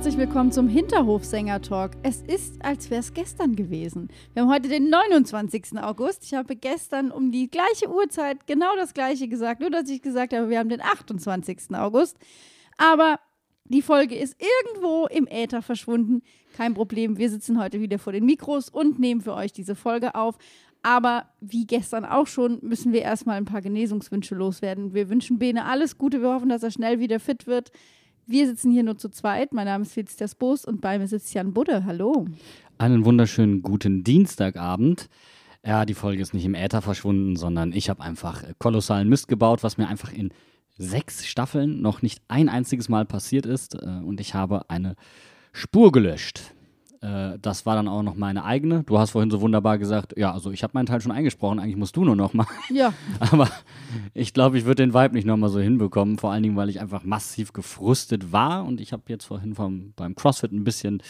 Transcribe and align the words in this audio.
herzlich 0.00 0.16
willkommen 0.16 0.50
zum 0.50 0.66
Hinterhofsänger-Talk. 0.66 1.90
Es 2.02 2.22
ist, 2.22 2.64
als 2.64 2.88
wäre 2.88 3.00
es 3.00 3.12
gestern 3.12 3.54
gewesen. 3.54 4.08
Wir 4.32 4.40
haben 4.40 4.50
heute 4.50 4.70
den 4.70 4.88
29. 4.88 5.76
August. 5.76 6.24
Ich 6.24 6.32
habe 6.32 6.56
gestern 6.56 7.10
um 7.10 7.30
die 7.30 7.50
gleiche 7.50 7.94
Uhrzeit 7.94 8.46
genau 8.46 8.74
das 8.76 8.94
gleiche 8.94 9.28
gesagt, 9.28 9.60
nur 9.60 9.68
dass 9.68 9.90
ich 9.90 10.00
gesagt 10.00 10.32
habe, 10.32 10.48
wir 10.48 10.58
haben 10.58 10.70
den 10.70 10.80
28. 10.80 11.74
August. 11.74 12.16
Aber 12.78 13.20
die 13.64 13.82
Folge 13.82 14.14
ist 14.14 14.40
irgendwo 14.40 15.06
im 15.06 15.26
Äther 15.26 15.60
verschwunden. 15.60 16.22
Kein 16.56 16.72
Problem, 16.72 17.18
wir 17.18 17.28
sitzen 17.28 17.60
heute 17.60 17.82
wieder 17.82 17.98
vor 17.98 18.14
den 18.14 18.24
Mikros 18.24 18.70
und 18.70 18.98
nehmen 18.98 19.20
für 19.20 19.34
euch 19.34 19.52
diese 19.52 19.74
Folge 19.74 20.14
auf. 20.14 20.38
Aber 20.82 21.26
wie 21.42 21.66
gestern 21.66 22.06
auch 22.06 22.26
schon, 22.26 22.58
müssen 22.62 22.94
wir 22.94 23.02
erstmal 23.02 23.36
ein 23.36 23.44
paar 23.44 23.60
Genesungswünsche 23.60 24.34
loswerden. 24.34 24.94
Wir 24.94 25.10
wünschen 25.10 25.38
Bene 25.38 25.66
alles 25.66 25.98
Gute. 25.98 26.22
Wir 26.22 26.32
hoffen, 26.32 26.48
dass 26.48 26.62
er 26.62 26.70
schnell 26.70 27.00
wieder 27.00 27.20
fit 27.20 27.46
wird. 27.46 27.70
Wir 28.30 28.46
sitzen 28.46 28.70
hier 28.70 28.84
nur 28.84 28.96
zu 28.96 29.08
zweit. 29.08 29.52
Mein 29.52 29.64
Name 29.64 29.82
ist 29.82 29.92
Felicitas 29.92 30.36
Boos 30.36 30.64
und 30.64 30.80
bei 30.80 31.00
mir 31.00 31.08
sitzt 31.08 31.34
Jan 31.34 31.52
Budde. 31.52 31.84
Hallo. 31.84 32.26
Einen 32.78 33.04
wunderschönen 33.04 33.60
guten 33.60 34.04
Dienstagabend. 34.04 35.08
Ja, 35.66 35.84
die 35.84 35.94
Folge 35.94 36.22
ist 36.22 36.32
nicht 36.32 36.44
im 36.44 36.54
Äther 36.54 36.80
verschwunden, 36.80 37.34
sondern 37.34 37.72
ich 37.72 37.90
habe 37.90 38.04
einfach 38.04 38.44
kolossalen 38.60 39.08
Mist 39.08 39.26
gebaut, 39.26 39.64
was 39.64 39.78
mir 39.78 39.88
einfach 39.88 40.12
in 40.12 40.30
sechs 40.78 41.26
Staffeln 41.26 41.82
noch 41.82 42.02
nicht 42.02 42.22
ein 42.28 42.48
einziges 42.48 42.88
Mal 42.88 43.04
passiert 43.04 43.46
ist. 43.46 43.74
äh, 43.74 44.00
Und 44.04 44.20
ich 44.20 44.32
habe 44.32 44.70
eine 44.70 44.94
Spur 45.52 45.90
gelöscht. 45.90 46.54
Äh, 47.02 47.38
Das 47.40 47.66
war 47.66 47.74
dann 47.76 47.88
auch 47.88 48.02
noch 48.02 48.14
meine 48.14 48.44
eigene. 48.44 48.82
Du 48.84 48.98
hast 48.98 49.10
vorhin 49.10 49.30
so 49.30 49.40
wunderbar 49.40 49.78
gesagt, 49.78 50.14
ja, 50.16 50.32
also 50.32 50.50
ich 50.50 50.62
habe 50.62 50.72
meinen 50.74 50.86
Teil 50.86 51.00
schon 51.00 51.12
eingesprochen, 51.12 51.58
eigentlich 51.58 51.76
musst 51.76 51.96
du 51.96 52.04
nur 52.04 52.16
noch 52.16 52.34
mal. 52.34 52.46
Ja, 52.70 52.92
Aber 53.18 53.48
ich 54.14 54.32
glaube, 54.34 54.58
ich 54.58 54.64
würde 54.64 54.82
den 54.82 54.94
Vibe 54.94 55.14
nicht 55.14 55.24
nochmal 55.26 55.50
so 55.50 55.58
hinbekommen. 55.60 56.18
Vor 56.18 56.30
allen 56.32 56.42
Dingen, 56.42 56.56
weil 56.56 56.68
ich 56.68 56.80
einfach 56.80 57.02
massiv 57.04 57.52
gefrustet 57.52 58.32
war. 58.32 58.64
Und 58.64 58.80
ich 58.80 58.92
habe 58.92 59.02
jetzt 59.08 59.24
vorhin 59.24 59.54
vom, 59.54 59.92
beim 59.96 60.14
CrossFit 60.14 60.52
ein 60.52 60.64
bisschen 60.64 61.02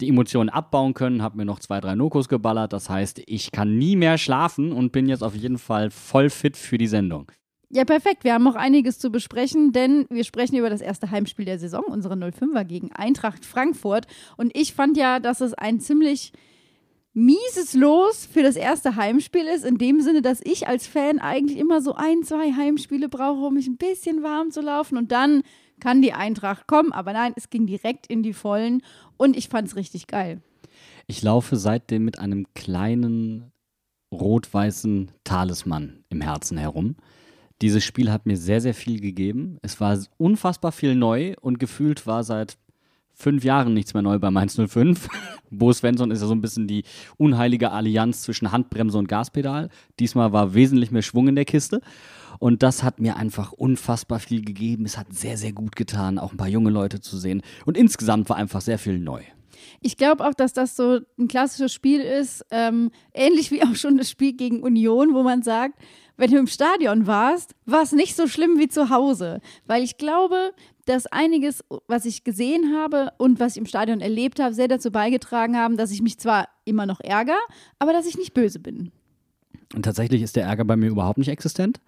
die 0.00 0.08
Emotionen 0.08 0.48
abbauen 0.50 0.94
können, 0.94 1.22
habe 1.22 1.36
mir 1.36 1.44
noch 1.44 1.58
zwei, 1.60 1.80
drei 1.80 1.94
Nokos 1.94 2.28
geballert. 2.28 2.72
Das 2.72 2.88
heißt, 2.90 3.22
ich 3.26 3.50
kann 3.52 3.78
nie 3.78 3.96
mehr 3.96 4.18
schlafen 4.18 4.72
und 4.72 4.92
bin 4.92 5.08
jetzt 5.08 5.22
auf 5.22 5.34
jeden 5.34 5.58
Fall 5.58 5.90
voll 5.90 6.30
fit 6.30 6.56
für 6.56 6.78
die 6.78 6.86
Sendung. 6.86 7.30
Ja, 7.70 7.84
perfekt. 7.84 8.24
Wir 8.24 8.34
haben 8.34 8.44
noch 8.44 8.54
einiges 8.54 8.98
zu 8.98 9.10
besprechen, 9.10 9.72
denn 9.72 10.06
wir 10.08 10.24
sprechen 10.24 10.56
über 10.56 10.70
das 10.70 10.80
erste 10.80 11.10
Heimspiel 11.10 11.44
der 11.44 11.58
Saison, 11.58 11.84
unsere 11.84 12.14
05er 12.14 12.64
gegen 12.64 12.92
Eintracht 12.92 13.44
Frankfurt. 13.44 14.06
Und 14.36 14.56
ich 14.56 14.72
fand 14.72 14.96
ja, 14.96 15.20
dass 15.20 15.40
es 15.40 15.52
ein 15.54 15.78
ziemlich 15.78 16.32
mieses 17.12 17.74
Los 17.74 18.26
für 18.26 18.42
das 18.42 18.56
erste 18.56 18.96
Heimspiel 18.96 19.44
ist, 19.46 19.64
in 19.64 19.76
dem 19.76 20.00
Sinne, 20.00 20.22
dass 20.22 20.40
ich 20.42 20.68
als 20.68 20.86
Fan 20.86 21.18
eigentlich 21.18 21.58
immer 21.58 21.82
so 21.82 21.94
ein, 21.94 22.22
zwei 22.22 22.52
Heimspiele 22.52 23.08
brauche, 23.08 23.46
um 23.46 23.54
mich 23.54 23.66
ein 23.66 23.76
bisschen 23.76 24.22
warm 24.22 24.50
zu 24.50 24.60
laufen 24.60 24.96
und 24.96 25.12
dann 25.12 25.42
kann 25.80 26.00
die 26.00 26.12
Eintracht 26.12 26.66
kommen. 26.66 26.92
Aber 26.92 27.12
nein, 27.12 27.32
es 27.36 27.50
ging 27.50 27.66
direkt 27.66 28.06
in 28.06 28.22
die 28.22 28.32
Vollen 28.32 28.82
und 29.16 29.36
ich 29.36 29.48
fand 29.48 29.68
es 29.68 29.76
richtig 29.76 30.06
geil. 30.06 30.40
Ich 31.06 31.22
laufe 31.22 31.56
seitdem 31.56 32.04
mit 32.04 32.18
einem 32.18 32.46
kleinen 32.54 33.50
rot-weißen 34.12 35.10
Talisman 35.24 36.04
im 36.08 36.20
Herzen 36.20 36.56
herum. 36.56 36.96
Dieses 37.60 37.84
Spiel 37.84 38.12
hat 38.12 38.26
mir 38.26 38.36
sehr, 38.36 38.60
sehr 38.60 38.74
viel 38.74 39.00
gegeben. 39.00 39.58
Es 39.62 39.80
war 39.80 39.98
unfassbar 40.16 40.72
viel 40.72 40.94
neu 40.94 41.34
und 41.40 41.58
gefühlt 41.58 42.06
war 42.06 42.22
seit 42.22 42.56
fünf 43.14 43.42
Jahren 43.42 43.74
nichts 43.74 43.94
mehr 43.94 44.02
neu 44.02 44.18
bei 44.18 44.30
Mainz 44.30 44.56
05. 44.56 45.08
Bo 45.50 45.72
Svensson 45.72 46.12
ist 46.12 46.20
ja 46.20 46.28
so 46.28 46.34
ein 46.34 46.40
bisschen 46.40 46.68
die 46.68 46.84
unheilige 47.16 47.72
Allianz 47.72 48.22
zwischen 48.22 48.52
Handbremse 48.52 48.96
und 48.96 49.08
Gaspedal. 49.08 49.70
Diesmal 49.98 50.32
war 50.32 50.54
wesentlich 50.54 50.92
mehr 50.92 51.02
Schwung 51.02 51.26
in 51.26 51.34
der 51.34 51.44
Kiste. 51.44 51.80
Und 52.38 52.62
das 52.62 52.84
hat 52.84 53.00
mir 53.00 53.16
einfach 53.16 53.52
unfassbar 53.52 54.20
viel 54.20 54.44
gegeben. 54.44 54.84
Es 54.84 54.96
hat 54.96 55.12
sehr, 55.12 55.36
sehr 55.36 55.52
gut 55.52 55.74
getan, 55.74 56.20
auch 56.20 56.30
ein 56.30 56.36
paar 56.36 56.48
junge 56.48 56.70
Leute 56.70 57.00
zu 57.00 57.16
sehen. 57.18 57.42
Und 57.66 57.76
insgesamt 57.76 58.28
war 58.28 58.36
einfach 58.36 58.60
sehr 58.60 58.78
viel 58.78 59.00
neu. 59.00 59.22
Ich 59.80 59.96
glaube 59.96 60.24
auch, 60.24 60.34
dass 60.34 60.52
das 60.52 60.76
so 60.76 61.00
ein 61.18 61.26
klassisches 61.26 61.72
Spiel 61.72 62.00
ist, 62.00 62.44
ähm, 62.52 62.90
ähnlich 63.12 63.50
wie 63.50 63.64
auch 63.64 63.74
schon 63.74 63.96
das 63.96 64.10
Spiel 64.10 64.34
gegen 64.34 64.62
Union, 64.62 65.14
wo 65.14 65.24
man 65.24 65.42
sagt, 65.42 65.80
wenn 66.18 66.30
du 66.30 66.36
im 66.36 66.48
Stadion 66.48 67.06
warst, 67.06 67.54
war 67.64 67.82
es 67.82 67.92
nicht 67.92 68.16
so 68.16 68.26
schlimm 68.26 68.58
wie 68.58 68.68
zu 68.68 68.90
Hause. 68.90 69.40
Weil 69.66 69.82
ich 69.82 69.96
glaube, 69.96 70.52
dass 70.84 71.06
einiges, 71.06 71.64
was 71.86 72.04
ich 72.04 72.24
gesehen 72.24 72.74
habe 72.76 73.12
und 73.18 73.40
was 73.40 73.52
ich 73.52 73.58
im 73.58 73.66
Stadion 73.66 74.00
erlebt 74.00 74.40
habe, 74.40 74.52
sehr 74.52 74.68
dazu 74.68 74.90
beigetragen 74.90 75.56
haben, 75.56 75.76
dass 75.76 75.92
ich 75.92 76.02
mich 76.02 76.18
zwar 76.18 76.48
immer 76.64 76.86
noch 76.86 77.00
ärgere, 77.00 77.38
aber 77.78 77.92
dass 77.92 78.06
ich 78.06 78.18
nicht 78.18 78.34
böse 78.34 78.58
bin. 78.58 78.90
Und 79.74 79.84
tatsächlich 79.84 80.22
ist 80.22 80.34
der 80.34 80.44
Ärger 80.44 80.64
bei 80.64 80.76
mir 80.76 80.88
überhaupt 80.88 81.18
nicht 81.18 81.28
existent. 81.28 81.80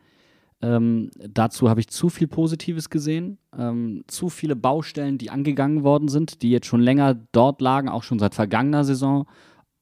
Ähm, 0.63 1.11
dazu 1.17 1.69
habe 1.69 1.81
ich 1.81 1.89
zu 1.89 2.09
viel 2.11 2.29
Positives 2.29 2.91
gesehen, 2.91 3.39
ähm, 3.59 4.05
zu 4.07 4.29
viele 4.29 4.55
Baustellen, 4.55 5.19
die 5.19 5.31
angegangen 5.31 5.83
worden 5.83 6.09
sind, 6.09 6.43
die 6.43 6.51
jetzt 6.51 6.67
schon 6.67 6.83
länger 6.83 7.15
dort 7.33 7.61
lagen, 7.61 7.89
auch 7.89 8.03
schon 8.03 8.19
seit 8.19 8.35
vergangener 8.35 8.85
Saison 8.85 9.27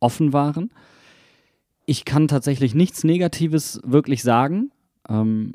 offen 0.01 0.33
waren. 0.33 0.71
Ich 1.89 2.05
kann 2.05 2.29
tatsächlich 2.29 2.75
nichts 2.75 3.03
Negatives 3.03 3.81
wirklich 3.83 4.23
sagen. 4.23 4.73
Ähm, 5.09 5.55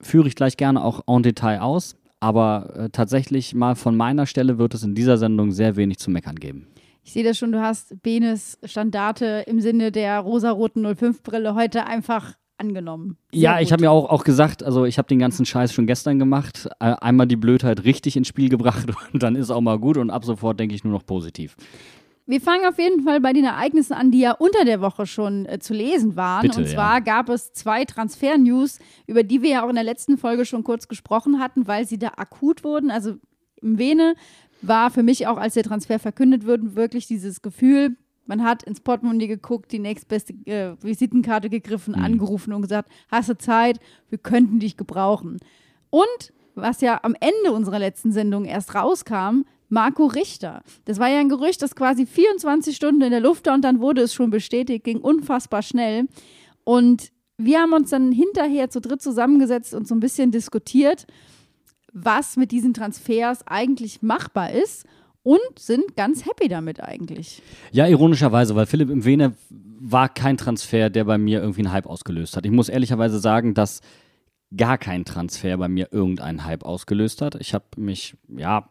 führe 0.00 0.28
ich 0.28 0.36
gleich 0.36 0.56
gerne 0.56 0.84
auch 0.84 1.00
en 1.08 1.24
Detail 1.24 1.58
aus. 1.58 1.96
Aber 2.20 2.72
äh, 2.76 2.90
tatsächlich 2.90 3.52
mal 3.52 3.74
von 3.74 3.96
meiner 3.96 4.26
Stelle 4.26 4.58
wird 4.58 4.74
es 4.74 4.84
in 4.84 4.94
dieser 4.94 5.18
Sendung 5.18 5.50
sehr 5.50 5.74
wenig 5.74 5.98
zu 5.98 6.12
meckern 6.12 6.36
geben. 6.36 6.68
Ich 7.02 7.14
sehe 7.14 7.24
das 7.24 7.36
schon, 7.36 7.50
du 7.50 7.60
hast 7.60 8.00
Benes 8.00 8.60
Standarte 8.62 9.42
im 9.48 9.60
Sinne 9.60 9.90
der 9.90 10.20
rosaroten 10.20 10.86
05-Brille 10.86 11.56
heute 11.56 11.84
einfach 11.84 12.34
angenommen. 12.56 13.16
Sehr 13.32 13.40
Ja, 13.40 13.60
ich 13.60 13.72
habe 13.72 13.82
mir 13.82 13.90
auch, 13.90 14.08
auch 14.10 14.22
gesagt, 14.22 14.62
also 14.62 14.84
ich 14.84 14.98
habe 14.98 15.08
den 15.08 15.18
ganzen 15.18 15.44
Scheiß 15.44 15.72
schon 15.72 15.88
gestern 15.88 16.20
gemacht. 16.20 16.68
Äh, 16.78 16.94
Einmal 17.00 17.26
die 17.26 17.34
Blödheit 17.34 17.82
richtig 17.82 18.16
ins 18.16 18.28
Spiel 18.28 18.50
gebracht 18.50 18.86
und 19.12 19.20
dann 19.20 19.34
ist 19.34 19.50
auch 19.50 19.60
mal 19.62 19.80
gut 19.80 19.96
und 19.96 20.10
ab 20.10 20.24
sofort 20.24 20.60
denke 20.60 20.76
ich 20.76 20.84
nur 20.84 20.92
noch 20.92 21.04
positiv. 21.04 21.56
Wir 22.28 22.42
fangen 22.42 22.66
auf 22.66 22.78
jeden 22.78 23.04
Fall 23.04 23.22
bei 23.22 23.32
den 23.32 23.46
Ereignissen 23.46 23.94
an, 23.94 24.10
die 24.10 24.20
ja 24.20 24.32
unter 24.32 24.66
der 24.66 24.82
Woche 24.82 25.06
schon 25.06 25.46
äh, 25.46 25.60
zu 25.60 25.72
lesen 25.72 26.14
waren. 26.14 26.42
Bitte, 26.42 26.60
und 26.60 26.68
zwar 26.68 26.96
ja. 26.96 27.00
gab 27.00 27.30
es 27.30 27.54
zwei 27.54 27.86
Transfer-News, 27.86 28.80
über 29.06 29.22
die 29.22 29.40
wir 29.40 29.48
ja 29.48 29.64
auch 29.64 29.70
in 29.70 29.76
der 29.76 29.84
letzten 29.84 30.18
Folge 30.18 30.44
schon 30.44 30.62
kurz 30.62 30.88
gesprochen 30.88 31.40
hatten, 31.40 31.66
weil 31.66 31.86
sie 31.86 31.98
da 31.98 32.08
akut 32.18 32.64
wurden. 32.64 32.90
Also 32.90 33.14
im 33.62 33.78
Vene 33.78 34.14
war 34.60 34.90
für 34.90 35.02
mich 35.02 35.26
auch, 35.26 35.38
als 35.38 35.54
der 35.54 35.62
Transfer 35.62 35.98
verkündet 35.98 36.46
wurde, 36.46 36.76
wirklich 36.76 37.06
dieses 37.06 37.40
Gefühl, 37.40 37.96
man 38.26 38.44
hat 38.44 38.62
ins 38.62 38.80
Portemonnaie 38.80 39.26
geguckt, 39.26 39.72
die 39.72 39.78
nächstbeste 39.78 40.34
äh, 40.44 40.76
Visitenkarte 40.82 41.48
gegriffen, 41.48 41.94
angerufen 41.94 42.52
und 42.52 42.60
gesagt, 42.60 42.90
hast 43.10 43.30
du 43.30 43.38
Zeit, 43.38 43.80
wir 44.10 44.18
könnten 44.18 44.60
dich 44.60 44.76
gebrauchen. 44.76 45.38
Und 45.88 46.34
was 46.54 46.82
ja 46.82 47.00
am 47.04 47.16
Ende 47.20 47.52
unserer 47.52 47.78
letzten 47.78 48.12
Sendung 48.12 48.44
erst 48.44 48.74
rauskam, 48.74 49.44
Marco 49.68 50.06
Richter. 50.06 50.62
Das 50.84 50.98
war 50.98 51.08
ja 51.08 51.18
ein 51.20 51.28
Gerücht, 51.28 51.62
das 51.62 51.74
quasi 51.74 52.06
24 52.06 52.74
Stunden 52.74 53.02
in 53.02 53.10
der 53.10 53.20
Luft 53.20 53.46
war 53.46 53.54
und 53.54 53.62
dann 53.62 53.80
wurde 53.80 54.02
es 54.02 54.14
schon 54.14 54.30
bestätigt, 54.30 54.84
ging 54.84 54.98
unfassbar 54.98 55.62
schnell. 55.62 56.06
Und 56.64 57.10
wir 57.36 57.60
haben 57.60 57.72
uns 57.72 57.90
dann 57.90 58.12
hinterher 58.12 58.70
zu 58.70 58.80
dritt 58.80 59.00
zusammengesetzt 59.00 59.74
und 59.74 59.86
so 59.86 59.94
ein 59.94 60.00
bisschen 60.00 60.30
diskutiert, 60.30 61.06
was 61.92 62.36
mit 62.36 62.50
diesen 62.50 62.74
Transfers 62.74 63.46
eigentlich 63.46 64.02
machbar 64.02 64.52
ist 64.52 64.86
und 65.22 65.58
sind 65.58 65.96
ganz 65.96 66.26
happy 66.26 66.48
damit 66.48 66.82
eigentlich. 66.82 67.42
Ja, 67.72 67.86
ironischerweise, 67.86 68.56
weil 68.56 68.66
Philipp 68.66 68.90
im 68.90 69.04
Vene 69.04 69.34
war 69.50 70.08
kein 70.08 70.36
Transfer, 70.36 70.90
der 70.90 71.04
bei 71.04 71.18
mir 71.18 71.40
irgendwie 71.40 71.60
einen 71.60 71.72
Hype 71.72 71.86
ausgelöst 71.86 72.36
hat. 72.36 72.44
Ich 72.44 72.52
muss 72.52 72.68
ehrlicherweise 72.68 73.18
sagen, 73.18 73.54
dass 73.54 73.80
gar 74.56 74.78
kein 74.78 75.04
Transfer 75.04 75.56
bei 75.58 75.68
mir 75.68 75.92
irgendeinen 75.92 76.44
Hype 76.44 76.64
ausgelöst 76.64 77.22
hat. 77.22 77.34
Ich 77.36 77.54
habe 77.54 77.66
mich, 77.76 78.16
ja, 78.28 78.68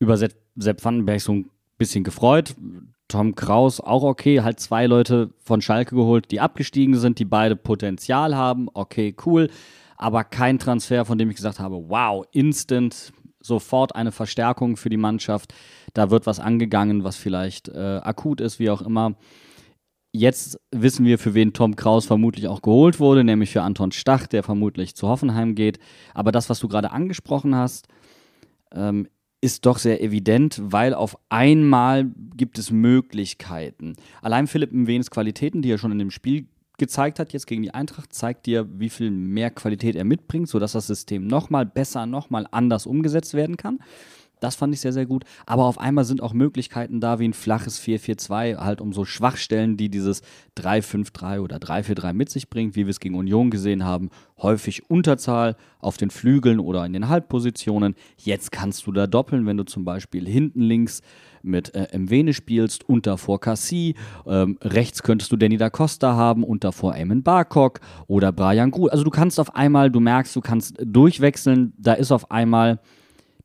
über 0.00 0.16
Sepp, 0.16 0.34
Sepp 0.56 0.84
Vandenberg 0.84 1.20
so 1.20 1.32
ein 1.32 1.50
bisschen 1.78 2.02
gefreut. 2.02 2.56
Tom 3.06 3.34
Kraus 3.34 3.80
auch 3.80 4.02
okay, 4.02 4.40
halt 4.40 4.58
zwei 4.60 4.86
Leute 4.86 5.30
von 5.38 5.60
Schalke 5.60 5.94
geholt, 5.94 6.30
die 6.30 6.40
abgestiegen 6.40 6.96
sind, 6.96 7.18
die 7.18 7.24
beide 7.24 7.56
Potenzial 7.56 8.36
haben. 8.36 8.68
Okay, 8.72 9.14
cool. 9.26 9.48
Aber 9.96 10.24
kein 10.24 10.58
Transfer, 10.58 11.04
von 11.04 11.18
dem 11.18 11.28
ich 11.30 11.36
gesagt 11.36 11.60
habe, 11.60 11.88
wow, 11.88 12.24
instant, 12.32 13.12
sofort 13.40 13.94
eine 13.94 14.12
Verstärkung 14.12 14.76
für 14.76 14.88
die 14.88 14.96
Mannschaft. 14.96 15.52
Da 15.92 16.10
wird 16.10 16.26
was 16.26 16.40
angegangen, 16.40 17.04
was 17.04 17.16
vielleicht 17.16 17.68
äh, 17.68 18.00
akut 18.02 18.40
ist, 18.40 18.58
wie 18.58 18.70
auch 18.70 18.82
immer. 18.82 19.16
Jetzt 20.12 20.58
wissen 20.72 21.04
wir, 21.04 21.18
für 21.18 21.34
wen 21.34 21.52
Tom 21.52 21.76
Kraus 21.76 22.06
vermutlich 22.06 22.48
auch 22.48 22.62
geholt 22.62 22.98
wurde, 22.98 23.24
nämlich 23.24 23.50
für 23.50 23.62
Anton 23.62 23.92
Stach, 23.92 24.26
der 24.26 24.42
vermutlich 24.42 24.94
zu 24.96 25.08
Hoffenheim 25.08 25.54
geht. 25.54 25.78
Aber 26.14 26.32
das, 26.32 26.50
was 26.50 26.58
du 26.60 26.68
gerade 26.68 26.90
angesprochen 26.90 27.54
hast, 27.54 27.86
ähm, 28.72 29.08
ist 29.40 29.66
doch 29.66 29.78
sehr 29.78 30.02
evident, 30.02 30.60
weil 30.62 30.92
auf 30.94 31.16
einmal 31.28 32.10
gibt 32.36 32.58
es 32.58 32.70
Möglichkeiten. 32.70 33.94
Allein 34.20 34.46
Philipp 34.46 34.72
Mwenes 34.72 35.10
Qualitäten, 35.10 35.62
die 35.62 35.70
er 35.70 35.78
schon 35.78 35.92
in 35.92 35.98
dem 35.98 36.10
Spiel 36.10 36.46
gezeigt 36.78 37.18
hat, 37.18 37.32
jetzt 37.32 37.46
gegen 37.46 37.62
die 37.62 37.72
Eintracht, 37.72 38.12
zeigt 38.12 38.46
dir, 38.46 38.66
wie 38.78 38.88
viel 38.88 39.10
mehr 39.10 39.50
Qualität 39.50 39.96
er 39.96 40.04
mitbringt, 40.04 40.48
sodass 40.48 40.72
das 40.72 40.86
System 40.86 41.26
nochmal 41.26 41.66
besser, 41.66 42.06
nochmal 42.06 42.46
anders 42.50 42.86
umgesetzt 42.86 43.34
werden 43.34 43.56
kann. 43.56 43.78
Das 44.40 44.56
fand 44.56 44.74
ich 44.74 44.80
sehr, 44.80 44.92
sehr 44.92 45.06
gut. 45.06 45.24
Aber 45.46 45.64
auf 45.64 45.78
einmal 45.78 46.04
sind 46.04 46.22
auch 46.22 46.32
Möglichkeiten 46.32 47.00
da, 47.00 47.18
wie 47.18 47.28
ein 47.28 47.34
flaches 47.34 47.80
4-4-2, 47.80 48.56
halt 48.56 48.80
um 48.80 48.92
so 48.92 49.04
Schwachstellen, 49.04 49.76
die 49.76 49.90
dieses 49.90 50.22
3-5-3 50.58 51.40
oder 51.40 51.56
3-4-3 51.56 52.12
mit 52.12 52.30
sich 52.30 52.50
bringt, 52.50 52.74
wie 52.74 52.86
wir 52.86 52.90
es 52.90 53.00
gegen 53.00 53.14
Union 53.14 53.50
gesehen 53.50 53.84
haben. 53.84 54.10
Häufig 54.38 54.90
Unterzahl 54.90 55.56
auf 55.78 55.96
den 55.96 56.10
Flügeln 56.10 56.58
oder 56.58 56.84
in 56.84 56.92
den 56.92 57.08
Halbpositionen. 57.08 57.94
Jetzt 58.16 58.52
kannst 58.52 58.86
du 58.86 58.92
da 58.92 59.06
doppeln, 59.06 59.46
wenn 59.46 59.56
du 59.56 59.64
zum 59.64 59.84
Beispiel 59.84 60.26
hinten 60.26 60.62
links 60.62 61.02
mit 61.42 61.74
äh, 61.74 61.96
Mwene 61.96 62.34
spielst 62.34 62.88
und 62.88 63.06
davor 63.06 63.40
Cassie. 63.40 63.94
Ähm, 64.26 64.58
rechts 64.62 65.02
könntest 65.02 65.32
du 65.32 65.36
Danny 65.36 65.56
da 65.56 65.70
Costa 65.70 66.14
haben 66.14 66.44
und 66.44 66.64
davor 66.64 66.94
Eamon 66.94 67.22
Barcock 67.22 67.80
oder 68.06 68.32
Brian 68.32 68.70
Grut. 68.70 68.92
Also 68.92 69.04
du 69.04 69.10
kannst 69.10 69.40
auf 69.40 69.54
einmal, 69.54 69.90
du 69.90 70.00
merkst, 70.00 70.34
du 70.34 70.40
kannst 70.40 70.76
durchwechseln. 70.84 71.72
Da 71.78 71.94
ist 71.94 72.12
auf 72.12 72.30
einmal 72.30 72.80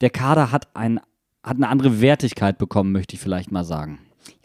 der 0.02 0.10
Kader 0.10 0.52
hat, 0.52 0.76
ein, 0.76 1.00
hat 1.44 1.58
eine 1.58 1.68
andere 1.68 2.02
Wertigkeit 2.02 2.58
bekommen, 2.58 2.92
möchte 2.92 3.16
ich 3.16 3.22
vielleicht 3.22 3.52
mal 3.52 3.64
sagen. 3.64 4.00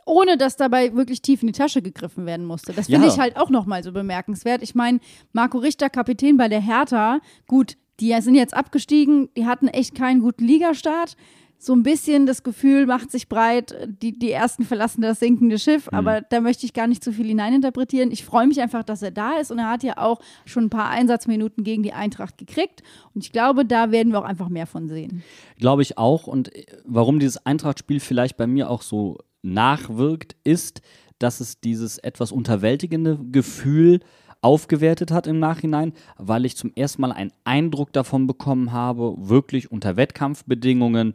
Ohne 0.07 0.37
dass 0.37 0.57
dabei 0.57 0.95
wirklich 0.95 1.23
tief 1.23 1.43
in 1.43 1.49
die 1.49 1.53
Tasche 1.53 1.83
gegriffen 1.83 2.27
werden 2.27 2.45
musste. 2.45 2.73
Das 2.73 2.87
finde 2.87 3.07
ja. 3.07 3.13
ich 3.13 3.21
halt 3.21 3.37
auch 3.37 3.51
nochmal 3.51 3.85
so 3.85 3.93
bemerkenswert. 3.93 4.63
Ich 4.63 4.75
meine, 4.75 4.99
Marco 5.33 5.59
Richter, 5.59 5.89
Kapitän 5.89 6.37
bei 6.37 6.49
der 6.49 6.61
Hertha, 6.61 7.21
gut, 7.47 7.77
die 8.01 8.19
sind 8.21 8.35
jetzt 8.35 8.55
abgestiegen, 8.55 9.29
die 9.37 9.47
hatten 9.47 9.69
echt 9.69 9.95
keinen 9.95 10.21
guten 10.21 10.45
Ligastart 10.45 11.17
so 11.63 11.75
ein 11.75 11.83
bisschen 11.83 12.25
das 12.25 12.43
Gefühl 12.43 12.87
macht 12.87 13.11
sich 13.11 13.29
breit, 13.29 13.77
die, 14.01 14.19
die 14.19 14.33
ersten 14.33 14.65
verlassen 14.65 15.03
das 15.03 15.21
sinkende 15.21 15.59
Schiff, 15.59 15.91
mhm. 15.91 15.99
aber 15.99 16.21
da 16.23 16.41
möchte 16.41 16.65
ich 16.65 16.73
gar 16.73 16.87
nicht 16.87 17.05
zu 17.05 17.13
viel 17.13 17.27
hineininterpretieren. 17.27 18.11
Ich 18.11 18.25
freue 18.25 18.47
mich 18.47 18.63
einfach, 18.63 18.83
dass 18.83 19.03
er 19.03 19.11
da 19.11 19.37
ist 19.37 19.53
und 19.53 19.59
er 19.59 19.69
hat 19.69 19.83
ja 19.83 19.99
auch 19.99 20.21
schon 20.47 20.65
ein 20.65 20.71
paar 20.71 20.89
Einsatzminuten 20.89 21.63
gegen 21.63 21.83
die 21.83 21.93
Eintracht 21.93 22.39
gekriegt 22.39 22.83
und 23.15 23.25
ich 23.25 23.31
glaube, 23.31 23.67
da 23.67 23.93
werden 23.93 24.13
wir 24.13 24.21
auch 24.21 24.25
einfach 24.25 24.49
mehr 24.49 24.67
von 24.67 24.89
sehen. 24.89 25.23
Glaube 25.59 25.83
ich 25.83 25.99
auch 25.99 26.27
und 26.27 26.55
äh, 26.55 26.65
warum 26.87 27.19
dieses 27.19 27.45
Eintracht-Spiel 27.45 28.01
vielleicht 28.01 28.39
bei 28.39 28.47
mir 28.47 28.71
auch 28.71 28.81
so 28.81 29.19
nachwirkt, 29.43 30.37
ist, 30.45 30.81
dass 31.19 31.41
es 31.41 31.61
dieses 31.61 31.99
etwas 31.99 32.33
unterwältigende 32.33 33.19
Gefühl 33.31 34.01
aufgewertet 34.43 35.11
hat 35.11 35.27
im 35.27 35.39
Nachhinein, 35.39 35.93
weil 36.17 36.47
ich 36.47 36.57
zum 36.57 36.73
ersten 36.75 37.03
Mal 37.03 37.13
einen 37.13 37.33
Eindruck 37.45 37.93
davon 37.93 38.27
bekommen 38.27 38.73
habe, 38.73 39.15
wirklich 39.19 39.71
unter 39.71 39.97
Wettkampfbedingungen, 39.97 41.15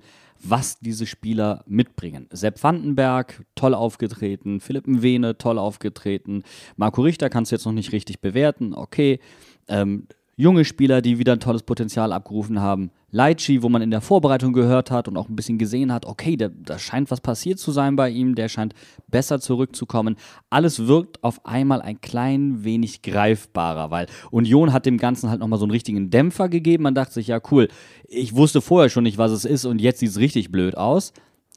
was 0.50 0.80
diese 0.80 1.06
Spieler 1.06 1.64
mitbringen. 1.68 2.28
Sepp 2.32 2.64
Vandenberg, 2.64 3.46
toll 3.56 3.74
aufgetreten, 3.74 4.60
Philipp 4.60 4.88
Mwene, 4.88 5.38
toll 5.38 5.58
aufgetreten, 5.58 6.44
Marco 6.76 7.02
Richter 7.02 7.30
kannst 7.30 7.52
du 7.52 7.56
jetzt 7.56 7.66
noch 7.66 7.74
nicht 7.74 7.92
richtig 7.92 8.22
bewerten, 8.22 8.74
okay. 8.74 9.20
Ähm, 9.68 10.08
junge 10.38 10.66
Spieler, 10.66 11.02
die 11.02 11.18
wieder 11.18 11.34
ein 11.34 11.40
tolles 11.40 11.64
Potenzial 11.64 12.12
abgerufen 12.12 12.60
haben. 12.60 12.92
Leitchi, 13.12 13.64
wo 13.64 13.70
man 13.70 13.82
in 13.82 13.92
der 13.92 14.02
Vorbereitung 14.02 14.52
gehört 14.52 14.92
hat 14.92 15.08
und 15.08 15.16
auch 15.16 15.30
ein 15.30 15.36
bisschen 15.38 15.58
gesehen 15.58 15.94
hat, 15.94 16.06
okay, 16.06 16.36
da, 16.36 16.50
da 16.50 16.78
scheint 16.78 17.10
was 17.10 17.22
passiert 17.22 17.60
zu 17.60 17.72
sein 17.72 17.96
bei 17.96 18.10
ihm, 18.10 18.36
der 18.36 18.50
scheint 18.50 18.74
besser 19.08 19.40
zurückzukommen. 19.40 20.18
Alles 20.50 20.88
wirkt 20.88 21.24
auf 21.24 21.46
einmal 21.46 21.82
ein 21.82 22.02
klein 22.02 22.66
wenig 22.66 23.02
greifbarer, 23.02 23.92
weil 23.92 24.08
Union 24.32 24.74
hat 24.74 24.86
dem 24.86 24.98
Ganzen 24.98 25.30
halt 25.30 25.40
nochmal 25.40 25.60
so 25.60 25.66
einen 25.66 25.72
richtigen 25.72 26.10
Dämpfer 26.10 26.50
gegeben. 26.50 26.84
Man 26.84 26.96
dachte 26.96 27.14
sich, 27.14 27.28
ja 27.28 27.40
cool, 27.52 27.70
ich 28.10 28.36
wusste 28.36 28.60
vorher 28.60 28.90
schon 28.90 29.04
nicht, 29.04 29.18
was 29.18 29.32
es 29.32 29.46
ist 29.46 29.64
und 29.64 29.80
jetzt 29.80 30.00
sieht 30.00 30.10
es 30.10 30.20
richtig 30.20 30.52
blöd 30.52 30.76
aus. 30.76 31.14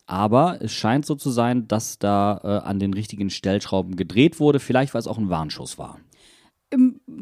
Aber 0.06 0.62
es 0.62 0.72
scheint 0.72 1.04
so 1.04 1.16
zu 1.16 1.30
sein, 1.30 1.68
dass 1.68 1.98
da 1.98 2.40
äh, 2.42 2.66
an 2.66 2.78
den 2.78 2.94
richtigen 2.94 3.28
Stellschrauben 3.28 3.96
gedreht 3.96 4.40
wurde. 4.40 4.58
Vielleicht, 4.58 4.94
weil 4.94 5.00
es 5.00 5.06
auch 5.06 5.18
ein 5.18 5.28
Warnschuss 5.28 5.76
war 5.76 5.98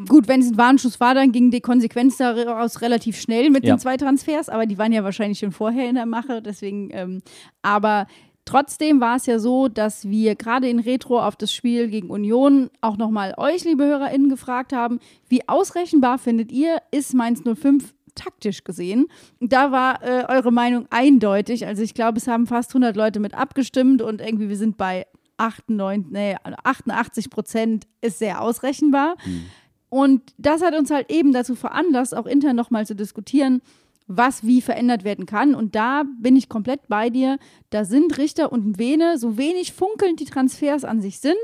gut, 0.09 0.29
wenn 0.29 0.41
es 0.41 0.51
ein 0.51 0.59
Warnschuss 0.59 0.99
war, 1.01 1.15
dann 1.15 1.33
ging 1.33 1.51
die 1.51 1.61
Konsequenz 1.61 2.17
daraus 2.17 2.81
relativ 2.81 3.21
schnell 3.21 3.51
mit 3.51 3.65
ja. 3.65 3.75
den 3.75 3.79
zwei 3.79 3.97
Transfers, 3.97 4.49
aber 4.49 4.67
die 4.67 4.79
waren 4.79 4.93
ja 4.93 5.05
wahrscheinlich 5.05 5.39
schon 5.39 5.53
vorher 5.53 5.89
in 5.89 5.95
der 5.95 6.07
Mache, 6.07 6.43
deswegen, 6.43 6.91
ähm, 6.93 7.23
aber 7.63 8.07
trotzdem 8.45 9.01
war 9.01 9.17
es 9.17 9.27
ja 9.27 9.39
so, 9.39 9.69
dass 9.69 10.09
wir 10.09 10.35
gerade 10.35 10.69
in 10.69 10.81
Retro 10.81 11.21
auf 11.21 11.37
das 11.37 11.53
Spiel 11.53 11.89
gegen 11.89 12.11
Union 12.11 12.71
auch 12.81 12.97
nochmal 12.97 13.35
euch, 13.37 13.65
liebe 13.65 13.85
HörerInnen, 13.85 14.29
gefragt 14.29 14.73
haben, 14.73 14.99
wie 15.29 15.49
ausrechenbar 15.49 16.19
findet 16.19 16.51
ihr, 16.51 16.79
ist 16.91 17.15
Mainz 17.15 17.43
05 17.43 17.95
taktisch 18.17 18.65
gesehen. 18.65 19.07
Da 19.41 19.71
war 19.71 20.03
äh, 20.03 20.25
eure 20.29 20.51
Meinung 20.51 20.87
eindeutig. 20.91 21.67
Also 21.67 21.83
ich 21.83 21.95
glaube, 21.95 22.19
es 22.19 22.27
haben 22.27 22.47
fast 22.47 22.71
100 22.71 22.97
Leute 22.97 23.21
mit 23.21 23.35
abgestimmt 23.35 24.03
und 24.03 24.21
irgendwie 24.21 24.49
wir 24.49 24.57
sind 24.57 24.77
bei 24.77 25.07
98, 25.39 26.13
nee, 26.13 26.37
88 26.65 27.31
Prozent 27.31 27.87
ist 28.01 28.19
sehr 28.19 28.41
ausrechenbar. 28.41 29.17
Mhm. 29.25 29.47
Und 29.89 30.35
das 30.39 30.63
hat 30.63 30.75
uns 30.75 30.91
halt 30.91 31.11
eben 31.11 31.33
dazu 31.33 31.55
veranlasst, 31.55 32.15
auch 32.17 32.27
intern 32.27 32.57
nochmal 32.57 32.87
zu 32.87 32.95
diskutieren, 32.95 33.63
was 34.07 34.45
wie 34.45 34.61
verändert 34.61 35.05
werden 35.05 35.27
kann. 35.27 35.55
Und 35.55 35.75
da 35.75 36.05
bin 36.21 36.37
ich 36.37 36.49
komplett 36.49 36.89
bei 36.89 37.11
dir. 37.11 37.39
Da 37.71 37.85
sind 37.85 38.19
Richter 38.19 38.53
und 38.53 38.79
Vene, 38.79 39.19
so 39.19 39.37
wenig 39.37 39.73
funkelnd 39.73 40.21
die 40.21 40.25
Transfers 40.25 40.85
an 40.85 41.01
sich 41.01 41.19
sind, 41.19 41.35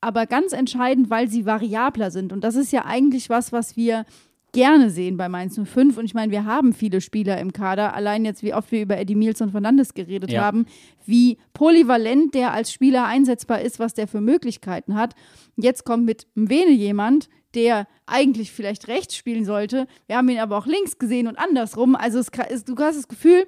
aber 0.00 0.26
ganz 0.26 0.52
entscheidend, 0.52 1.10
weil 1.10 1.28
sie 1.28 1.44
variabler 1.44 2.10
sind. 2.10 2.32
Und 2.32 2.42
das 2.44 2.54
ist 2.54 2.72
ja 2.72 2.84
eigentlich 2.84 3.30
was, 3.30 3.52
was 3.52 3.76
wir 3.76 4.04
gerne 4.52 4.90
sehen 4.90 5.16
bei 5.16 5.28
Mainz 5.28 5.58
05. 5.62 5.96
Und 5.98 6.04
ich 6.04 6.14
meine, 6.14 6.32
wir 6.32 6.44
haben 6.44 6.72
viele 6.72 7.00
Spieler 7.00 7.38
im 7.38 7.52
Kader. 7.52 7.94
Allein 7.94 8.24
jetzt, 8.24 8.42
wie 8.42 8.54
oft 8.54 8.72
wir 8.72 8.82
über 8.82 8.98
Eddie 8.98 9.14
Mills 9.14 9.40
und 9.40 9.50
Fernandes 9.50 9.94
geredet 9.94 10.30
ja. 10.30 10.42
haben, 10.42 10.66
wie 11.06 11.38
polyvalent 11.52 12.34
der 12.34 12.52
als 12.52 12.72
Spieler 12.72 13.06
einsetzbar 13.06 13.60
ist, 13.60 13.78
was 13.78 13.94
der 13.94 14.08
für 14.08 14.20
Möglichkeiten 14.20 14.94
hat. 14.94 15.14
Jetzt 15.56 15.84
kommt 15.84 16.04
mit 16.04 16.26
Mwene 16.34 16.72
jemand, 16.72 17.28
der 17.54 17.86
eigentlich 18.06 18.52
vielleicht 18.52 18.88
rechts 18.88 19.16
spielen 19.16 19.44
sollte. 19.44 19.86
Wir 20.06 20.16
haben 20.16 20.28
ihn 20.28 20.38
aber 20.38 20.56
auch 20.56 20.66
links 20.66 20.98
gesehen 20.98 21.26
und 21.26 21.38
andersrum. 21.38 21.96
Also 21.96 22.18
es, 22.18 22.30
du 22.64 22.76
hast 22.76 22.96
das 22.96 23.08
Gefühl, 23.08 23.46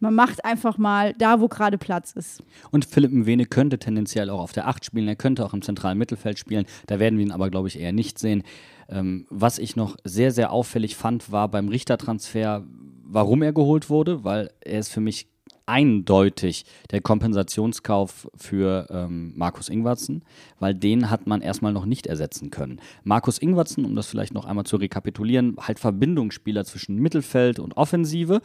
man 0.00 0.14
macht 0.14 0.44
einfach 0.44 0.76
mal 0.76 1.14
da, 1.14 1.40
wo 1.40 1.48
gerade 1.48 1.78
Platz 1.78 2.12
ist. 2.12 2.42
Und 2.70 2.84
Philipp 2.84 3.12
Mwene 3.12 3.46
könnte 3.46 3.78
tendenziell 3.78 4.28
auch 4.28 4.40
auf 4.40 4.52
der 4.52 4.68
8 4.68 4.84
spielen, 4.84 5.08
er 5.08 5.16
könnte 5.16 5.44
auch 5.44 5.54
im 5.54 5.62
zentralen 5.62 5.96
Mittelfeld 5.96 6.38
spielen. 6.38 6.66
Da 6.86 6.98
werden 6.98 7.18
wir 7.18 7.24
ihn 7.24 7.32
aber, 7.32 7.48
glaube 7.48 7.68
ich, 7.68 7.80
eher 7.80 7.92
nicht 7.92 8.18
sehen. 8.18 8.42
Ähm, 8.88 9.26
was 9.30 9.58
ich 9.58 9.76
noch 9.76 9.96
sehr, 10.04 10.30
sehr 10.30 10.52
auffällig 10.52 10.96
fand, 10.96 11.32
war 11.32 11.48
beim 11.48 11.68
Richtertransfer, 11.68 12.64
warum 13.04 13.42
er 13.42 13.52
geholt 13.52 13.90
wurde, 13.90 14.24
weil 14.24 14.50
er 14.60 14.80
ist 14.80 14.92
für 14.92 15.00
mich 15.00 15.28
eindeutig 15.66 16.64
der 16.90 17.00
Kompensationskauf 17.00 18.28
für 18.36 18.86
ähm, 18.90 19.32
Markus 19.36 19.68
Ingwarzen, 19.68 20.22
weil 20.58 20.74
den 20.74 21.10
hat 21.10 21.26
man 21.26 21.40
erstmal 21.40 21.72
noch 21.72 21.86
nicht 21.86 22.06
ersetzen 22.06 22.50
können. 22.50 22.80
Markus 23.02 23.38
Ingwarzen, 23.38 23.84
um 23.84 23.96
das 23.96 24.06
vielleicht 24.06 24.34
noch 24.34 24.44
einmal 24.44 24.66
zu 24.66 24.76
rekapitulieren, 24.76 25.56
halt 25.58 25.78
Verbindungsspieler 25.78 26.64
zwischen 26.64 26.96
Mittelfeld 26.96 27.58
und 27.58 27.76
Offensive 27.76 28.42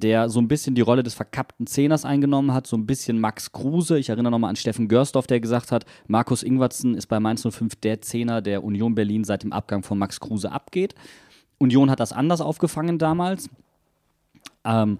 der 0.00 0.28
so 0.28 0.40
ein 0.40 0.48
bisschen 0.48 0.74
die 0.74 0.80
Rolle 0.80 1.02
des 1.02 1.14
verkappten 1.14 1.66
Zehners 1.66 2.04
eingenommen 2.04 2.52
hat, 2.52 2.66
so 2.66 2.76
ein 2.76 2.86
bisschen 2.86 3.20
Max 3.20 3.52
Kruse. 3.52 3.98
Ich 3.98 4.08
erinnere 4.08 4.30
nochmal 4.30 4.50
an 4.50 4.56
Steffen 4.56 4.88
Görsdorf, 4.88 5.26
der 5.26 5.40
gesagt 5.40 5.72
hat, 5.72 5.84
Markus 6.06 6.42
Ingwertsen 6.42 6.94
ist 6.94 7.06
bei 7.06 7.20
Mainz 7.20 7.46
05 7.48 7.76
der 7.76 8.00
Zehner, 8.00 8.42
der 8.42 8.64
Union 8.64 8.94
Berlin 8.94 9.24
seit 9.24 9.42
dem 9.42 9.52
Abgang 9.52 9.82
von 9.82 9.98
Max 9.98 10.20
Kruse 10.20 10.50
abgeht. 10.52 10.94
Union 11.58 11.90
hat 11.90 12.00
das 12.00 12.12
anders 12.12 12.40
aufgefangen 12.40 12.98
damals. 12.98 13.50
Ähm, 14.64 14.98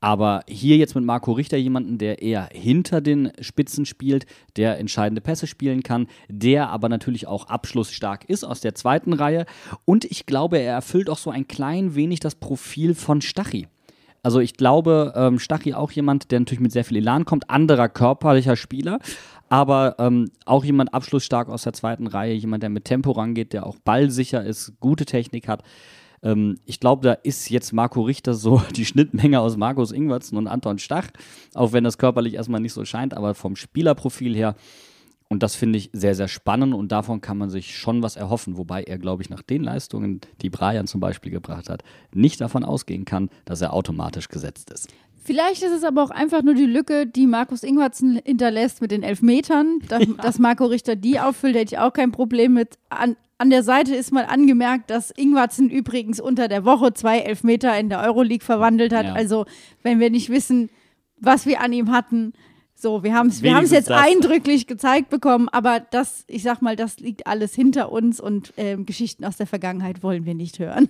aber 0.00 0.42
hier 0.48 0.78
jetzt 0.78 0.94
mit 0.94 1.04
Marco 1.04 1.32
Richter 1.32 1.58
jemanden, 1.58 1.98
der 1.98 2.22
eher 2.22 2.48
hinter 2.52 3.02
den 3.02 3.32
Spitzen 3.40 3.84
spielt, 3.84 4.24
der 4.56 4.78
entscheidende 4.78 5.20
Pässe 5.20 5.46
spielen 5.46 5.82
kann, 5.82 6.06
der 6.28 6.70
aber 6.70 6.88
natürlich 6.88 7.26
auch 7.26 7.48
abschlussstark 7.48 8.24
ist 8.24 8.44
aus 8.44 8.60
der 8.60 8.74
zweiten 8.74 9.12
Reihe. 9.12 9.44
Und 9.84 10.06
ich 10.06 10.24
glaube, 10.24 10.58
er 10.58 10.72
erfüllt 10.72 11.10
auch 11.10 11.18
so 11.18 11.30
ein 11.30 11.46
klein 11.46 11.94
wenig 11.94 12.20
das 12.20 12.34
Profil 12.34 12.94
von 12.94 13.20
Stachy. 13.20 13.68
Also 14.22 14.40
ich 14.40 14.54
glaube, 14.54 15.12
ähm, 15.16 15.38
Stachy 15.38 15.74
auch 15.74 15.90
jemand, 15.92 16.30
der 16.30 16.40
natürlich 16.40 16.60
mit 16.60 16.72
sehr 16.72 16.84
viel 16.84 16.98
Elan 16.98 17.24
kommt, 17.24 17.48
anderer 17.48 17.88
körperlicher 17.88 18.56
Spieler, 18.56 18.98
aber 19.48 19.96
ähm, 19.98 20.30
auch 20.44 20.64
jemand 20.64 20.94
abschlussstark 20.94 21.48
aus 21.48 21.62
der 21.62 21.72
zweiten 21.72 22.06
Reihe, 22.06 22.34
jemand, 22.34 22.62
der 22.62 22.70
mit 22.70 22.84
Tempo 22.84 23.12
rangeht, 23.12 23.52
der 23.52 23.66
auch 23.66 23.78
ballsicher 23.78 24.44
ist, 24.44 24.74
gute 24.80 25.04
Technik 25.04 25.48
hat. 25.48 25.62
Ähm, 26.22 26.58
ich 26.66 26.80
glaube, 26.80 27.06
da 27.06 27.12
ist 27.14 27.50
jetzt 27.50 27.72
Marco 27.72 28.02
Richter 28.02 28.34
so 28.34 28.62
die 28.76 28.84
Schnittmenge 28.84 29.40
aus 29.40 29.56
Markus 29.56 29.92
Ingwertsen 29.92 30.38
und 30.38 30.46
Anton 30.46 30.78
Stach, 30.78 31.08
auch 31.54 31.72
wenn 31.72 31.84
das 31.84 31.98
körperlich 31.98 32.34
erstmal 32.34 32.60
nicht 32.60 32.72
so 32.72 32.84
scheint, 32.84 33.14
aber 33.14 33.34
vom 33.34 33.56
Spielerprofil 33.56 34.34
her 34.34 34.54
Und 35.32 35.44
das 35.44 35.54
finde 35.54 35.78
ich 35.78 35.90
sehr, 35.92 36.16
sehr 36.16 36.26
spannend 36.26 36.74
und 36.74 36.90
davon 36.90 37.20
kann 37.20 37.38
man 37.38 37.50
sich 37.50 37.78
schon 37.78 38.02
was 38.02 38.16
erhoffen, 38.16 38.56
wobei 38.56 38.82
er, 38.82 38.98
glaube 38.98 39.22
ich, 39.22 39.30
nach 39.30 39.42
den 39.42 39.62
Leistungen, 39.62 40.20
die 40.42 40.50
Brian 40.50 40.88
zum 40.88 41.00
Beispiel 41.00 41.30
gebracht 41.30 41.70
hat, 41.70 41.84
nicht 42.12 42.40
davon 42.40 42.64
ausgehen 42.64 43.04
kann, 43.04 43.30
dass 43.44 43.60
er 43.60 43.72
automatisch 43.72 44.28
gesetzt 44.28 44.70
ist. 44.70 44.88
Vielleicht 45.22 45.62
ist 45.62 45.70
es 45.70 45.84
aber 45.84 46.02
auch 46.02 46.10
einfach 46.10 46.42
nur 46.42 46.54
die 46.54 46.66
Lücke, 46.66 47.06
die 47.06 47.28
Markus 47.28 47.62
Ingwertsen 47.62 48.20
hinterlässt 48.24 48.80
mit 48.80 48.90
den 48.90 49.04
Elfmetern. 49.04 49.78
Dass, 49.86 50.04
ja. 50.04 50.14
dass 50.14 50.40
Marco 50.40 50.64
Richter 50.64 50.96
die 50.96 51.20
auffüllt, 51.20 51.54
hätte 51.54 51.74
ich 51.74 51.78
auch 51.78 51.92
kein 51.92 52.10
Problem 52.10 52.54
mit. 52.54 52.78
An, 52.88 53.16
an 53.38 53.50
der 53.50 53.62
Seite 53.62 53.94
ist 53.94 54.12
mal 54.12 54.24
angemerkt, 54.24 54.90
dass 54.90 55.12
Ingwertsen 55.12 55.70
übrigens 55.70 56.18
unter 56.18 56.48
der 56.48 56.64
Woche 56.64 56.92
zwei 56.94 57.20
Elfmeter 57.20 57.78
in 57.78 57.88
der 57.88 58.00
Euroleague 58.00 58.44
verwandelt 58.44 58.92
hat. 58.92 59.06
Ja. 59.06 59.12
Also, 59.12 59.44
wenn 59.84 60.00
wir 60.00 60.10
nicht 60.10 60.30
wissen, 60.30 60.70
was 61.18 61.46
wir 61.46 61.60
an 61.60 61.72
ihm 61.72 61.92
hatten, 61.92 62.32
so, 62.80 63.02
wir 63.02 63.14
haben 63.14 63.28
es 63.28 63.42
wir 63.42 63.52
jetzt 63.52 63.90
das. 63.90 64.02
eindrücklich 64.02 64.66
gezeigt 64.66 65.10
bekommen, 65.10 65.48
aber 65.48 65.80
das, 65.80 66.24
ich 66.26 66.42
sag 66.42 66.62
mal, 66.62 66.76
das 66.76 66.98
liegt 66.98 67.26
alles 67.26 67.54
hinter 67.54 67.92
uns 67.92 68.20
und 68.20 68.52
äh, 68.56 68.76
Geschichten 68.76 69.24
aus 69.24 69.36
der 69.36 69.46
Vergangenheit 69.46 70.02
wollen 70.02 70.24
wir 70.24 70.34
nicht 70.34 70.58
hören. 70.58 70.88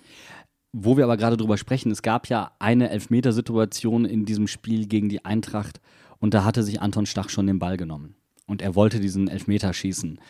Wo 0.72 0.96
wir 0.96 1.04
aber 1.04 1.16
gerade 1.16 1.36
drüber 1.36 1.56
sprechen, 1.56 1.90
es 1.90 2.02
gab 2.02 2.28
ja 2.28 2.52
eine 2.60 2.90
Elfmetersituation 2.90 4.04
in 4.04 4.24
diesem 4.24 4.46
Spiel 4.46 4.86
gegen 4.86 5.08
die 5.08 5.24
Eintracht 5.24 5.80
und 6.18 6.34
da 6.34 6.44
hatte 6.44 6.62
sich 6.62 6.80
Anton 6.80 7.06
Stach 7.06 7.28
schon 7.28 7.46
den 7.46 7.58
Ball 7.58 7.76
genommen. 7.76 8.14
Und 8.46 8.62
er 8.62 8.74
wollte 8.74 9.00
diesen 9.00 9.28
Elfmeter 9.28 9.72
schießen. 9.72 10.20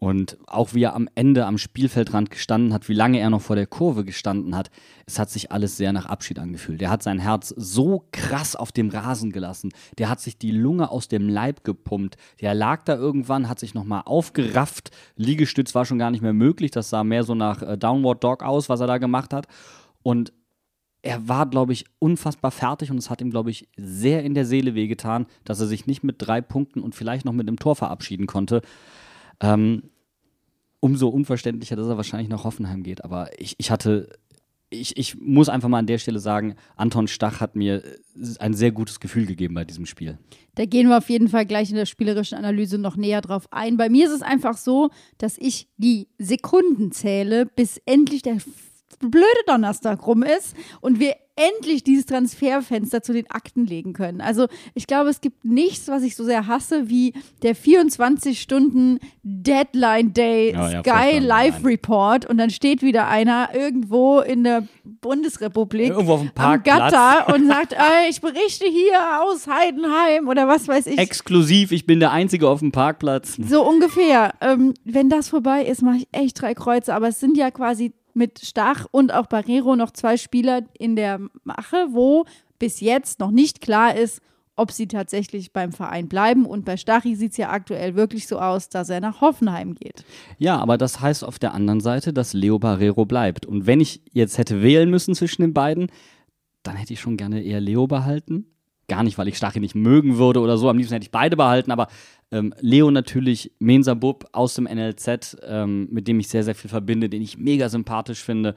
Und 0.00 0.38
auch 0.46 0.74
wie 0.74 0.84
er 0.84 0.94
am 0.94 1.08
Ende 1.16 1.44
am 1.44 1.58
Spielfeldrand 1.58 2.30
gestanden 2.30 2.72
hat, 2.72 2.88
wie 2.88 2.94
lange 2.94 3.18
er 3.18 3.30
noch 3.30 3.40
vor 3.40 3.56
der 3.56 3.66
Kurve 3.66 4.04
gestanden 4.04 4.54
hat, 4.54 4.70
es 5.06 5.18
hat 5.18 5.28
sich 5.28 5.50
alles 5.50 5.76
sehr 5.76 5.92
nach 5.92 6.06
Abschied 6.06 6.38
angefühlt. 6.38 6.80
Der 6.80 6.90
hat 6.90 7.02
sein 7.02 7.18
Herz 7.18 7.52
so 7.56 8.04
krass 8.12 8.54
auf 8.54 8.70
dem 8.70 8.90
Rasen 8.90 9.32
gelassen. 9.32 9.70
Der 9.98 10.08
hat 10.08 10.20
sich 10.20 10.38
die 10.38 10.52
Lunge 10.52 10.92
aus 10.92 11.08
dem 11.08 11.28
Leib 11.28 11.64
gepumpt. 11.64 12.16
Der 12.40 12.54
lag 12.54 12.84
da 12.84 12.94
irgendwann, 12.94 13.48
hat 13.48 13.58
sich 13.58 13.74
nochmal 13.74 14.02
aufgerafft. 14.04 14.92
Liegestütz 15.16 15.74
war 15.74 15.84
schon 15.84 15.98
gar 15.98 16.12
nicht 16.12 16.22
mehr 16.22 16.32
möglich. 16.32 16.70
Das 16.70 16.90
sah 16.90 17.02
mehr 17.02 17.24
so 17.24 17.34
nach 17.34 17.62
äh, 17.62 17.76
Downward 17.76 18.22
Dog 18.22 18.44
aus, 18.44 18.68
was 18.68 18.78
er 18.78 18.86
da 18.86 18.98
gemacht 18.98 19.34
hat. 19.34 19.48
Und 20.04 20.32
er 21.02 21.28
war, 21.28 21.46
glaube 21.46 21.72
ich, 21.72 21.86
unfassbar 21.98 22.50
fertig 22.50 22.90
und 22.90 22.98
es 22.98 23.10
hat 23.10 23.20
ihm, 23.20 23.30
glaube 23.30 23.50
ich, 23.50 23.68
sehr 23.76 24.24
in 24.24 24.34
der 24.34 24.44
Seele 24.44 24.74
wehgetan, 24.74 25.26
dass 25.44 25.60
er 25.60 25.66
sich 25.66 25.86
nicht 25.86 26.02
mit 26.04 26.16
drei 26.18 26.40
Punkten 26.40 26.80
und 26.80 26.94
vielleicht 26.94 27.24
noch 27.24 27.32
mit 27.32 27.48
einem 27.48 27.58
Tor 27.58 27.76
verabschieden 27.76 28.26
konnte. 28.26 28.62
Ähm, 29.40 29.82
umso 30.80 31.08
unverständlicher, 31.08 31.76
dass 31.76 31.88
er 31.88 31.96
wahrscheinlich 31.96 32.28
nach 32.28 32.44
Hoffenheim 32.44 32.82
geht. 32.82 33.04
Aber 33.04 33.30
ich, 33.40 33.54
ich 33.58 33.70
hatte, 33.70 34.08
ich, 34.70 34.96
ich 34.96 35.16
muss 35.18 35.48
einfach 35.48 35.68
mal 35.68 35.78
an 35.78 35.86
der 35.86 35.98
Stelle 35.98 36.20
sagen, 36.20 36.54
Anton 36.76 37.08
Stach 37.08 37.40
hat 37.40 37.56
mir 37.56 37.82
ein 38.38 38.54
sehr 38.54 38.70
gutes 38.70 39.00
Gefühl 39.00 39.26
gegeben 39.26 39.54
bei 39.54 39.64
diesem 39.64 39.86
Spiel. 39.86 40.18
Da 40.54 40.66
gehen 40.66 40.88
wir 40.88 40.98
auf 40.98 41.08
jeden 41.08 41.28
Fall 41.28 41.46
gleich 41.46 41.70
in 41.70 41.76
der 41.76 41.86
spielerischen 41.86 42.38
Analyse 42.38 42.78
noch 42.78 42.96
näher 42.96 43.20
drauf 43.20 43.48
ein. 43.50 43.76
Bei 43.76 43.88
mir 43.88 44.06
ist 44.06 44.12
es 44.12 44.22
einfach 44.22 44.56
so, 44.56 44.90
dass 45.18 45.38
ich 45.38 45.68
die 45.76 46.08
Sekunden 46.18 46.92
zähle, 46.92 47.46
bis 47.46 47.80
endlich 47.86 48.22
der 48.22 48.38
blöde 49.00 49.26
Donnerstag 49.46 50.06
rum 50.06 50.22
ist 50.22 50.54
und 50.80 51.00
wir 51.00 51.14
endlich 51.38 51.84
dieses 51.84 52.06
Transferfenster 52.06 53.02
zu 53.02 53.12
den 53.12 53.30
Akten 53.30 53.64
legen 53.64 53.92
können. 53.92 54.20
Also 54.20 54.48
ich 54.74 54.86
glaube, 54.86 55.08
es 55.08 55.20
gibt 55.20 55.44
nichts, 55.44 55.88
was 55.88 56.02
ich 56.02 56.16
so 56.16 56.24
sehr 56.24 56.46
hasse, 56.46 56.88
wie 56.88 57.14
der 57.42 57.54
24 57.54 58.40
Stunden 58.40 58.98
Deadline 59.22 60.12
Day 60.12 60.52
ja, 60.52 60.70
ja, 60.70 60.82
Sky 60.82 61.18
Live 61.18 61.64
Report 61.64 62.26
und 62.26 62.38
dann 62.38 62.50
steht 62.50 62.82
wieder 62.82 63.06
einer 63.06 63.50
irgendwo 63.54 64.18
in 64.20 64.42
der 64.42 64.64
Bundesrepublik 65.00 65.90
irgendwo 65.90 66.14
auf 66.14 66.20
dem 66.22 66.30
Parkplatz. 66.30 66.80
am 66.82 66.90
Gatter 66.90 67.34
und 67.34 67.46
sagt, 67.46 67.72
ey, 67.72 68.08
ich 68.10 68.20
berichte 68.20 68.66
hier 68.66 69.22
aus 69.22 69.46
Heidenheim 69.46 70.26
oder 70.26 70.48
was 70.48 70.66
weiß 70.66 70.88
ich. 70.88 70.98
Exklusiv, 70.98 71.70
ich 71.70 71.86
bin 71.86 72.00
der 72.00 72.10
Einzige 72.10 72.48
auf 72.48 72.58
dem 72.60 72.72
Parkplatz. 72.72 73.36
So 73.36 73.64
ungefähr. 73.64 74.34
Ähm, 74.40 74.74
wenn 74.84 75.08
das 75.08 75.28
vorbei 75.28 75.64
ist, 75.64 75.82
mache 75.82 75.98
ich 75.98 76.08
echt 76.10 76.40
drei 76.40 76.54
Kreuze, 76.54 76.94
aber 76.94 77.08
es 77.08 77.20
sind 77.20 77.36
ja 77.36 77.52
quasi 77.52 77.92
mit 78.14 78.40
Stach 78.44 78.86
und 78.90 79.12
auch 79.12 79.26
Barrero 79.26 79.76
noch 79.76 79.90
zwei 79.90 80.16
Spieler 80.16 80.62
in 80.78 80.96
der 80.96 81.20
Mache, 81.44 81.88
wo 81.90 82.24
bis 82.58 82.80
jetzt 82.80 83.20
noch 83.20 83.30
nicht 83.30 83.60
klar 83.60 83.94
ist, 83.94 84.20
ob 84.58 84.72
sie 84.72 84.88
tatsächlich 84.88 85.52
beim 85.52 85.72
Verein 85.72 86.08
bleiben. 86.08 86.44
Und 86.44 86.64
bei 86.64 86.76
Stachi 86.76 87.14
sieht 87.14 87.30
es 87.30 87.36
ja 87.36 87.50
aktuell 87.50 87.94
wirklich 87.94 88.26
so 88.26 88.40
aus, 88.40 88.68
dass 88.68 88.90
er 88.90 89.00
nach 89.00 89.20
Hoffenheim 89.20 89.74
geht. 89.74 90.04
Ja, 90.38 90.58
aber 90.58 90.76
das 90.76 91.00
heißt 91.00 91.24
auf 91.24 91.38
der 91.38 91.54
anderen 91.54 91.80
Seite, 91.80 92.12
dass 92.12 92.34
Leo 92.34 92.58
Barrero 92.58 93.06
bleibt. 93.06 93.46
Und 93.46 93.66
wenn 93.66 93.80
ich 93.80 94.02
jetzt 94.12 94.36
hätte 94.36 94.60
wählen 94.60 94.90
müssen 94.90 95.14
zwischen 95.14 95.42
den 95.42 95.54
beiden, 95.54 95.90
dann 96.64 96.76
hätte 96.76 96.92
ich 96.92 97.00
schon 97.00 97.16
gerne 97.16 97.40
eher 97.42 97.60
Leo 97.60 97.86
behalten. 97.86 98.46
Gar 98.88 99.02
nicht, 99.02 99.18
weil 99.18 99.28
ich 99.28 99.36
Stachi 99.36 99.60
nicht 99.60 99.74
mögen 99.74 100.16
würde 100.16 100.40
oder 100.40 100.56
so. 100.56 100.68
Am 100.68 100.78
liebsten 100.78 100.94
hätte 100.94 101.04
ich 101.04 101.10
beide 101.10 101.36
behalten, 101.36 101.70
aber 101.70 101.88
ähm, 102.30 102.54
Leo 102.60 102.90
natürlich, 102.90 103.52
Mensa 103.58 103.94
Bub 103.94 104.26
aus 104.32 104.54
dem 104.54 104.64
NLZ, 104.64 105.36
ähm, 105.46 105.88
mit 105.90 106.08
dem 106.08 106.18
ich 106.20 106.28
sehr, 106.28 106.42
sehr 106.42 106.54
viel 106.54 106.70
verbinde, 106.70 107.08
den 107.08 107.22
ich 107.22 107.38
mega 107.38 107.68
sympathisch 107.68 108.22
finde. 108.22 108.54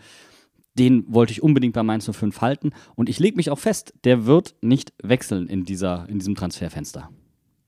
Den 0.78 1.04
wollte 1.14 1.34
ich 1.34 1.44
unbedingt 1.44 1.74
bei 1.74 1.84
Mainz 1.84 2.10
05 2.10 2.40
halten. 2.40 2.72
Und 2.96 3.10
ich 3.10 3.20
lege 3.20 3.36
mich 3.36 3.50
auch 3.50 3.60
fest, 3.60 3.94
der 4.06 4.26
wird 4.26 4.56
nicht 4.62 4.94
wechseln 5.04 5.48
in, 5.48 5.66
dieser, 5.66 6.08
in 6.08 6.20
diesem 6.20 6.36
Transferfenster. 6.36 7.10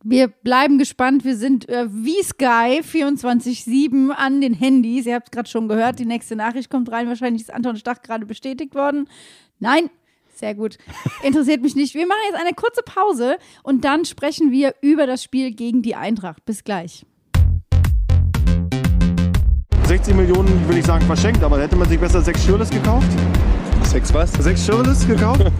Wir 0.05 0.27
bleiben 0.27 0.77
gespannt. 0.77 1.24
Wir 1.24 1.38
sind 1.38 1.67
äh, 1.70 1.88
wie 1.89 2.22
Sky 2.24 2.82
24-7 2.82 4.10
an 4.10 4.41
den 4.41 4.53
Handys. 4.53 5.05
Ihr 5.05 5.15
habt 5.15 5.27
es 5.27 5.32
gerade 5.32 5.50
schon 5.50 5.70
gehört. 5.70 6.00
Die 6.00 6.05
nächste 6.05 6.36
Nachricht 6.36 6.70
kommt 6.70 6.91
rein. 6.91 7.08
Wahrscheinlich 7.08 7.43
ist 7.43 7.53
Anton 7.53 7.77
Stach 7.77 8.01
gerade 8.01 8.25
bestätigt 8.25 8.75
worden. 8.75 9.08
Nein, 9.60 9.89
sehr 10.44 10.56
gut. 10.56 10.78
Interessiert 11.24 11.62
mich 11.62 11.74
nicht. 11.74 11.96
Wir 11.96 12.06
machen 12.06 12.20
jetzt 12.30 12.38
eine 12.42 12.54
kurze 12.54 12.82
Pause 12.84 13.38
und 13.64 13.86
dann 13.86 14.04
sprechen 14.04 14.52
wir 14.52 14.76
über 14.82 15.08
das 15.08 15.24
Spiel 15.24 15.54
gegen 15.54 15.82
die 15.82 15.96
Eintracht. 15.96 16.44
Bis 16.44 16.66
gleich. 16.66 17.06
60 19.88 20.16
Millionen, 20.16 20.68
würde 20.68 20.80
ich 20.80 20.86
sagen, 20.86 21.06
verschenkt, 21.06 21.42
aber 21.44 21.62
hätte 21.62 21.78
man 21.78 21.88
sich 21.88 21.98
besser 21.98 22.22
sechs 22.22 22.44
Schirles 22.44 22.70
gekauft? 22.70 23.08
Sechs 23.84 24.14
was? 24.14 24.34
Sechs 24.34 24.66
Schirles 24.66 25.08
gekauft? 25.08 25.46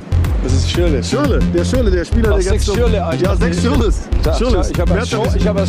Das 0.44 0.52
ist 0.52 0.70
Schirle. 0.72 1.02
Schirle, 1.02 1.40
der 1.54 1.64
Schirle, 1.64 1.90
der 1.90 2.04
Spieler, 2.04 2.32
Ach, 2.32 2.34
der 2.34 2.44
sechs 2.44 2.68
jetzt 2.68 2.76
Schirle, 2.76 3.06
Alter. 3.06 3.24
Ja, 3.24 3.36
sechs 3.38 3.62
Schirles. 3.62 4.10
Schirles. 4.38 4.72
Ich 4.72 4.78
habe 4.78 4.94
das, 4.94 5.10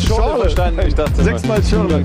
Schorle 0.03 0.41
verstanden. 0.41 0.81
Ich 0.85 0.93
dachte, 0.93 1.23
Sechsmal 1.23 1.63
Schirle. 1.63 2.03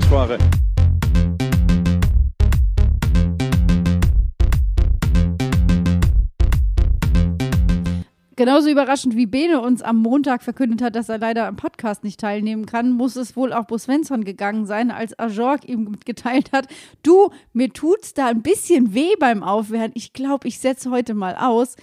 Genauso 8.41 8.71
überraschend 8.71 9.15
wie 9.15 9.27
Bene 9.27 9.61
uns 9.61 9.83
am 9.83 9.97
Montag 9.97 10.41
verkündet 10.41 10.81
hat, 10.81 10.95
dass 10.95 11.09
er 11.09 11.19
leider 11.19 11.45
am 11.45 11.57
Podcast 11.57 12.03
nicht 12.03 12.19
teilnehmen 12.19 12.65
kann, 12.65 12.89
muss 12.89 13.15
es 13.15 13.35
wohl 13.35 13.53
auch 13.53 13.65
Bo 13.65 13.77
Svensson 13.77 14.23
gegangen 14.23 14.65
sein, 14.65 14.89
als 14.89 15.13
Ajorg 15.19 15.69
ihm 15.69 15.83
mitgeteilt 15.83 16.51
hat, 16.51 16.67
du, 17.03 17.29
mir 17.53 17.71
tut's 17.71 18.15
da 18.15 18.25
ein 18.25 18.41
bisschen 18.41 18.95
weh 18.95 19.13
beim 19.19 19.43
Aufwärmen. 19.43 19.91
Ich 19.93 20.13
glaube, 20.13 20.47
ich 20.47 20.57
setze 20.57 20.89
heute 20.89 21.13
mal 21.13 21.35
aus. 21.35 21.75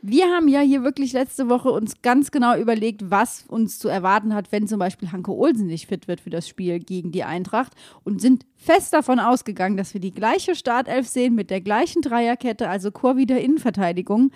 Wir 0.00 0.28
haben 0.28 0.48
ja 0.48 0.60
hier 0.60 0.82
wirklich 0.82 1.12
letzte 1.12 1.50
Woche 1.50 1.70
uns 1.70 2.00
ganz 2.00 2.30
genau 2.30 2.56
überlegt, 2.56 3.10
was 3.10 3.44
uns 3.46 3.78
zu 3.78 3.90
erwarten 3.90 4.34
hat, 4.34 4.50
wenn 4.50 4.66
zum 4.66 4.78
Beispiel 4.78 5.12
Hanke 5.12 5.32
Olsen 5.32 5.66
nicht 5.66 5.88
fit 5.88 6.08
wird 6.08 6.22
für 6.22 6.30
das 6.30 6.48
Spiel 6.48 6.78
gegen 6.78 7.12
die 7.12 7.24
Eintracht 7.24 7.74
und 8.04 8.22
sind 8.22 8.46
fest 8.56 8.94
davon 8.94 9.20
ausgegangen, 9.20 9.76
dass 9.76 9.92
wir 9.92 10.00
die 10.00 10.14
gleiche 10.14 10.54
Startelf 10.54 11.06
sehen 11.06 11.34
mit 11.34 11.50
der 11.50 11.60
gleichen 11.60 12.00
Dreierkette, 12.00 12.66
also 12.66 12.90
Chor 12.92 13.18
wieder 13.18 13.38
Innenverteidigung. 13.38 14.30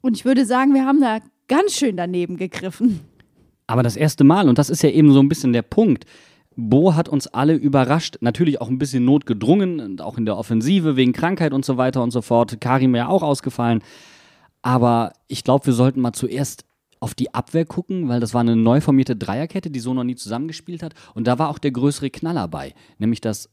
Und 0.00 0.16
ich 0.16 0.24
würde 0.24 0.46
sagen, 0.46 0.74
wir 0.74 0.86
haben 0.86 1.00
da 1.00 1.18
ganz 1.48 1.74
schön 1.74 1.96
daneben 1.96 2.36
gegriffen. 2.36 3.00
Aber 3.66 3.82
das 3.82 3.96
erste 3.96 4.24
Mal, 4.24 4.48
und 4.48 4.58
das 4.58 4.70
ist 4.70 4.82
ja 4.82 4.90
eben 4.90 5.12
so 5.12 5.20
ein 5.20 5.28
bisschen 5.28 5.52
der 5.52 5.62
Punkt, 5.62 6.04
Bo 6.56 6.94
hat 6.94 7.08
uns 7.08 7.28
alle 7.28 7.54
überrascht, 7.54 8.16
natürlich 8.20 8.60
auch 8.60 8.68
ein 8.68 8.78
bisschen 8.78 9.04
notgedrungen, 9.04 10.00
auch 10.00 10.18
in 10.18 10.24
der 10.24 10.36
Offensive 10.36 10.96
wegen 10.96 11.12
Krankheit 11.12 11.52
und 11.52 11.64
so 11.64 11.76
weiter 11.76 12.02
und 12.02 12.10
so 12.10 12.20
fort. 12.20 12.60
Karim 12.60 12.96
ja 12.96 13.06
auch 13.06 13.22
ausgefallen. 13.22 13.80
Aber 14.60 15.12
ich 15.28 15.44
glaube, 15.44 15.66
wir 15.66 15.72
sollten 15.72 16.00
mal 16.00 16.14
zuerst 16.14 16.64
auf 16.98 17.14
die 17.14 17.32
Abwehr 17.32 17.64
gucken, 17.64 18.08
weil 18.08 18.18
das 18.18 18.34
war 18.34 18.40
eine 18.40 18.56
neu 18.56 18.80
formierte 18.80 19.14
Dreierkette, 19.14 19.70
die 19.70 19.78
so 19.78 19.94
noch 19.94 20.02
nie 20.02 20.16
zusammengespielt 20.16 20.82
hat. 20.82 20.94
Und 21.14 21.28
da 21.28 21.38
war 21.38 21.48
auch 21.48 21.58
der 21.58 21.70
größere 21.70 22.10
Knaller 22.10 22.48
bei, 22.48 22.74
nämlich 22.98 23.20
dass 23.20 23.48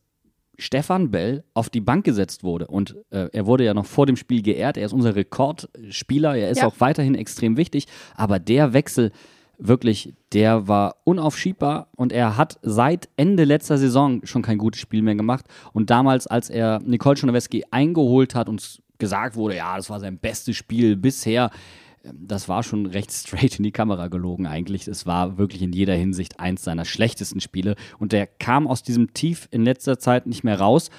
Stefan 0.58 1.12
Bell 1.12 1.44
auf 1.54 1.70
die 1.70 1.82
Bank 1.82 2.06
gesetzt 2.06 2.44
wurde. 2.44 2.68
Und 2.68 2.96
äh, 3.10 3.30
er 3.32 3.46
wurde 3.46 3.66
ja 3.66 3.74
noch 3.74 3.86
vor 3.86 4.06
dem 4.06 4.16
Spiel 4.16 4.42
geehrt. 4.42 4.78
Er 4.78 4.86
ist 4.86 4.94
unser 4.94 5.16
Rekordspieler. 5.16 6.36
Er 6.36 6.50
ist 6.50 6.60
ja. 6.60 6.68
auch 6.68 6.76
weiterhin 6.80 7.16
extrem 7.16 7.58
wichtig. 7.58 7.86
Aber 8.16 8.40
der 8.40 8.74
Wechsel, 8.74 9.12
wirklich, 9.58 10.14
der 10.34 10.68
war 10.68 10.98
unaufschiebbar. 11.04 11.90
Und 11.96 12.12
er 12.12 12.38
hat 12.38 12.58
seit 12.62 13.10
Ende 13.18 13.44
letzter 13.44 13.78
Saison 13.78 14.22
schon 14.26 14.42
kein 14.42 14.58
gutes 14.58 14.82
Spiel 14.82 15.02
mehr 15.02 15.16
gemacht. 15.16 15.46
Und 15.74 15.90
damals, 15.90 16.28
als 16.28 16.50
er 16.50 16.80
Nicole 16.80 17.18
Schonoweski 17.18 17.66
eingeholt 17.72 18.36
hat 18.36 18.50
und 18.50 18.82
gesagt 18.98 19.36
wurde, 19.36 19.58
ja, 19.58 19.76
das 19.76 19.90
war 19.90 20.00
sein 20.00 20.18
bestes 20.18 20.56
Spiel 20.56 20.96
bisher, 20.96 21.52
das 22.14 22.48
war 22.50 22.64
schon 22.64 22.86
recht 22.86 23.12
straight 23.12 23.58
in 23.58 23.64
die 23.64 23.72
Kamera 23.72 24.08
gelogen 24.08 24.48
eigentlich. 24.48 24.88
Es 24.88 25.06
war 25.06 25.38
wirklich 25.38 25.62
in 25.62 25.74
jeder 25.74 25.96
Hinsicht 25.96 26.40
eins 26.40 26.64
seiner 26.64 26.86
schlechtesten 26.86 27.42
Spiele 27.42 27.76
und 28.00 28.12
der 28.12 28.28
kam 28.28 28.68
aus 28.68 28.84
diesem 28.84 29.14
Tief 29.14 29.48
in 29.52 29.64
letzter 29.64 30.00
Zeit 30.00 30.28
nicht 30.28 30.44
mehr 30.44 30.60
raus. 30.60 30.90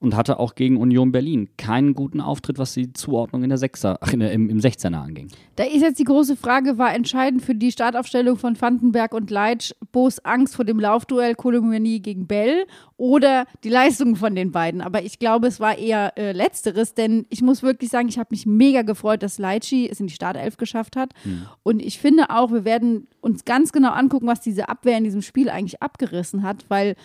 Und 0.00 0.16
hatte 0.16 0.38
auch 0.38 0.54
gegen 0.54 0.76
Union 0.76 1.12
Berlin 1.12 1.48
keinen 1.56 1.94
guten 1.94 2.20
Auftritt, 2.20 2.58
was 2.58 2.74
die 2.74 2.92
Zuordnung 2.92 3.42
in 3.42 3.48
der 3.48 3.58
Sechser, 3.58 3.98
ach, 4.00 4.12
in 4.12 4.20
der, 4.20 4.32
im, 4.32 4.48
im 4.48 4.58
16er 4.58 4.94
anging. 4.94 5.28
Da 5.56 5.64
ist 5.64 5.82
jetzt 5.82 5.98
die 5.98 6.04
große 6.04 6.36
Frage, 6.36 6.78
war 6.78 6.94
entscheidend 6.94 7.42
für 7.42 7.54
die 7.54 7.72
Startaufstellung 7.72 8.36
von 8.36 8.60
Vandenberg 8.60 9.14
und 9.14 9.30
Leitsch 9.30 9.72
Bo's 9.92 10.18
Angst 10.20 10.56
vor 10.56 10.64
dem 10.64 10.78
Laufduell 10.78 11.34
Kolomini 11.34 12.00
gegen 12.00 12.26
Bell 12.26 12.66
oder 12.96 13.46
die 13.64 13.68
Leistung 13.68 14.16
von 14.16 14.34
den 14.34 14.52
beiden? 14.52 14.80
Aber 14.80 15.02
ich 15.02 15.18
glaube, 15.18 15.46
es 15.46 15.60
war 15.60 15.78
eher 15.78 16.16
äh, 16.16 16.32
Letzteres, 16.32 16.94
denn 16.94 17.26
ich 17.30 17.42
muss 17.42 17.62
wirklich 17.62 17.90
sagen, 17.90 18.08
ich 18.08 18.18
habe 18.18 18.28
mich 18.30 18.46
mega 18.46 18.82
gefreut, 18.82 19.22
dass 19.22 19.38
Leitschi 19.38 19.88
es 19.88 20.00
in 20.00 20.06
die 20.06 20.14
Startelf 20.14 20.56
geschafft 20.56 20.96
hat. 20.96 21.12
Mhm. 21.24 21.46
Und 21.62 21.82
ich 21.82 21.98
finde 21.98 22.30
auch, 22.30 22.52
wir 22.52 22.64
werden 22.64 23.08
uns 23.20 23.44
ganz 23.44 23.72
genau 23.72 23.90
angucken, 23.90 24.26
was 24.26 24.40
diese 24.40 24.68
Abwehr 24.68 24.98
in 24.98 25.04
diesem 25.04 25.22
Spiel 25.22 25.48
eigentlich 25.48 25.82
abgerissen 25.82 26.42
hat, 26.42 26.64
weil 26.68 26.96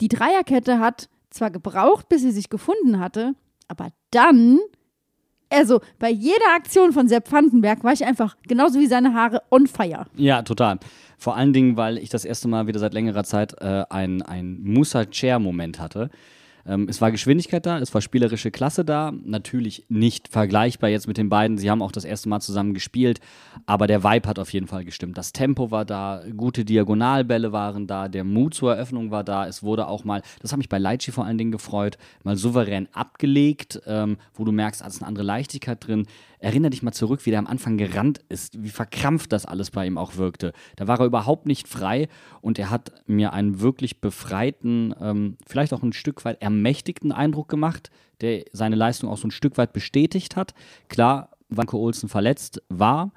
die 0.00 0.08
Dreierkette 0.08 0.78
hat 0.78 1.08
zwar 1.30 1.50
gebraucht, 1.50 2.08
bis 2.08 2.22
sie 2.22 2.30
sich 2.30 2.50
gefunden 2.50 2.98
hatte, 2.98 3.34
aber 3.68 3.88
dann, 4.10 4.58
also 5.48 5.80
bei 5.98 6.10
jeder 6.10 6.54
Aktion 6.54 6.92
von 6.92 7.08
Sepp 7.08 7.30
Vandenberg 7.30 7.84
war 7.84 7.92
ich 7.92 8.04
einfach 8.04 8.36
genauso 8.46 8.78
wie 8.78 8.86
seine 8.86 9.14
Haare 9.14 9.42
on 9.50 9.66
fire. 9.66 10.06
Ja, 10.16 10.42
total. 10.42 10.78
Vor 11.18 11.36
allen 11.36 11.52
Dingen, 11.52 11.76
weil 11.76 11.98
ich 11.98 12.08
das 12.08 12.24
erste 12.24 12.48
Mal 12.48 12.66
wieder 12.66 12.80
seit 12.80 12.94
längerer 12.94 13.24
Zeit 13.24 13.54
äh, 13.60 13.84
ein, 13.90 14.22
ein 14.22 14.60
Musa 14.62 15.04
Chair-Moment 15.04 15.78
hatte. 15.78 16.10
Ähm, 16.70 16.86
es 16.88 17.00
war 17.00 17.10
Geschwindigkeit 17.10 17.66
da, 17.66 17.80
es 17.80 17.92
war 17.92 18.00
spielerische 18.00 18.52
Klasse 18.52 18.84
da. 18.84 19.12
Natürlich 19.24 19.84
nicht 19.88 20.28
vergleichbar 20.28 20.88
jetzt 20.88 21.08
mit 21.08 21.18
den 21.18 21.28
beiden. 21.28 21.58
Sie 21.58 21.68
haben 21.68 21.82
auch 21.82 21.90
das 21.90 22.04
erste 22.04 22.28
Mal 22.28 22.40
zusammen 22.40 22.74
gespielt, 22.74 23.20
aber 23.66 23.88
der 23.88 24.04
Vibe 24.04 24.28
hat 24.28 24.38
auf 24.38 24.52
jeden 24.52 24.68
Fall 24.68 24.84
gestimmt. 24.84 25.18
Das 25.18 25.32
Tempo 25.32 25.72
war 25.72 25.84
da, 25.84 26.22
gute 26.36 26.64
Diagonalbälle 26.64 27.50
waren 27.50 27.88
da, 27.88 28.08
der 28.08 28.22
Mut 28.22 28.54
zur 28.54 28.74
Eröffnung 28.74 29.10
war 29.10 29.24
da. 29.24 29.48
Es 29.48 29.64
wurde 29.64 29.88
auch 29.88 30.04
mal, 30.04 30.22
das 30.40 30.52
hat 30.52 30.58
mich 30.58 30.68
bei 30.68 30.78
Leitschi 30.78 31.10
vor 31.10 31.24
allen 31.24 31.38
Dingen 31.38 31.50
gefreut, 31.50 31.98
mal 32.22 32.36
souverän 32.36 32.88
abgelegt, 32.92 33.82
ähm, 33.86 34.18
wo 34.34 34.44
du 34.44 34.52
merkst, 34.52 34.80
da 34.80 34.86
ist 34.86 35.02
eine 35.02 35.08
andere 35.08 35.24
Leichtigkeit 35.24 35.84
drin. 35.84 36.06
Erinner 36.38 36.70
dich 36.70 36.82
mal 36.82 36.92
zurück, 36.92 37.26
wie 37.26 37.30
der 37.30 37.38
am 37.38 37.46
Anfang 37.46 37.76
gerannt 37.76 38.20
ist, 38.30 38.62
wie 38.62 38.70
verkrampft 38.70 39.30
das 39.32 39.44
alles 39.44 39.70
bei 39.70 39.86
ihm 39.86 39.98
auch 39.98 40.16
wirkte. 40.16 40.52
Da 40.76 40.88
war 40.88 40.98
er 40.98 41.04
überhaupt 41.04 41.44
nicht 41.44 41.68
frei 41.68 42.08
und 42.40 42.58
er 42.58 42.70
hat 42.70 42.92
mir 43.06 43.34
einen 43.34 43.60
wirklich 43.60 44.00
befreiten, 44.00 44.94
ähm, 45.00 45.36
vielleicht 45.46 45.74
auch 45.74 45.82
ein 45.82 45.92
Stück 45.92 46.24
weit 46.24 46.40
ermächtigten 46.60 47.10
Eindruck 47.10 47.48
gemacht, 47.48 47.90
der 48.20 48.44
seine 48.52 48.76
Leistung 48.76 49.08
auch 49.08 49.16
so 49.16 49.26
ein 49.26 49.32
Stück 49.32 49.56
weit 49.56 49.72
bestätigt 49.72 50.36
hat. 50.36 50.54
Klar, 50.88 51.30
Wanko 51.48 51.78
Olsen 51.78 52.08
verletzt 52.08 52.62
war, 52.68 53.12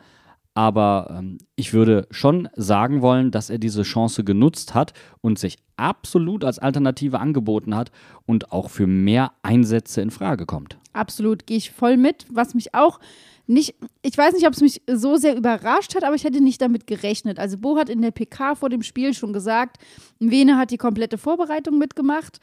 aber 0.55 1.15
ähm, 1.17 1.37
ich 1.55 1.73
würde 1.73 2.07
schon 2.09 2.47
sagen 2.55 3.01
wollen, 3.01 3.31
dass 3.31 3.49
er 3.49 3.57
diese 3.57 3.83
Chance 3.83 4.23
genutzt 4.23 4.73
hat 4.73 4.93
und 5.21 5.37
sich 5.37 5.57
absolut 5.75 6.45
als 6.45 6.59
Alternative 6.59 7.19
angeboten 7.19 7.75
hat 7.75 7.91
und 8.25 8.51
auch 8.51 8.69
für 8.69 8.87
mehr 8.87 9.33
Einsätze 9.41 10.01
in 10.01 10.11
Frage 10.11 10.45
kommt. 10.45 10.77
Absolut, 10.93 11.47
gehe 11.47 11.57
ich 11.57 11.71
voll 11.71 11.97
mit. 11.97 12.25
Was 12.29 12.53
mich 12.53 12.73
auch 12.73 12.99
nicht, 13.45 13.75
ich 14.03 14.17
weiß 14.17 14.33
nicht, 14.35 14.47
ob 14.47 14.53
es 14.53 14.61
mich 14.61 14.81
so 14.87 15.17
sehr 15.17 15.35
überrascht 15.35 15.95
hat, 15.95 16.03
aber 16.03 16.15
ich 16.15 16.23
hätte 16.23 16.41
nicht 16.41 16.61
damit 16.61 16.87
gerechnet. 16.87 17.39
Also 17.39 17.57
Bo 17.57 17.77
hat 17.77 17.89
in 17.89 18.01
der 18.01 18.11
PK 18.11 18.55
vor 18.55 18.69
dem 18.69 18.83
Spiel 18.83 19.13
schon 19.13 19.33
gesagt, 19.33 19.77
Vene 20.19 20.57
hat 20.57 20.71
die 20.71 20.77
komplette 20.77 21.17
Vorbereitung 21.17 21.77
mitgemacht. 21.77 22.39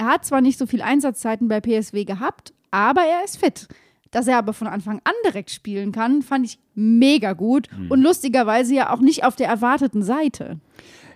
Er 0.00 0.06
hat 0.06 0.24
zwar 0.24 0.40
nicht 0.40 0.58
so 0.58 0.64
viel 0.64 0.80
Einsatzzeiten 0.80 1.48
bei 1.48 1.60
PSW 1.60 2.06
gehabt, 2.06 2.54
aber 2.70 3.02
er 3.02 3.22
ist 3.22 3.36
fit. 3.36 3.68
Dass 4.10 4.26
er 4.26 4.38
aber 4.38 4.54
von 4.54 4.66
Anfang 4.66 5.02
an 5.04 5.12
direkt 5.26 5.50
spielen 5.50 5.92
kann, 5.92 6.22
fand 6.22 6.46
ich 6.46 6.58
mega 6.74 7.34
gut 7.34 7.68
mhm. 7.76 7.90
und 7.90 8.00
lustigerweise 8.00 8.74
ja 8.74 8.94
auch 8.94 9.00
nicht 9.00 9.24
auf 9.24 9.36
der 9.36 9.48
erwarteten 9.48 10.02
Seite. 10.02 10.58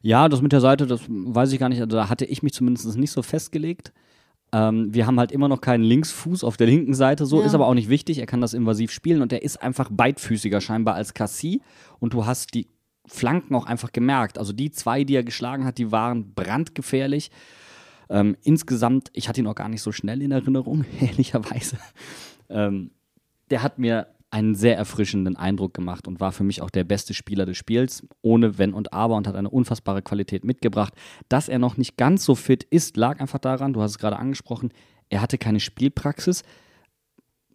Ja, 0.02 0.28
das 0.28 0.42
mit 0.42 0.52
der 0.52 0.60
Seite, 0.60 0.86
das 0.86 1.00
weiß 1.08 1.52
ich 1.52 1.58
gar 1.58 1.70
nicht, 1.70 1.80
also 1.80 1.96
da 1.96 2.10
hatte 2.10 2.26
ich 2.26 2.42
mich 2.42 2.52
zumindest 2.52 2.98
nicht 2.98 3.10
so 3.10 3.22
festgelegt. 3.22 3.94
Ähm, 4.52 4.92
wir 4.92 5.06
haben 5.06 5.18
halt 5.18 5.32
immer 5.32 5.48
noch 5.48 5.62
keinen 5.62 5.84
Linksfuß 5.84 6.44
auf 6.44 6.58
der 6.58 6.66
linken 6.66 6.92
Seite, 6.92 7.24
so 7.24 7.40
ja. 7.40 7.46
ist 7.46 7.54
aber 7.54 7.66
auch 7.66 7.74
nicht 7.74 7.88
wichtig. 7.88 8.18
Er 8.18 8.26
kann 8.26 8.42
das 8.42 8.52
invasiv 8.52 8.90
spielen 8.90 9.22
und 9.22 9.32
er 9.32 9.42
ist 9.42 9.62
einfach 9.62 9.88
beidfüßiger 9.90 10.60
scheinbar 10.60 10.94
als 10.94 11.14
Cassie. 11.14 11.62
Und 12.00 12.12
du 12.12 12.26
hast 12.26 12.52
die 12.52 12.68
Flanken 13.06 13.54
auch 13.54 13.64
einfach 13.64 13.92
gemerkt. 13.92 14.36
Also 14.36 14.52
die 14.52 14.70
zwei, 14.72 15.04
die 15.04 15.16
er 15.16 15.24
geschlagen 15.24 15.64
hat, 15.64 15.78
die 15.78 15.90
waren 15.90 16.34
brandgefährlich. 16.34 17.30
Ähm, 18.10 18.36
insgesamt, 18.42 19.08
ich 19.12 19.28
hatte 19.28 19.40
ihn 19.40 19.46
auch 19.46 19.54
gar 19.54 19.68
nicht 19.68 19.82
so 19.82 19.92
schnell 19.92 20.22
in 20.22 20.30
Erinnerung, 20.30 20.84
ehrlicherweise. 21.00 21.78
Ähm, 22.48 22.90
der 23.50 23.62
hat 23.62 23.78
mir 23.78 24.08
einen 24.34 24.56
sehr 24.56 24.76
erfrischenden 24.76 25.36
Eindruck 25.36 25.74
gemacht 25.74 26.08
und 26.08 26.18
war 26.18 26.32
für 26.32 26.42
mich 26.42 26.60
auch 26.60 26.70
der 26.70 26.82
beste 26.82 27.14
Spieler 27.14 27.46
des 27.46 27.56
Spiels, 27.56 28.04
ohne 28.20 28.58
Wenn 28.58 28.74
und 28.74 28.92
Aber 28.92 29.14
und 29.14 29.28
hat 29.28 29.36
eine 29.36 29.48
unfassbare 29.48 30.02
Qualität 30.02 30.44
mitgebracht. 30.44 30.92
Dass 31.28 31.48
er 31.48 31.60
noch 31.60 31.76
nicht 31.76 31.96
ganz 31.96 32.24
so 32.24 32.34
fit 32.34 32.64
ist, 32.64 32.96
lag 32.96 33.20
einfach 33.20 33.38
daran, 33.38 33.72
du 33.72 33.80
hast 33.80 33.92
es 33.92 33.98
gerade 33.98 34.18
angesprochen, 34.18 34.70
er 35.08 35.22
hatte 35.22 35.38
keine 35.38 35.60
Spielpraxis, 35.60 36.42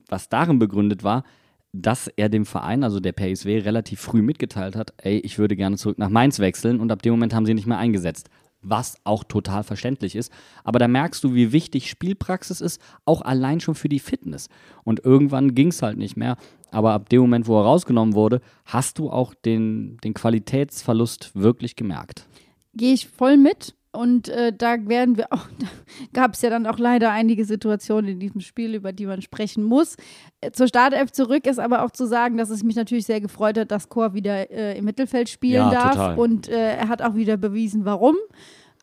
was 0.08 0.30
darin 0.30 0.58
begründet 0.58 1.04
war, 1.04 1.26
dass 1.74 2.08
er 2.08 2.30
dem 2.30 2.46
Verein, 2.46 2.86
also 2.86 3.02
der 3.02 3.12
PSW, 3.12 3.60
relativ 3.60 4.00
früh 4.00 4.22
mitgeteilt 4.22 4.78
hat, 4.78 4.94
ey, 4.98 5.20
ich 5.20 5.38
würde 5.38 5.58
gerne 5.58 5.76
zurück 5.76 5.98
nach 5.98 6.10
Mainz 6.10 6.40
wechseln 6.40 6.80
und 6.80 6.94
ab 6.94 7.02
dem 7.02 7.12
Moment 7.12 7.34
haben 7.34 7.46
sie 7.46 7.52
ihn 7.52 7.58
nicht 7.58 7.68
mehr 7.68 7.78
eingesetzt 7.78 8.30
was 8.62 8.98
auch 9.04 9.24
total 9.24 9.64
verständlich 9.64 10.16
ist. 10.16 10.32
Aber 10.64 10.80
da 10.80 10.88
merkst 10.88 11.24
du, 11.24 11.34
wie 11.34 11.52
wichtig 11.52 11.90
Spielpraxis 11.90 12.62
ist, 12.62 12.82
auch 13.06 13.22
allein 13.22 13.60
schon 13.60 13.76
für 13.76 13.90
die 13.90 14.00
Fitness. 14.00 14.50
Und 14.84 15.04
irgendwann 15.06 15.56
ging 15.56 15.70
es 15.70 15.82
halt 15.82 15.98
nicht 15.98 16.18
mehr. 16.18 16.38
Aber 16.72 16.94
ab 16.94 17.10
dem 17.10 17.22
Moment, 17.22 17.48
wo 17.48 17.60
er 17.60 17.66
rausgenommen 17.66 18.14
wurde, 18.14 18.42
hast 18.66 19.00
du 19.00 19.10
auch 19.10 19.34
den, 19.34 19.98
den 20.04 20.14
Qualitätsverlust 20.14 21.32
wirklich 21.36 21.76
gemerkt. 21.76 22.28
Gehe 22.74 22.94
ich 22.94 23.08
voll 23.08 23.38
mit. 23.38 23.76
Und 23.92 24.30
äh, 24.30 24.54
da 24.56 24.88
werden 24.88 25.18
wir 25.18 25.34
auch, 25.34 25.48
da 25.60 25.68
gab 26.14 26.36
es 26.36 26.42
ja 26.42 26.50
dann 26.50 26.68
auch 26.68 26.78
leider 26.78 27.12
einige 27.12 27.46
Situationen 27.46 28.12
in 28.12 28.20
diesem 28.20 28.42
Spiel, 28.42 28.76
über 28.76 28.94
die 28.94 29.06
man 29.06 29.22
sprechen 29.22 29.64
muss. 29.64 29.96
Äh, 30.42 30.52
zur 30.52 30.68
Startelf 30.68 31.12
zurück 31.12 31.48
ist 31.48 31.60
aber 31.60 31.84
auch 31.84 31.92
zu 31.92 32.06
sagen, 32.06 32.38
dass 32.38 32.50
es 32.50 32.64
mich 32.64 32.76
natürlich 32.76 33.06
sehr 33.06 33.22
gefreut 33.22 33.58
hat, 33.58 33.72
dass 33.72 33.90
Chor 33.90 34.14
wieder 34.14 34.52
äh, 34.52 34.78
im 34.78 34.86
Mittelfeld 34.86 35.30
spielen 35.30 35.56
ja, 35.56 35.72
darf. 35.72 35.92
Total. 35.92 36.20
Und 36.20 36.50
äh, 36.50 36.78
er 36.78 36.88
hat 36.88 37.02
auch 37.02 37.16
wieder 37.16 37.38
bewiesen, 37.38 37.86
warum. 37.86 38.16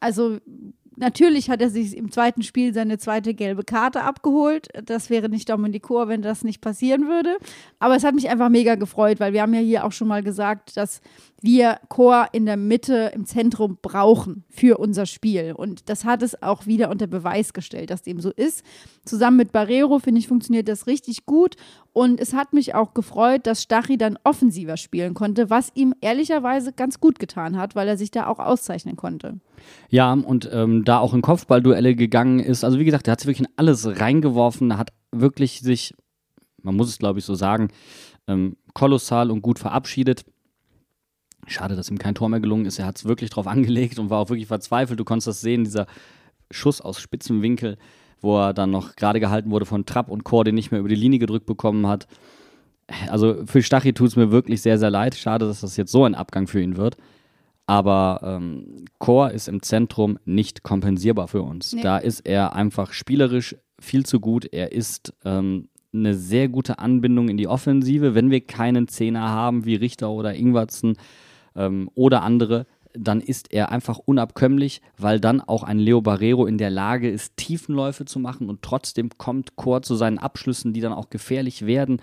Also 0.00 0.38
Natürlich 0.98 1.50
hat 1.50 1.60
er 1.60 1.68
sich 1.68 1.94
im 1.94 2.10
zweiten 2.10 2.42
Spiel 2.42 2.72
seine 2.72 2.96
zweite 2.96 3.34
gelbe 3.34 3.64
Karte 3.64 4.02
abgeholt. 4.02 4.68
Das 4.84 5.10
wäre 5.10 5.28
nicht 5.28 5.48
Dominik 5.48 5.82
Chor, 5.82 6.08
wenn 6.08 6.22
das 6.22 6.42
nicht 6.42 6.62
passieren 6.62 7.06
würde. 7.06 7.36
Aber 7.78 7.96
es 7.96 8.04
hat 8.04 8.14
mich 8.14 8.30
einfach 8.30 8.48
mega 8.48 8.76
gefreut, 8.76 9.20
weil 9.20 9.34
wir 9.34 9.42
haben 9.42 9.52
ja 9.52 9.60
hier 9.60 9.84
auch 9.84 9.92
schon 9.92 10.08
mal 10.08 10.22
gesagt, 10.22 10.76
dass 10.78 11.02
wir 11.42 11.78
Chor 11.88 12.28
in 12.32 12.46
der 12.46 12.56
Mitte, 12.56 13.12
im 13.14 13.26
Zentrum 13.26 13.78
brauchen 13.82 14.44
für 14.48 14.78
unser 14.78 15.04
Spiel. 15.04 15.52
Und 15.52 15.90
das 15.90 16.06
hat 16.06 16.22
es 16.22 16.42
auch 16.42 16.66
wieder 16.66 16.90
unter 16.90 17.06
Beweis 17.06 17.52
gestellt, 17.52 17.90
dass 17.90 18.02
dem 18.02 18.18
so 18.18 18.30
ist. 18.30 18.64
Zusammen 19.04 19.36
mit 19.36 19.52
Barrero, 19.52 19.98
finde 19.98 20.20
ich, 20.20 20.28
funktioniert 20.28 20.66
das 20.66 20.86
richtig 20.86 21.26
gut. 21.26 21.56
Und 21.92 22.20
es 22.20 22.32
hat 22.32 22.54
mich 22.54 22.74
auch 22.74 22.94
gefreut, 22.94 23.46
dass 23.46 23.62
Stachy 23.62 23.98
dann 23.98 24.18
offensiver 24.24 24.78
spielen 24.78 25.12
konnte, 25.12 25.50
was 25.50 25.70
ihm 25.74 25.94
ehrlicherweise 26.00 26.72
ganz 26.72 27.00
gut 27.00 27.18
getan 27.18 27.58
hat, 27.58 27.74
weil 27.74 27.86
er 27.86 27.98
sich 27.98 28.10
da 28.10 28.26
auch 28.26 28.38
auszeichnen 28.38 28.96
konnte. 28.96 29.40
Ja, 29.88 30.12
und 30.12 30.48
ähm, 30.52 30.84
da 30.84 30.98
auch 30.98 31.14
in 31.14 31.22
Kopfballduelle 31.22 31.94
gegangen 31.94 32.40
ist. 32.40 32.64
Also 32.64 32.78
wie 32.78 32.84
gesagt, 32.84 33.08
er 33.08 33.12
hat 33.12 33.20
sich 33.20 33.28
wirklich 33.28 33.46
in 33.46 33.52
alles 33.56 33.86
reingeworfen, 34.00 34.76
hat 34.78 34.92
wirklich 35.12 35.60
sich, 35.60 35.94
man 36.62 36.76
muss 36.76 36.88
es 36.88 36.98
glaube 36.98 37.18
ich 37.18 37.24
so 37.24 37.34
sagen, 37.34 37.68
ähm, 38.26 38.56
kolossal 38.74 39.30
und 39.30 39.42
gut 39.42 39.58
verabschiedet. 39.58 40.24
Schade, 41.46 41.76
dass 41.76 41.90
ihm 41.90 41.98
kein 41.98 42.14
Tor 42.14 42.28
mehr 42.28 42.40
gelungen 42.40 42.66
ist. 42.66 42.78
Er 42.78 42.86
hat 42.86 42.96
es 42.96 43.04
wirklich 43.04 43.30
drauf 43.30 43.46
angelegt 43.46 43.98
und 43.98 44.10
war 44.10 44.18
auch 44.18 44.28
wirklich 44.28 44.48
verzweifelt. 44.48 44.98
Du 44.98 45.04
konntest 45.04 45.28
das 45.28 45.40
sehen, 45.40 45.64
dieser 45.64 45.86
Schuss 46.50 46.80
aus 46.80 47.00
spitzem 47.00 47.42
Winkel, 47.42 47.78
wo 48.20 48.38
er 48.38 48.54
dann 48.54 48.70
noch 48.70 48.96
gerade 48.96 49.20
gehalten 49.20 49.50
wurde 49.50 49.66
von 49.66 49.86
Trapp 49.86 50.10
und 50.10 50.24
Chor, 50.24 50.44
den 50.44 50.54
nicht 50.54 50.70
mehr 50.70 50.80
über 50.80 50.88
die 50.88 50.94
Linie 50.94 51.18
gedrückt 51.18 51.46
bekommen 51.46 51.86
hat. 51.86 52.06
Also 53.08 53.44
für 53.46 53.62
Stachy 53.62 53.92
tut 53.92 54.08
es 54.08 54.16
mir 54.16 54.30
wirklich 54.30 54.62
sehr, 54.62 54.78
sehr 54.78 54.90
leid. 54.90 55.16
Schade, 55.16 55.46
dass 55.46 55.60
das 55.60 55.76
jetzt 55.76 55.92
so 55.92 56.04
ein 56.04 56.14
Abgang 56.14 56.46
für 56.46 56.60
ihn 56.60 56.76
wird. 56.76 56.96
Aber 57.66 58.20
ähm, 58.22 58.84
Chor 58.98 59.32
ist 59.32 59.48
im 59.48 59.62
Zentrum 59.62 60.18
nicht 60.24 60.62
kompensierbar 60.62 61.28
für 61.28 61.42
uns. 61.42 61.72
Nee. 61.72 61.82
Da 61.82 61.98
ist 61.98 62.20
er 62.20 62.54
einfach 62.54 62.92
spielerisch 62.92 63.56
viel 63.80 64.06
zu 64.06 64.20
gut. 64.20 64.46
Er 64.52 64.72
ist 64.72 65.12
ähm, 65.24 65.68
eine 65.92 66.14
sehr 66.14 66.48
gute 66.48 66.78
Anbindung 66.78 67.28
in 67.28 67.36
die 67.36 67.48
Offensive. 67.48 68.14
Wenn 68.14 68.30
wir 68.30 68.40
keinen 68.40 68.86
Zehner 68.86 69.28
haben 69.28 69.64
wie 69.64 69.74
Richter 69.74 70.10
oder 70.10 70.34
Ingwertsen 70.34 70.96
ähm, 71.56 71.90
oder 71.94 72.22
andere, 72.22 72.66
dann 72.94 73.20
ist 73.20 73.52
er 73.52 73.72
einfach 73.72 73.98
unabkömmlich, 73.98 74.80
weil 74.96 75.20
dann 75.20 75.40
auch 75.40 75.62
ein 75.64 75.78
Leo 75.78 76.00
Barrero 76.00 76.46
in 76.46 76.58
der 76.58 76.70
Lage 76.70 77.10
ist, 77.10 77.36
Tiefenläufe 77.36 78.04
zu 78.04 78.18
machen 78.18 78.48
und 78.48 78.62
trotzdem 78.62 79.10
kommt 79.18 79.56
Chor 79.56 79.82
zu 79.82 79.96
seinen 79.96 80.18
Abschlüssen, 80.18 80.72
die 80.72 80.80
dann 80.80 80.92
auch 80.92 81.10
gefährlich 81.10 81.66
werden 81.66 82.00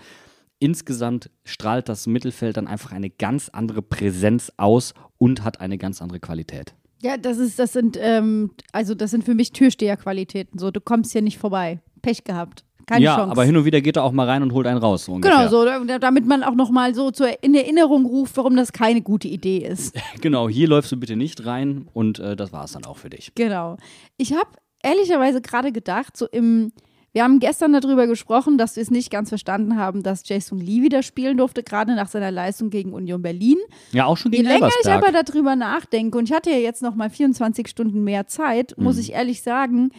insgesamt 0.58 1.30
strahlt 1.44 1.88
das 1.88 2.06
Mittelfeld 2.06 2.56
dann 2.56 2.66
einfach 2.66 2.92
eine 2.92 3.10
ganz 3.10 3.48
andere 3.48 3.82
Präsenz 3.82 4.52
aus 4.56 4.94
und 5.18 5.44
hat 5.44 5.60
eine 5.60 5.78
ganz 5.78 6.00
andere 6.02 6.20
Qualität. 6.20 6.74
Ja, 7.02 7.16
das 7.18 7.38
ist, 7.38 7.58
das 7.58 7.72
sind, 7.72 7.98
ähm, 8.00 8.52
also 8.72 8.94
das 8.94 9.10
sind 9.10 9.24
für 9.24 9.34
mich 9.34 9.52
Türsteherqualitäten. 9.52 10.58
So, 10.58 10.70
du 10.70 10.80
kommst 10.80 11.12
hier 11.12 11.22
nicht 11.22 11.38
vorbei. 11.38 11.80
Pech 12.00 12.24
gehabt. 12.24 12.64
Keine 12.86 13.04
ja, 13.04 13.16
Chance. 13.16 13.30
aber 13.30 13.44
hin 13.44 13.56
und 13.56 13.64
wieder 13.64 13.80
geht 13.80 13.96
er 13.96 14.04
auch 14.04 14.12
mal 14.12 14.28
rein 14.28 14.42
und 14.42 14.52
holt 14.52 14.66
einen 14.66 14.78
raus. 14.78 15.06
So 15.06 15.14
genau, 15.14 15.48
so, 15.48 15.64
damit 15.98 16.26
man 16.26 16.42
auch 16.42 16.54
nochmal 16.54 16.94
so 16.94 17.10
zur, 17.10 17.42
in 17.42 17.54
Erinnerung 17.54 18.04
ruft, 18.04 18.36
warum 18.36 18.56
das 18.56 18.72
keine 18.72 19.00
gute 19.00 19.28
Idee 19.28 19.58
ist. 19.58 19.96
genau, 20.20 20.48
hier 20.48 20.68
läufst 20.68 20.92
du 20.92 20.96
bitte 20.96 21.16
nicht 21.16 21.46
rein 21.46 21.88
und 21.94 22.18
äh, 22.18 22.36
das 22.36 22.52
war 22.52 22.64
es 22.64 22.72
dann 22.72 22.84
auch 22.84 22.98
für 22.98 23.10
dich. 23.10 23.32
Genau. 23.34 23.78
Ich 24.18 24.34
habe 24.34 24.50
ehrlicherweise 24.82 25.40
gerade 25.40 25.72
gedacht, 25.72 26.16
so 26.16 26.26
im, 26.26 26.72
wir 27.14 27.22
haben 27.22 27.38
gestern 27.38 27.72
darüber 27.72 28.08
gesprochen, 28.08 28.58
dass 28.58 28.74
wir 28.74 28.82
es 28.82 28.90
nicht 28.90 29.08
ganz 29.08 29.28
verstanden 29.28 29.76
haben, 29.76 30.02
dass 30.02 30.28
Jason 30.28 30.58
Lee 30.58 30.82
wieder 30.82 31.04
spielen 31.04 31.36
durfte, 31.36 31.62
gerade 31.62 31.94
nach 31.94 32.08
seiner 32.08 32.32
Leistung 32.32 32.70
gegen 32.70 32.92
Union 32.92 33.22
Berlin. 33.22 33.56
Ja, 33.92 34.06
auch 34.06 34.16
schon 34.16 34.32
Je 34.32 34.38
gegen 34.38 34.48
länger 34.48 34.66
ich 34.66 34.84
Elversberg. 34.84 35.14
aber 35.14 35.22
darüber 35.22 35.54
nachdenke, 35.54 36.18
und 36.18 36.28
ich 36.28 36.34
hatte 36.34 36.50
ja 36.50 36.58
jetzt 36.58 36.82
noch 36.82 36.96
mal 36.96 37.10
24 37.10 37.68
Stunden 37.68 38.02
mehr 38.02 38.26
Zeit, 38.26 38.74
muss 38.78 38.98
ich 38.98 39.12
ehrlich 39.12 39.42
sagen, 39.42 39.90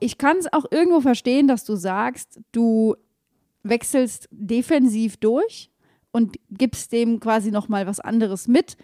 ich 0.00 0.18
kann 0.18 0.36
es 0.36 0.52
auch 0.52 0.64
irgendwo 0.72 1.00
verstehen, 1.00 1.46
dass 1.46 1.64
du 1.64 1.76
sagst, 1.76 2.40
du 2.50 2.96
wechselst 3.62 4.28
defensiv 4.32 5.18
durch 5.18 5.70
und 6.10 6.34
gibst 6.50 6.90
dem 6.90 7.20
quasi 7.20 7.52
noch 7.52 7.68
mal 7.68 7.86
was 7.86 8.00
anderes 8.00 8.48
mit. 8.48 8.76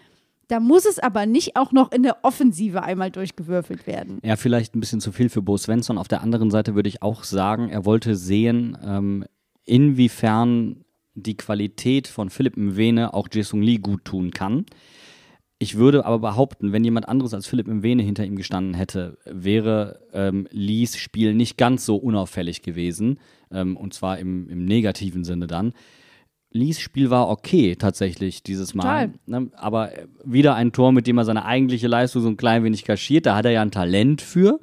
Da 0.49 0.59
muss 0.59 0.85
es 0.85 0.97
aber 0.97 1.27
nicht 1.27 1.55
auch 1.55 1.71
noch 1.71 1.91
in 1.91 2.01
der 2.01 2.25
Offensive 2.25 2.81
einmal 2.81 3.11
durchgewürfelt 3.11 3.85
werden. 3.85 4.19
Ja, 4.23 4.35
vielleicht 4.35 4.75
ein 4.75 4.79
bisschen 4.79 4.99
zu 4.99 5.11
viel 5.11 5.29
für 5.29 5.43
Bo 5.43 5.55
Svensson. 5.57 5.99
Auf 5.99 6.07
der 6.07 6.21
anderen 6.21 6.49
Seite 6.49 6.73
würde 6.73 6.89
ich 6.89 7.03
auch 7.03 7.23
sagen, 7.23 7.69
er 7.69 7.85
wollte 7.85 8.15
sehen, 8.15 8.75
ähm, 8.83 9.25
inwiefern 9.65 10.83
die 11.13 11.37
Qualität 11.37 12.07
von 12.07 12.31
Philipp 12.31 12.57
Mwene 12.57 13.13
auch 13.13 13.27
Jason 13.31 13.61
Lee 13.61 13.77
gut 13.77 14.05
tun 14.05 14.31
kann. 14.31 14.65
Ich 15.59 15.77
würde 15.77 16.03
aber 16.05 16.17
behaupten, 16.17 16.71
wenn 16.71 16.83
jemand 16.83 17.07
anderes 17.07 17.35
als 17.35 17.45
Philipp 17.45 17.67
Mwene 17.67 18.01
hinter 18.01 18.25
ihm 18.25 18.35
gestanden 18.35 18.73
hätte, 18.73 19.19
wäre 19.25 19.99
ähm, 20.13 20.47
Lees 20.49 20.97
Spiel 20.97 21.35
nicht 21.35 21.57
ganz 21.57 21.85
so 21.85 21.97
unauffällig 21.97 22.63
gewesen. 22.63 23.19
Ähm, 23.51 23.77
und 23.77 23.93
zwar 23.93 24.17
im, 24.17 24.49
im 24.49 24.65
negativen 24.65 25.23
Sinne 25.23 25.45
dann. 25.45 25.73
Lees 26.51 26.79
Spiel 26.79 27.09
war 27.09 27.29
okay 27.29 27.75
tatsächlich 27.75 28.41
dieses 28.41 28.73
Mal. 28.73 29.13
Ne? 29.27 29.49
Aber 29.55 29.91
wieder 30.23 30.55
ein 30.55 30.71
Tor, 30.71 30.91
mit 30.91 31.05
dem 31.05 31.17
er 31.17 31.25
seine 31.25 31.45
eigentliche 31.45 31.87
Leistung 31.87 32.23
so 32.23 32.29
ein 32.29 32.37
klein 32.37 32.63
wenig 32.63 32.83
kaschiert. 32.83 33.25
Da 33.25 33.35
hat 33.35 33.45
er 33.45 33.51
ja 33.51 33.61
ein 33.61 33.71
Talent 33.71 34.21
für. 34.21 34.59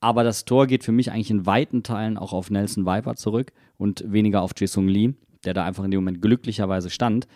Aber 0.00 0.24
das 0.24 0.44
Tor 0.44 0.66
geht 0.66 0.84
für 0.84 0.92
mich 0.92 1.10
eigentlich 1.10 1.30
in 1.30 1.46
weiten 1.46 1.82
Teilen 1.82 2.16
auch 2.16 2.32
auf 2.32 2.50
Nelson 2.50 2.86
Viper 2.86 3.16
zurück 3.16 3.52
und 3.76 4.04
weniger 4.06 4.42
auf 4.42 4.52
Jason 4.56 4.88
Lee, 4.88 5.14
der 5.44 5.54
da 5.54 5.64
einfach 5.64 5.84
in 5.84 5.90
dem 5.90 6.00
Moment 6.00 6.22
glücklicherweise 6.22 6.90
stand. 6.90 7.26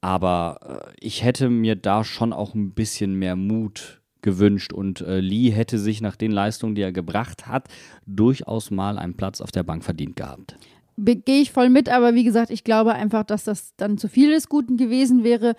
Aber 0.00 0.58
äh, 0.62 0.92
ich 1.00 1.24
hätte 1.24 1.48
mir 1.48 1.76
da 1.76 2.04
schon 2.04 2.32
auch 2.32 2.54
ein 2.54 2.72
bisschen 2.72 3.14
mehr 3.14 3.36
Mut 3.36 4.02
gewünscht 4.22 4.72
und 4.72 5.02
äh, 5.02 5.20
Lee 5.20 5.50
hätte 5.50 5.78
sich 5.78 6.00
nach 6.00 6.16
den 6.16 6.32
Leistungen, 6.32 6.74
die 6.74 6.82
er 6.82 6.92
gebracht 6.92 7.46
hat, 7.46 7.68
durchaus 8.06 8.70
mal 8.70 8.98
einen 8.98 9.16
Platz 9.16 9.40
auf 9.40 9.52
der 9.52 9.62
Bank 9.62 9.84
verdient 9.84 10.16
gehabt. 10.16 10.56
Gehe 10.96 11.40
ich 11.40 11.50
voll 11.50 11.70
mit, 11.70 11.88
aber 11.88 12.14
wie 12.14 12.24
gesagt, 12.24 12.50
ich 12.50 12.64
glaube 12.64 12.92
einfach, 12.92 13.24
dass 13.24 13.44
das 13.44 13.74
dann 13.76 13.98
zu 13.98 14.08
viel 14.08 14.30
des 14.30 14.48
Guten 14.48 14.76
gewesen 14.76 15.24
wäre. 15.24 15.56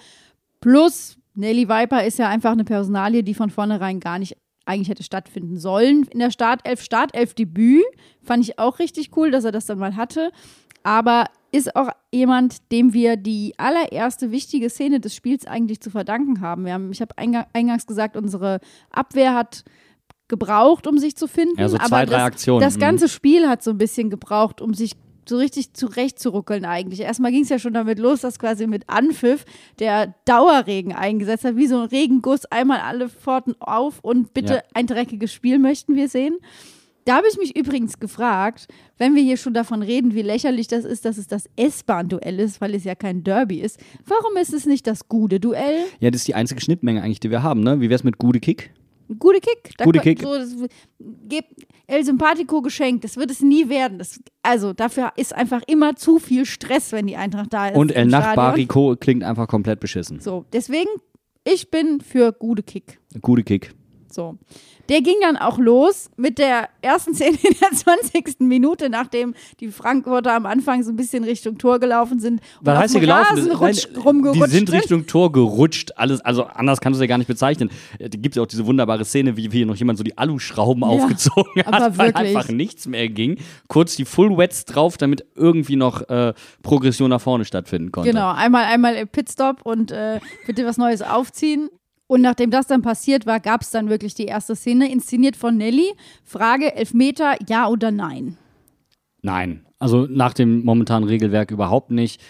Plus, 0.62 1.18
Nelly 1.34 1.68
Viper 1.68 2.06
ist 2.06 2.20
ja 2.20 2.30
einfach 2.30 2.52
eine 2.52 2.64
Personalie, 2.64 3.24
die 3.24 3.34
von 3.34 3.50
vornherein 3.50 4.00
gar 4.00 4.20
nicht 4.20 4.38
eigentlich 4.66 4.90
hätte 4.90 5.04
stattfinden 5.04 5.58
sollen. 5.58 6.08
In 6.12 6.20
der 6.20 6.32
Startelf, 6.32 6.82
Startelf-Debüt 6.82 7.84
fand 8.24 8.44
ich 8.44 8.58
auch 8.58 8.80
richtig 8.80 9.16
cool, 9.16 9.30
dass 9.30 9.44
er 9.44 9.52
das 9.52 9.66
dann 9.66 9.78
mal 9.78 9.96
hatte. 9.96 10.32
Aber 10.84 11.26
ist 11.52 11.76
auch 11.76 11.90
jemand, 12.12 12.72
dem 12.72 12.94
wir 12.94 13.16
die 13.18 13.54
allererste 13.58 14.32
wichtige 14.32 14.70
Szene 14.70 15.00
des 15.00 15.16
Spiels 15.16 15.46
eigentlich 15.46 15.82
zu 15.82 15.90
verdanken 15.90 16.42
haben. 16.42 16.66
Wir 16.66 16.74
haben 16.74 16.92
ich 16.92 17.02
habe 17.02 17.16
einga- 17.16 17.48
eingangs 17.54 17.86
gesagt, 17.86 18.18
unsere 18.18 18.60
Abwehr 18.92 19.34
hat 19.34 19.64
gebraucht, 20.28 20.88
um 20.88 20.98
sich 20.98 21.16
zu 21.16 21.28
finden. 21.28 21.60
Ja, 21.60 21.70
so 21.70 21.78
zwei, 21.78 21.84
aber 21.86 22.06
drei 22.06 22.18
das, 22.18 22.24
Aktionen, 22.24 22.62
Das 22.62 22.76
mhm. 22.76 22.82
ganze 22.82 23.10
Spiel 23.10 23.48
hat 23.48 23.64
so 23.64 23.72
ein 23.72 23.78
bisschen 23.78 24.10
gebraucht, 24.10 24.62
um 24.62 24.74
sich 24.74 24.94
so 25.28 25.38
richtig 25.38 25.74
zurechtzuruckeln 25.74 26.66
eigentlich. 26.66 27.02
Erstmal 27.02 27.32
ging 27.32 27.44
es 27.44 27.50
ja 27.50 27.60
schon 27.60 27.74
damit 27.74 28.00
los, 28.00 28.22
dass 28.22 28.40
quasi 28.40 28.68
mit 28.68 28.84
Anpfiff 28.88 29.46
der 29.80 30.14
Dauerregen 30.26 30.94
eingesetzt 30.94 31.46
hat, 31.46 31.56
wie 31.56 31.68
so 31.68 31.80
ein 31.82 31.88
Regenguss, 31.90 32.46
einmal 32.46 32.80
alle 32.80 33.10
Pforten 33.10 33.56
auf 33.60 34.00
und 34.02 34.34
bitte 34.34 34.54
Ja. 34.56 34.62
ein 34.74 34.88
dreckiges 34.88 35.34
Spiel 35.34 35.60
möchten 35.60 35.96
wir 35.96 36.10
sehen. 36.10 36.36
Da 37.06 37.18
habe 37.18 37.28
ich 37.32 37.38
mich 37.38 37.56
übrigens 37.56 38.00
gefragt, 38.00 38.68
wenn 38.98 39.14
wir 39.14 39.22
hier 39.22 39.38
schon 39.38 39.54
davon 39.54 39.84
reden, 39.84 40.16
wie 40.16 40.24
lächerlich 40.24 40.68
das 40.68 40.86
ist, 40.86 41.06
dass 41.06 41.20
es 41.20 41.28
das 41.28 41.48
S-Bahn-Duell 41.56 42.40
ist, 42.40 42.62
weil 42.62 42.74
es 42.74 42.84
ja 42.84 42.96
kein 42.96 43.24
Derby 43.24 43.60
ist. 43.62 43.80
Warum 44.08 44.36
ist 44.38 44.54
es 44.54 44.66
nicht 44.66 44.88
das 44.88 45.08
gute 45.08 45.40
Duell? 45.40 45.86
Ja, 46.00 46.10
das 46.10 46.22
ist 46.22 46.28
die 46.28 46.34
einzige 46.34 46.62
Schnittmenge 46.62 47.04
eigentlich, 47.04 47.20
die 47.20 47.30
wir 47.30 47.44
haben. 47.44 47.62
Ne? 47.62 47.80
Wie 47.80 47.92
wär's 47.92 48.04
mit 48.04 48.18
Gude 48.18 48.40
Kick? 48.40 48.72
Gute 49.20 49.40
Kick. 49.40 49.74
Da 49.78 49.86
Gute 49.86 50.00
Kick. 50.00 50.22
So, 50.22 50.38
das, 50.38 50.56
gebt 51.28 51.66
El 51.88 52.04
Sympathico 52.04 52.62
geschenkt. 52.62 53.04
Das 53.04 53.18
wird 53.18 53.32
es 53.32 53.42
nie 53.42 53.70
werden. 53.70 54.00
Das, 54.00 54.20
also 54.42 54.74
dafür 54.74 55.14
ist 55.16 55.36
einfach 55.36 55.62
immer 55.68 55.96
zu 55.96 56.20
viel 56.20 56.46
Stress, 56.46 56.92
wenn 56.92 57.08
die 57.08 57.16
Eintracht 57.16 57.54
da 57.54 57.70
ist. 57.70 57.78
Und 57.78 57.92
El. 57.92 58.08
Nachbariko 58.08 58.96
klingt 58.96 59.24
einfach 59.24 59.48
komplett 59.48 59.80
beschissen. 59.80 60.20
So, 60.20 60.46
deswegen, 60.52 60.90
ich 61.44 61.70
bin 61.70 62.02
für 62.02 62.32
gute 62.32 62.64
Kick. 62.64 63.00
Gude 63.22 63.44
Kick. 63.44 63.74
So. 64.16 64.38
Der 64.88 65.02
ging 65.02 65.16
dann 65.22 65.36
auch 65.36 65.58
los 65.58 66.10
mit 66.16 66.38
der 66.38 66.70
ersten 66.82 67.14
Szene 67.14 67.38
in 67.44 67.56
der 67.60 67.72
20. 67.72 68.40
Minute, 68.40 68.90
nachdem 68.90 69.34
die 69.60 69.68
Frankfurter 69.68 70.34
am 70.34 70.46
Anfang 70.46 70.84
so 70.84 70.92
ein 70.92 70.96
bisschen 70.96 71.26
Richtung 71.26 71.58
Tor 71.58 71.80
gelaufen 71.80 72.20
sind. 72.20 72.40
und 72.60 72.66
Was 72.66 72.78
heißt 72.78 72.94
hier 72.94 73.02
gelaufen? 73.02 73.52
Rutsch, 73.52 73.88
Nein, 73.94 74.34
die 74.34 74.50
sind. 74.50 74.72
Richtung 74.72 75.06
Tor 75.06 75.32
gerutscht. 75.34 75.92
Alles, 75.98 76.22
also 76.22 76.46
anders 76.46 76.80
kannst 76.80 76.98
du 76.98 77.04
es 77.04 77.08
ja 77.08 77.08
gar 77.08 77.18
nicht 77.18 77.28
bezeichnen. 77.28 77.70
Da 78.00 78.08
gibt 78.08 78.30
es 78.30 78.36
ja 78.36 78.44
auch 78.44 78.48
diese 78.48 78.66
wunderbare 78.66 79.04
Szene, 79.04 79.36
wie 79.36 79.50
hier 79.50 79.66
noch 79.66 79.76
jemand 79.76 79.98
so 79.98 80.04
die 80.04 80.18
Aluschrauben 80.18 80.84
aufgezogen 80.84 81.66
hat, 81.66 81.74
aber 81.74 81.98
weil 81.98 82.08
wirklich. 82.14 82.38
einfach 82.38 82.50
nichts 82.50 82.88
mehr 82.88 83.10
ging. 83.10 83.38
Kurz 83.68 83.98
die 83.98 84.06
Full 84.06 84.38
Wets 84.38 84.64
drauf, 84.64 84.96
damit 84.98 85.26
irgendwie 85.36 85.76
noch 85.76 86.08
äh, 86.08 86.34
Progression 86.64 87.10
nach 87.10 87.22
vorne 87.22 87.44
stattfinden 87.44 87.92
konnte. 87.92 88.12
Genau, 88.12 88.32
einmal, 88.32 88.64
einmal 88.64 89.06
Pitstop 89.08 89.66
und 89.66 89.92
äh, 89.92 90.22
bitte 90.46 90.66
was 90.66 90.78
Neues 90.78 91.02
aufziehen. 91.02 91.70
Und 92.08 92.22
nachdem 92.22 92.52
das 92.52 92.68
dann 92.68 92.82
passiert 92.82 93.26
war, 93.26 93.40
gab 93.40 93.62
es 93.62 93.72
dann 93.72 93.90
wirklich 93.90 94.14
die 94.14 94.26
erste 94.26 94.56
Szene, 94.56 94.92
inszeniert 94.92 95.36
von 95.36 95.58
Nelly. 95.58 95.94
Frage, 96.24 96.76
Elfmeter, 96.76 97.36
ja 97.48 97.68
oder 97.68 97.92
nein? 97.92 98.38
Nein, 99.22 99.66
also 99.80 100.06
nach 100.06 100.34
dem 100.34 100.64
momentanen 100.64 101.10
Regelwerk 101.10 101.50
überhaupt 101.50 101.90
nicht. 101.90 102.22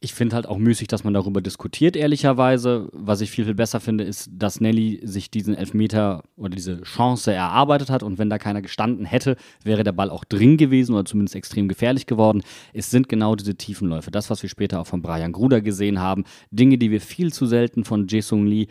Ich 0.00 0.14
finde 0.14 0.36
halt 0.36 0.46
auch 0.46 0.58
müßig, 0.58 0.86
dass 0.86 1.02
man 1.02 1.12
darüber 1.12 1.40
diskutiert, 1.40 1.96
ehrlicherweise. 1.96 2.88
Was 2.92 3.20
ich 3.20 3.32
viel, 3.32 3.44
viel 3.44 3.54
besser 3.54 3.80
finde, 3.80 4.04
ist, 4.04 4.30
dass 4.32 4.60
Nelly 4.60 5.00
sich 5.02 5.28
diesen 5.28 5.56
Elfmeter 5.56 6.22
oder 6.36 6.50
diese 6.50 6.82
Chance 6.82 7.32
erarbeitet 7.32 7.90
hat. 7.90 8.04
Und 8.04 8.16
wenn 8.16 8.30
da 8.30 8.38
keiner 8.38 8.62
gestanden 8.62 9.06
hätte, 9.06 9.34
wäre 9.64 9.82
der 9.82 9.90
Ball 9.90 10.10
auch 10.10 10.22
drin 10.22 10.56
gewesen 10.56 10.94
oder 10.94 11.04
zumindest 11.04 11.34
extrem 11.34 11.66
gefährlich 11.66 12.06
geworden. 12.06 12.42
Es 12.72 12.92
sind 12.92 13.08
genau 13.08 13.34
diese 13.34 13.56
Tiefenläufe. 13.56 14.12
Das, 14.12 14.30
was 14.30 14.40
wir 14.40 14.48
später 14.48 14.78
auch 14.80 14.86
von 14.86 15.02
Brian 15.02 15.32
Gruder 15.32 15.60
gesehen 15.60 15.98
haben. 15.98 16.22
Dinge, 16.52 16.78
die 16.78 16.92
wir 16.92 17.00
viel 17.00 17.32
zu 17.32 17.46
selten 17.46 17.82
von 17.82 18.06
Jason 18.06 18.46
Lee, 18.46 18.68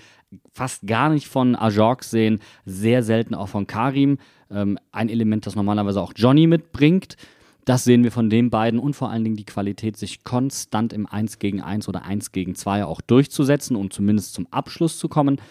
fast 0.54 0.86
gar 0.86 1.10
nicht 1.10 1.28
von 1.28 1.56
Ajork 1.56 2.04
sehen. 2.04 2.40
Sehr 2.66 3.04
selten 3.04 3.36
auch 3.36 3.50
von 3.50 3.68
Karim. 3.68 4.18
Ähm, 4.52 4.78
ein 4.92 5.10
Element, 5.10 5.46
das 5.46 5.56
normalerweise 5.56 6.02
auch 6.02 6.14
Johnny 6.16 6.48
mitbringt. 6.48 7.18
Das 7.66 7.84
sehen 7.84 8.04
wir 8.04 8.14
von 8.14 8.30
den 8.30 8.50
beiden 8.50 8.80
und 8.80 8.96
vor 8.96 9.10
allen 9.10 9.26
Dingen 9.26 9.36
die 9.36 9.46
Qualität, 9.46 9.98
sich 9.98 10.24
konstant 10.24 10.94
im 10.94 11.06
1 11.06 11.40
gegen 11.40 11.62
1 11.62 11.90
oder 11.90 12.06
1 12.06 12.32
gegen 12.32 12.56
2 12.56 12.86
auch 12.86 13.02
durchzusetzen 13.02 13.76
und 13.76 13.92
zumindest 13.92 14.34
zum 14.34 14.48
Abschluss 14.52 14.98
zu 14.98 15.10
kommen. 15.10 15.42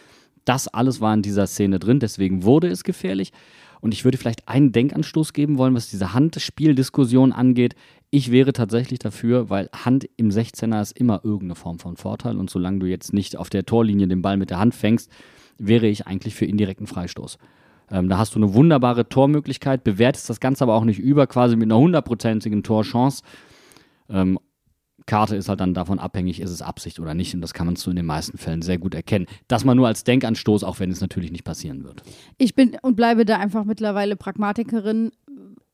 Das 0.47 0.67
alles 0.67 1.03
war 1.03 1.13
in 1.13 1.21
dieser 1.21 1.47
Szene 1.47 1.79
drin, 1.79 2.01
deswegen 2.01 2.45
wurde 2.45 2.69
es 2.69 2.85
gefährlich. 2.85 3.33
Und 3.81 3.93
ich 3.93 4.05
würde 4.05 4.19
vielleicht 4.19 4.49
einen 4.49 4.73
Denkanstoß 4.73 5.33
geben 5.33 5.59
wollen, 5.59 5.75
was 5.75 5.91
diese 5.91 6.13
Handspieldiskussion 6.15 7.33
angeht. 7.33 7.75
Ich 8.11 8.31
wäre 8.31 8.53
tatsächlich 8.53 8.99
dafür, 8.99 9.51
weil 9.51 9.69
Hand 9.73 10.09
im 10.17 10.31
16er 10.31 10.81
ist 10.81 10.99
immer 10.99 11.21
irgendeine 11.25 11.57
Form 11.57 11.79
von 11.79 11.97
Vorteil. 11.97 12.37
Und 12.37 12.51
solange 12.51 12.79
du 12.79 12.87
jetzt 12.87 13.13
nicht 13.13 13.37
auf 13.37 13.51
der 13.51 13.67
Torlinie 13.67 14.09
den 14.09 14.23
Ball 14.23 14.37
mit 14.37 14.51
der 14.51 14.59
Hand 14.59 14.75
fängst, 14.75 15.11
wäre 15.59 15.87
ich 15.87 16.07
eigentlich 16.07 16.35
für 16.35 16.47
indirekten 16.47 16.87
Freistoß. 16.87 17.39
Ähm, 17.91 18.09
da 18.09 18.19
hast 18.19 18.35
du 18.35 18.39
eine 18.39 18.55
wunderbare 18.55 19.09
Tormöglichkeit, 19.09 19.85
bewertest 19.85 20.29
das 20.29 20.41
Ganze 20.41 20.65
aber 20.65 20.75
auch 20.75 20.85
nicht 20.85 20.99
über, 20.99 21.27
quasi 21.27 21.57
mit 21.57 21.71
einer 21.71 21.79
hundertprozentigen 21.79 22.63
Torchance. 22.63 23.23
Ähm, 24.09 24.39
Karte 25.07 25.37
ist 25.37 25.49
halt 25.49 25.61
dann 25.61 25.73
davon 25.75 25.99
abhängig, 25.99 26.41
ist 26.41 26.51
es 26.51 26.63
Absicht 26.63 26.99
oder 26.99 27.15
nicht. 27.15 27.35
Und 27.35 27.41
das 27.41 27.55
kann 27.55 27.67
man 27.67 27.77
so 27.77 27.91
in 27.91 27.97
den 27.97 28.07
meisten 28.07 28.39
Fällen 28.39 28.63
sehr 28.63 28.79
gut 28.79 28.95
erkennen. 28.95 29.27
Das 29.49 29.65
mal 29.65 29.75
nur 29.75 29.87
als 29.87 30.05
Denkanstoß, 30.05 30.65
auch 30.65 30.81
wenn 30.81 30.91
es 30.91 31.01
natürlich 31.01 31.31
nicht 31.31 31.45
passieren 31.45 31.85
wird. 31.85 32.03
Ich 32.39 32.55
bin 32.55 32.77
und 32.83 32.97
bleibe 32.97 33.25
da 33.25 33.39
einfach 33.39 33.65
mittlerweile 33.65 34.17
Pragmatikerin. 34.17 35.13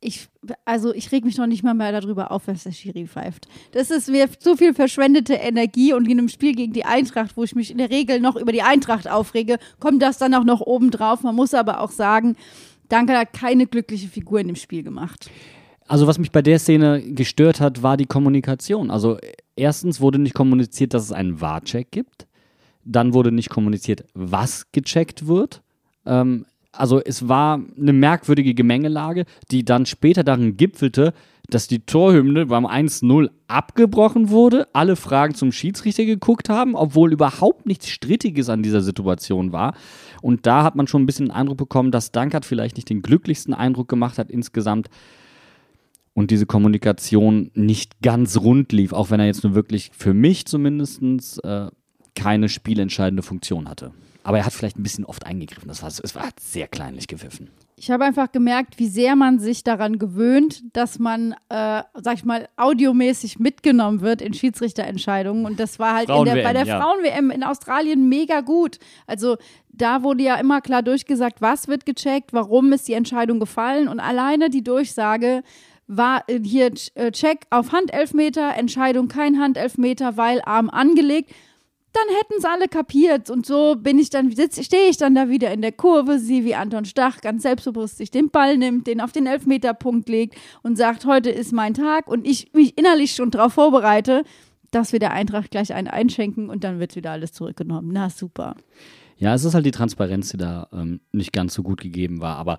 Ich, 0.01 0.29
also 0.64 0.92
ich 0.92 1.12
reg 1.12 1.25
mich 1.25 1.38
noch 1.38 1.47
nicht 1.47 1.62
mal 1.62 1.75
mehr 1.75 1.92
darüber 1.92 2.33
auf, 2.33 2.49
was 2.49 2.64
der 2.64 2.73
Schiri 2.73 3.07
pfeift. 3.07 3.47
Das 3.71 3.90
ist 3.90 4.09
mir 4.09 4.29
zu 4.38 4.57
viel 4.57 4.75
verschwendete 4.75 5.35
Energie 5.35 5.95
und 5.95 6.07
in 6.07 6.18
einem 6.18 6.29
Spiel 6.29 6.55
gegen 6.55 6.73
die 6.73 6.85
Eintracht, 6.85 7.37
wo 7.37 7.45
ich 7.45 7.55
mich 7.55 7.71
in 7.71 7.79
der 7.79 7.90
Regel 7.90 8.21
noch 8.21 8.37
über 8.37 8.53
die 8.53 8.62
Eintracht 8.62 9.09
aufrege, 9.09 9.59
kommt 9.79 10.03
das 10.03 10.18
dann 10.18 10.35
auch 10.35 10.45
noch 10.45 10.61
oben 10.61 10.90
drauf. 10.90 11.23
Man 11.23 11.37
muss 11.37 11.55
aber 11.55 11.81
auch 11.81 11.92
sagen, 11.92 12.37
Danke 12.88 13.16
hat 13.16 13.33
keine 13.33 13.66
glückliche 13.66 14.09
Figur 14.09 14.40
in 14.40 14.49
dem 14.49 14.57
Spiel 14.57 14.83
gemacht. 14.83 15.31
Also 15.88 16.07
was 16.07 16.18
mich 16.18 16.31
bei 16.31 16.42
der 16.42 16.59
Szene 16.59 17.03
gestört 17.03 17.61
hat, 17.61 17.83
war 17.83 17.97
die 17.97 18.07
Kommunikation. 18.07 18.90
Also 18.90 19.18
erstens 19.57 20.01
wurde 20.01 20.18
nicht 20.18 20.35
kommuniziert, 20.35 20.95
dass 20.95 21.05
es 21.05 21.12
einen 21.12 21.40
Wahrcheck 21.40 21.90
gibt. 21.90 22.27
Dann 22.85 23.14
wurde 23.14 23.33
nicht 23.33 23.51
kommuniziert, 23.51 24.05
was 24.14 24.71
gecheckt 24.73 25.27
wird. 25.27 25.62
Ähm, 26.07 26.47
also 26.73 27.01
es 27.03 27.29
war 27.29 27.61
eine 27.79 27.92
merkwürdige 27.92 28.55
Gemengelage, 28.55 29.27
die 29.51 29.64
dann 29.64 29.85
später 29.85 30.25
darin 30.25 30.57
gipfelte, 30.57 31.12
dass 31.51 31.68
die 31.68 31.81
Torhymne 31.81 32.47
beim 32.47 32.64
1-0 32.64 33.29
abgebrochen 33.47 34.31
wurde, 34.31 34.68
alle 34.73 34.97
Fragen 34.97 35.35
zum 35.35 35.53
Schiedsrichter 35.53 36.05
geguckt 36.07 36.49
haben, 36.49 36.75
obwohl 36.75 37.12
überhaupt 37.12 37.66
nichts 37.66 37.88
Strittiges 37.88 38.49
an 38.49 38.62
dieser 38.62 38.81
Situation 38.81 39.53
war. 39.53 39.75
Und 40.23 40.47
da 40.47 40.62
hat 40.62 40.77
man 40.77 40.87
schon 40.87 41.03
ein 41.03 41.07
bisschen 41.07 41.27
den 41.27 41.35
Eindruck 41.35 41.59
bekommen, 41.59 41.90
dass 41.90 42.12
Dankert 42.12 42.47
vielleicht 42.47 42.77
nicht 42.77 42.88
den 42.88 43.03
glücklichsten 43.03 43.53
Eindruck 43.53 43.88
gemacht 43.88 44.18
hat 44.18 44.31
insgesamt 44.31 44.88
und 46.14 46.31
diese 46.31 46.46
Kommunikation 46.46 47.51
nicht 47.55 48.03
ganz 48.03 48.38
rund 48.38 48.72
lief, 48.72 48.92
auch 48.92 49.11
wenn 49.11 49.20
er 49.20 49.27
jetzt 49.27 49.44
nur 49.44 49.55
wirklich 49.55 49.90
für 49.96 50.14
mich 50.14 50.46
zumindest 50.46 51.03
äh, 51.44 51.68
keine 52.14 52.48
spielentscheidende 52.48 53.22
Funktion 53.22 53.68
hatte. 53.68 53.92
Aber 54.25 54.38
er 54.38 54.46
hat 54.46 54.53
vielleicht 54.53 54.79
ein 54.79 54.83
bisschen 54.83 55.05
oft 55.05 55.27
eingegriffen. 55.27 55.68
Das 55.68 55.83
war, 55.83 55.88
es 55.88 56.14
war 56.14 56.29
sehr 56.38 56.68
kleinlich 56.68 57.09
gepfiffen. 57.09 57.51
Ich 57.75 57.90
habe 57.90 58.05
einfach 58.05 58.31
gemerkt, 58.31 58.79
wie 58.79 58.87
sehr 58.87 59.16
man 59.16 59.40
sich 59.40 59.64
daran 59.64 59.98
gewöhnt, 59.98 60.62
dass 60.72 61.01
man, 61.01 61.33
äh, 61.48 61.83
sag 61.94 62.14
ich 62.14 62.25
mal, 62.25 62.48
audiomäßig 62.57 63.40
mitgenommen 63.40 64.03
wird 64.03 64.22
in 64.22 64.35
Schiedsrichterentscheidungen. 64.35 65.44
Und 65.44 65.59
das 65.59 65.81
war 65.81 65.96
halt 65.96 66.09
der, 66.09 66.44
bei 66.44 66.53
der 66.53 66.64
ja. 66.64 66.81
Frauen-WM 66.81 67.33
in 67.33 67.42
Australien 67.42 68.09
mega 68.09 68.40
gut. 68.40 68.79
Also 69.09 69.37
da 69.70 70.05
wurde 70.05 70.22
ja 70.22 70.37
immer 70.37 70.61
klar 70.61 70.85
durchgesagt, 70.85 71.40
was 71.40 71.66
wird 71.66 71.85
gecheckt, 71.85 72.33
warum 72.33 72.72
ist 72.72 72.87
die 72.87 72.92
Entscheidung 72.92 73.40
gefallen. 73.40 73.88
Und 73.88 73.98
alleine 73.98 74.48
die 74.48 74.62
Durchsage, 74.62 75.42
war 75.87 76.25
äh, 76.29 76.40
hier 76.42 76.73
äh, 76.95 77.11
Check 77.11 77.47
auf 77.51 77.73
Handelfmeter, 77.73 78.55
Entscheidung 78.57 79.09
kein 79.09 79.38
Handelfmeter, 79.38 80.16
weil 80.16 80.40
Arm 80.45 80.71
angelegt 80.71 81.31
dann 81.92 82.16
hätten 82.16 82.35
es 82.38 82.45
alle 82.45 82.68
kapiert. 82.68 83.31
Und 83.31 83.47
so 83.47 83.77
bin 83.77 83.99
ich 83.99 84.11
dann, 84.11 84.33
stehe 84.33 84.88
ich 84.88 84.97
dann 84.97 85.14
da 85.14 85.29
wieder 85.29 85.53
in 85.53 85.62
der 85.62 85.73
Kurve, 85.73 86.18
sehe, 86.18 86.45
wie 86.45 86.55
Anton 86.55 86.85
Stach 86.85 87.21
ganz 87.21 87.42
selbstbewusst 87.42 87.99
sich 87.99 88.11
den 88.11 88.31
Ball 88.31 88.57
nimmt, 88.57 88.87
den 88.87 89.01
auf 89.01 89.12
den 89.12 89.27
Elfmeterpunkt 89.27 90.09
legt 90.09 90.37
und 90.62 90.77
sagt, 90.77 91.05
heute 91.05 91.31
ist 91.31 91.53
mein 91.53 91.75
Tag 91.75 92.09
und 92.09 92.27
ich 92.27 92.53
mich 92.55 92.79
innerlich 92.79 93.14
schon 93.14 93.31
darauf 93.31 93.55
vorbereite, 93.55 94.25
dass 94.71 94.92
wir 94.92 95.01
der 95.01 95.12
Eintracht 95.12 95.51
gleich 95.51 95.75
einen 95.75 95.88
einschenken 95.88 96.49
und 96.49 96.64
dann 96.64 96.81
wird 96.81 96.97
wieder 96.97 97.11
alles 97.11 97.33
zurückgenommen. 97.33 97.90
Na 97.92 98.09
super. 98.09 98.57
Ja, 99.18 99.35
es 99.35 99.45
ist 99.45 99.55
halt 99.55 99.66
die 99.66 99.71
Transparenz, 99.71 100.31
die 100.31 100.38
da 100.38 100.68
ähm, 100.73 101.01
nicht 101.12 101.33
ganz 101.33 101.53
so 101.55 101.62
gut 101.62 101.81
gegeben 101.81 102.21
war. 102.21 102.38
Aber 102.38 102.59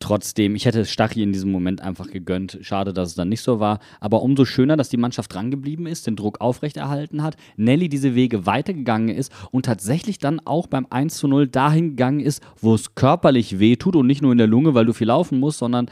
trotzdem, 0.00 0.54
ich 0.54 0.64
hätte 0.64 0.84
Stachy 0.84 1.22
in 1.22 1.32
diesem 1.32 1.50
Moment 1.50 1.80
einfach 1.80 2.10
gegönnt. 2.10 2.58
Schade, 2.62 2.92
dass 2.92 3.10
es 3.10 3.14
dann 3.14 3.28
nicht 3.28 3.42
so 3.42 3.60
war. 3.60 3.80
Aber 4.00 4.22
umso 4.22 4.44
schöner, 4.44 4.76
dass 4.76 4.88
die 4.88 4.96
Mannschaft 4.96 5.32
drangeblieben 5.32 5.86
ist, 5.86 6.06
den 6.06 6.16
Druck 6.16 6.40
aufrechterhalten 6.40 7.22
hat, 7.22 7.36
Nelly 7.56 7.88
diese 7.88 8.14
Wege 8.14 8.46
weitergegangen 8.46 9.08
ist 9.08 9.32
und 9.50 9.66
tatsächlich 9.66 10.18
dann 10.18 10.40
auch 10.40 10.66
beim 10.66 10.86
1 10.88 11.16
zu 11.16 11.28
0 11.28 11.48
dahin 11.48 11.90
gegangen 11.90 12.20
ist, 12.20 12.42
wo 12.60 12.74
es 12.74 12.94
körperlich 12.94 13.58
weh 13.58 13.76
tut 13.76 13.96
und 13.96 14.06
nicht 14.06 14.22
nur 14.22 14.32
in 14.32 14.38
der 14.38 14.46
Lunge, 14.46 14.74
weil 14.74 14.86
du 14.86 14.92
viel 14.92 15.08
laufen 15.08 15.38
musst, 15.38 15.58
sondern 15.58 15.90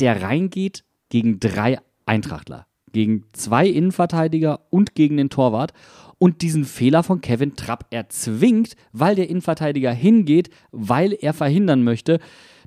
der 0.00 0.22
reingeht 0.22 0.84
gegen 1.08 1.40
drei 1.40 1.78
Eintrachtler. 2.04 2.66
Gegen 2.92 3.24
zwei 3.32 3.66
Innenverteidiger 3.66 4.60
und 4.70 4.94
gegen 4.94 5.16
den 5.16 5.28
Torwart 5.28 5.72
und 6.18 6.40
diesen 6.42 6.64
Fehler 6.64 7.02
von 7.02 7.20
Kevin 7.20 7.56
Trapp 7.56 7.86
erzwingt, 7.90 8.74
weil 8.92 9.14
der 9.16 9.28
Innenverteidiger 9.28 9.92
hingeht, 9.92 10.50
weil 10.72 11.12
er 11.12 11.34
verhindern 11.34 11.84
möchte, 11.84 12.20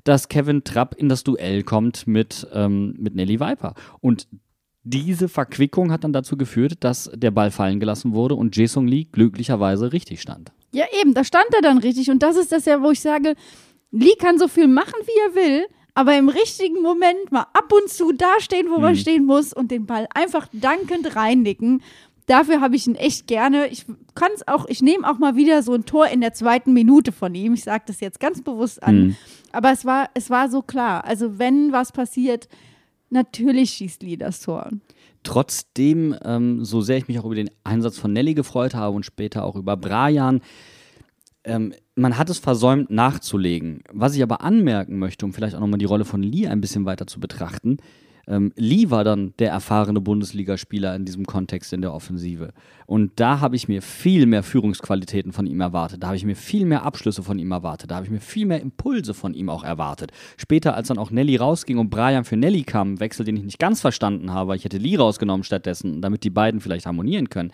dass 0.04 0.28
Kevin 0.28 0.64
Trapp 0.64 0.94
in 0.94 1.08
das 1.08 1.24
Duell 1.24 1.62
kommt 1.62 2.06
mit, 2.06 2.46
ähm, 2.52 2.94
mit 2.98 3.14
Nelly 3.14 3.40
Viper. 3.40 3.74
Und 4.00 4.28
diese 4.82 5.28
Verquickung 5.28 5.92
hat 5.92 6.04
dann 6.04 6.12
dazu 6.12 6.36
geführt, 6.36 6.78
dass 6.80 7.10
der 7.14 7.30
Ball 7.30 7.50
fallen 7.50 7.80
gelassen 7.80 8.14
wurde 8.14 8.34
und 8.34 8.56
Jason 8.56 8.88
Lee 8.88 9.04
glücklicherweise 9.04 9.92
richtig 9.92 10.20
stand. 10.20 10.52
Ja, 10.72 10.84
eben, 11.00 11.14
da 11.14 11.24
stand 11.24 11.48
er 11.54 11.62
dann 11.62 11.78
richtig. 11.78 12.10
Und 12.10 12.22
das 12.22 12.36
ist 12.36 12.52
das 12.52 12.64
ja, 12.64 12.82
wo 12.82 12.90
ich 12.90 13.00
sage, 13.00 13.34
Lee 13.90 14.14
kann 14.18 14.38
so 14.38 14.48
viel 14.48 14.68
machen, 14.68 14.94
wie 15.04 15.40
er 15.40 15.44
will, 15.44 15.66
aber 15.94 16.16
im 16.16 16.28
richtigen 16.28 16.80
Moment 16.80 17.30
mal 17.30 17.46
ab 17.52 17.72
und 17.72 17.90
zu 17.90 18.12
dastehen, 18.12 18.70
wo 18.70 18.76
hm. 18.76 18.82
man 18.82 18.96
stehen 18.96 19.26
muss 19.26 19.52
und 19.52 19.70
den 19.70 19.86
Ball 19.86 20.06
einfach 20.14 20.48
dankend 20.52 21.16
reinnicken. 21.16 21.82
Dafür 22.30 22.60
habe 22.60 22.76
ich 22.76 22.86
ihn 22.86 22.94
echt 22.94 23.26
gerne. 23.26 23.66
Ich 23.66 23.86
kann 24.14 24.30
es 24.36 24.46
auch, 24.46 24.66
ich 24.68 24.82
nehme 24.82 25.10
auch 25.10 25.18
mal 25.18 25.34
wieder 25.34 25.64
so 25.64 25.74
ein 25.74 25.84
Tor 25.84 26.06
in 26.06 26.20
der 26.20 26.32
zweiten 26.32 26.72
Minute 26.72 27.10
von 27.10 27.34
ihm. 27.34 27.54
Ich 27.54 27.64
sage 27.64 27.82
das 27.88 27.98
jetzt 27.98 28.20
ganz 28.20 28.40
bewusst 28.40 28.84
an. 28.84 29.00
Mhm. 29.00 29.16
Aber 29.50 29.72
es 29.72 29.84
war, 29.84 30.10
es 30.14 30.30
war 30.30 30.48
so 30.48 30.62
klar. 30.62 31.04
Also 31.04 31.40
wenn 31.40 31.72
was 31.72 31.90
passiert, 31.90 32.46
natürlich 33.08 33.70
schießt 33.70 34.04
Lee 34.04 34.16
das 34.16 34.42
Tor. 34.42 34.70
Trotzdem, 35.24 36.14
ähm, 36.24 36.64
so 36.64 36.80
sehr 36.82 36.98
ich 36.98 37.08
mich 37.08 37.18
auch 37.18 37.24
über 37.24 37.34
den 37.34 37.50
Einsatz 37.64 37.98
von 37.98 38.12
Nelly 38.12 38.34
gefreut 38.34 38.74
habe 38.76 38.94
und 38.94 39.04
später 39.04 39.42
auch 39.42 39.56
über 39.56 39.76
Brian, 39.76 40.40
ähm, 41.42 41.74
man 41.96 42.16
hat 42.16 42.30
es 42.30 42.38
versäumt 42.38 42.90
nachzulegen. 42.90 43.82
Was 43.90 44.14
ich 44.14 44.22
aber 44.22 44.42
anmerken 44.42 45.00
möchte, 45.00 45.26
um 45.26 45.32
vielleicht 45.32 45.56
auch 45.56 45.60
nochmal 45.60 45.78
die 45.78 45.84
Rolle 45.84 46.04
von 46.04 46.22
Lee 46.22 46.46
ein 46.46 46.60
bisschen 46.60 46.84
weiter 46.84 47.08
zu 47.08 47.18
betrachten, 47.18 47.78
ähm, 48.26 48.52
Lee 48.56 48.90
war 48.90 49.04
dann 49.04 49.34
der 49.38 49.50
erfahrene 49.50 50.00
Bundesligaspieler 50.00 50.94
in 50.94 51.04
diesem 51.04 51.26
Kontext 51.26 51.72
in 51.72 51.80
der 51.80 51.92
Offensive. 51.92 52.52
Und 52.86 53.12
da 53.16 53.40
habe 53.40 53.56
ich 53.56 53.68
mir 53.68 53.82
viel 53.82 54.26
mehr 54.26 54.42
Führungsqualitäten 54.42 55.32
von 55.32 55.46
ihm 55.46 55.60
erwartet. 55.60 56.02
Da 56.02 56.08
habe 56.08 56.16
ich 56.16 56.24
mir 56.24 56.36
viel 56.36 56.66
mehr 56.66 56.84
Abschlüsse 56.84 57.22
von 57.22 57.38
ihm 57.38 57.52
erwartet. 57.52 57.90
Da 57.90 57.96
habe 57.96 58.06
ich 58.06 58.10
mir 58.10 58.20
viel 58.20 58.46
mehr 58.46 58.60
Impulse 58.60 59.14
von 59.14 59.34
ihm 59.34 59.48
auch 59.48 59.64
erwartet. 59.64 60.12
Später, 60.36 60.74
als 60.74 60.88
dann 60.88 60.98
auch 60.98 61.10
Nelly 61.10 61.36
rausging 61.36 61.78
und 61.78 61.90
Brian 61.90 62.24
für 62.24 62.36
Nelly 62.36 62.64
kam, 62.64 63.00
Wechsel, 63.00 63.24
den 63.24 63.36
ich 63.36 63.44
nicht 63.44 63.58
ganz 63.58 63.80
verstanden 63.80 64.32
habe, 64.32 64.56
ich 64.56 64.64
hätte 64.64 64.78
Lee 64.78 64.96
rausgenommen 64.96 65.44
stattdessen, 65.44 66.02
damit 66.02 66.24
die 66.24 66.30
beiden 66.30 66.60
vielleicht 66.60 66.86
harmonieren 66.86 67.28
können 67.28 67.52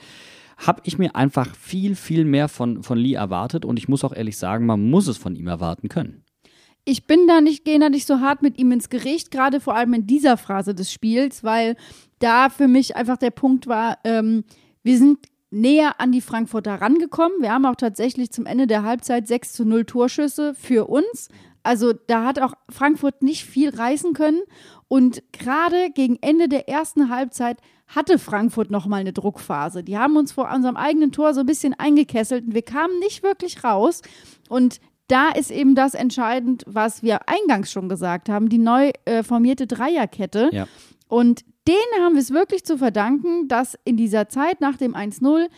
habe 0.58 0.80
ich 0.84 0.96
mir 0.96 1.14
einfach 1.14 1.54
viel, 1.54 1.94
viel 1.94 2.24
mehr 2.24 2.48
von, 2.48 2.82
von 2.82 2.96
Lee 2.96 3.12
erwartet 3.12 3.66
und 3.66 3.78
ich 3.78 3.88
muss 3.88 4.04
auch 4.04 4.14
ehrlich 4.14 4.38
sagen, 4.38 4.64
man 4.64 4.88
muss 4.88 5.06
es 5.06 5.18
von 5.18 5.36
ihm 5.36 5.48
erwarten 5.48 5.90
können 5.90 6.24
ich 6.86 7.06
bin 7.06 7.26
da 7.26 7.40
nicht, 7.40 7.64
gehe 7.64 7.78
da 7.78 7.90
nicht 7.90 8.06
so 8.06 8.20
hart 8.20 8.42
mit 8.42 8.58
ihm 8.58 8.70
ins 8.72 8.88
Gericht, 8.88 9.30
gerade 9.30 9.60
vor 9.60 9.74
allem 9.74 9.92
in 9.92 10.06
dieser 10.06 10.36
Phase 10.36 10.74
des 10.74 10.90
Spiels, 10.90 11.42
weil 11.42 11.76
da 12.20 12.48
für 12.48 12.68
mich 12.68 12.96
einfach 12.96 13.16
der 13.16 13.32
Punkt 13.32 13.66
war, 13.66 13.98
ähm, 14.04 14.44
wir 14.84 14.96
sind 14.96 15.18
näher 15.50 16.00
an 16.00 16.12
die 16.12 16.20
Frankfurter 16.20 16.80
rangekommen. 16.80 17.40
Wir 17.40 17.52
haben 17.52 17.66
auch 17.66 17.74
tatsächlich 17.74 18.30
zum 18.30 18.46
Ende 18.46 18.68
der 18.68 18.84
Halbzeit 18.84 19.26
6 19.26 19.52
zu 19.52 19.64
0 19.64 19.84
Torschüsse 19.84 20.54
für 20.54 20.88
uns. 20.88 21.28
Also 21.64 21.92
da 21.92 22.24
hat 22.24 22.38
auch 22.38 22.54
Frankfurt 22.68 23.22
nicht 23.22 23.44
viel 23.44 23.70
reißen 23.70 24.12
können. 24.12 24.42
Und 24.86 25.24
gerade 25.32 25.90
gegen 25.90 26.18
Ende 26.20 26.48
der 26.48 26.68
ersten 26.68 27.10
Halbzeit 27.10 27.58
hatte 27.88 28.20
Frankfurt 28.20 28.70
nochmal 28.70 29.00
eine 29.00 29.12
Druckphase. 29.12 29.82
Die 29.82 29.98
haben 29.98 30.16
uns 30.16 30.30
vor 30.30 30.48
unserem 30.52 30.76
eigenen 30.76 31.10
Tor 31.10 31.34
so 31.34 31.40
ein 31.40 31.46
bisschen 31.46 31.74
eingekesselt 31.74 32.46
und 32.46 32.54
wir 32.54 32.62
kamen 32.62 32.98
nicht 33.00 33.24
wirklich 33.24 33.64
raus. 33.64 34.02
Und 34.48 34.80
da 35.08 35.30
ist 35.30 35.50
eben 35.50 35.74
das 35.74 35.94
entscheidend, 35.94 36.64
was 36.66 37.02
wir 37.02 37.28
eingangs 37.28 37.70
schon 37.70 37.88
gesagt 37.88 38.28
haben, 38.28 38.48
die 38.48 38.58
neu 38.58 38.90
äh, 39.04 39.22
formierte 39.22 39.66
Dreierkette. 39.66 40.50
Ja. 40.52 40.66
Und 41.08 41.44
denen 41.68 42.04
haben 42.04 42.14
wir 42.14 42.20
es 42.20 42.32
wirklich 42.32 42.64
zu 42.64 42.78
verdanken, 42.78 43.48
dass 43.48 43.76
in 43.84 43.96
dieser 43.96 44.28
Zeit 44.28 44.60
nach 44.60 44.76
dem 44.76 44.94
1-0 44.94 45.48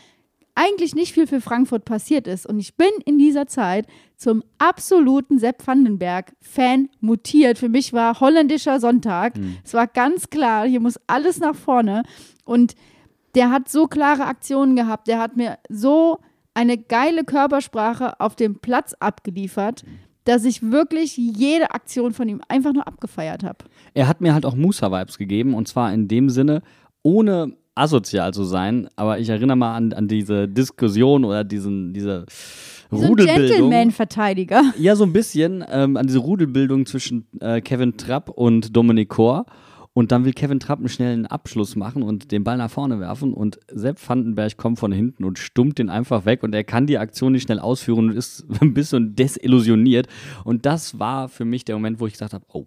eigentlich 0.54 0.96
nicht 0.96 1.12
viel 1.14 1.28
für 1.28 1.40
Frankfurt 1.40 1.84
passiert 1.84 2.26
ist. 2.26 2.44
Und 2.44 2.58
ich 2.58 2.74
bin 2.76 2.88
in 3.04 3.16
dieser 3.16 3.46
Zeit 3.46 3.86
zum 4.16 4.42
absoluten 4.58 5.38
Sepp 5.38 5.64
Vandenberg-Fan 5.64 6.88
mutiert. 7.00 7.58
Für 7.58 7.68
mich 7.68 7.92
war 7.92 8.18
holländischer 8.18 8.80
Sonntag. 8.80 9.36
Mhm. 9.36 9.58
Es 9.64 9.72
war 9.74 9.86
ganz 9.86 10.30
klar, 10.30 10.66
hier 10.66 10.80
muss 10.80 10.98
alles 11.06 11.38
nach 11.38 11.54
vorne. 11.54 12.02
Und 12.44 12.74
der 13.36 13.50
hat 13.50 13.68
so 13.68 13.86
klare 13.86 14.24
Aktionen 14.26 14.74
gehabt. 14.74 15.06
Der 15.06 15.20
hat 15.20 15.36
mir 15.36 15.58
so 15.68 16.18
eine 16.58 16.76
geile 16.76 17.22
Körpersprache 17.22 18.18
auf 18.18 18.34
dem 18.34 18.58
Platz 18.58 18.92
abgeliefert, 18.98 19.84
dass 20.24 20.44
ich 20.44 20.60
wirklich 20.60 21.16
jede 21.16 21.70
Aktion 21.70 22.12
von 22.12 22.28
ihm 22.28 22.42
einfach 22.48 22.72
nur 22.72 22.88
abgefeiert 22.88 23.44
habe. 23.44 23.58
Er 23.94 24.08
hat 24.08 24.20
mir 24.20 24.34
halt 24.34 24.44
auch 24.44 24.56
Musa-Vibes 24.56 25.18
gegeben 25.18 25.54
und 25.54 25.68
zwar 25.68 25.94
in 25.94 26.08
dem 26.08 26.30
Sinne, 26.30 26.62
ohne 27.04 27.52
asozial 27.76 28.34
zu 28.34 28.42
sein, 28.42 28.88
aber 28.96 29.20
ich 29.20 29.28
erinnere 29.28 29.56
mal 29.56 29.76
an, 29.76 29.92
an 29.92 30.08
diese 30.08 30.48
Diskussion 30.48 31.24
oder 31.24 31.44
diesen, 31.44 31.94
diese 31.94 32.26
Rudelbildung. 32.90 33.46
So 33.46 33.54
Gentleman-Verteidiger. 33.54 34.62
Ja, 34.78 34.96
so 34.96 35.04
ein 35.04 35.12
bisschen 35.12 35.64
ähm, 35.70 35.96
an 35.96 36.08
diese 36.08 36.18
Rudelbildung 36.18 36.86
zwischen 36.86 37.28
äh, 37.38 37.60
Kevin 37.60 37.96
Trapp 37.96 38.30
und 38.30 38.76
Dominik 38.76 39.10
Kor. 39.10 39.46
Und 39.98 40.12
dann 40.12 40.24
will 40.24 40.32
Kevin 40.32 40.60
Trapp 40.60 40.78
einen 40.78 40.88
schnellen 40.88 41.26
Abschluss 41.26 41.74
machen 41.74 42.04
und 42.04 42.30
den 42.30 42.44
Ball 42.44 42.56
nach 42.56 42.70
vorne 42.70 43.00
werfen. 43.00 43.34
Und 43.34 43.58
Sepp 43.66 43.98
Vandenberg 44.08 44.56
kommt 44.56 44.78
von 44.78 44.92
hinten 44.92 45.24
und 45.24 45.40
stummt 45.40 45.80
den 45.80 45.90
einfach 45.90 46.24
weg. 46.24 46.44
Und 46.44 46.54
er 46.54 46.62
kann 46.62 46.86
die 46.86 46.98
Aktion 46.98 47.32
nicht 47.32 47.42
schnell 47.42 47.58
ausführen 47.58 48.10
und 48.10 48.16
ist 48.16 48.46
ein 48.60 48.74
bisschen 48.74 49.16
desillusioniert. 49.16 50.06
Und 50.44 50.66
das 50.66 51.00
war 51.00 51.28
für 51.28 51.44
mich 51.44 51.64
der 51.64 51.74
Moment, 51.74 51.98
wo 51.98 52.06
ich 52.06 52.12
gesagt 52.12 52.32
habe: 52.32 52.44
Oh, 52.52 52.66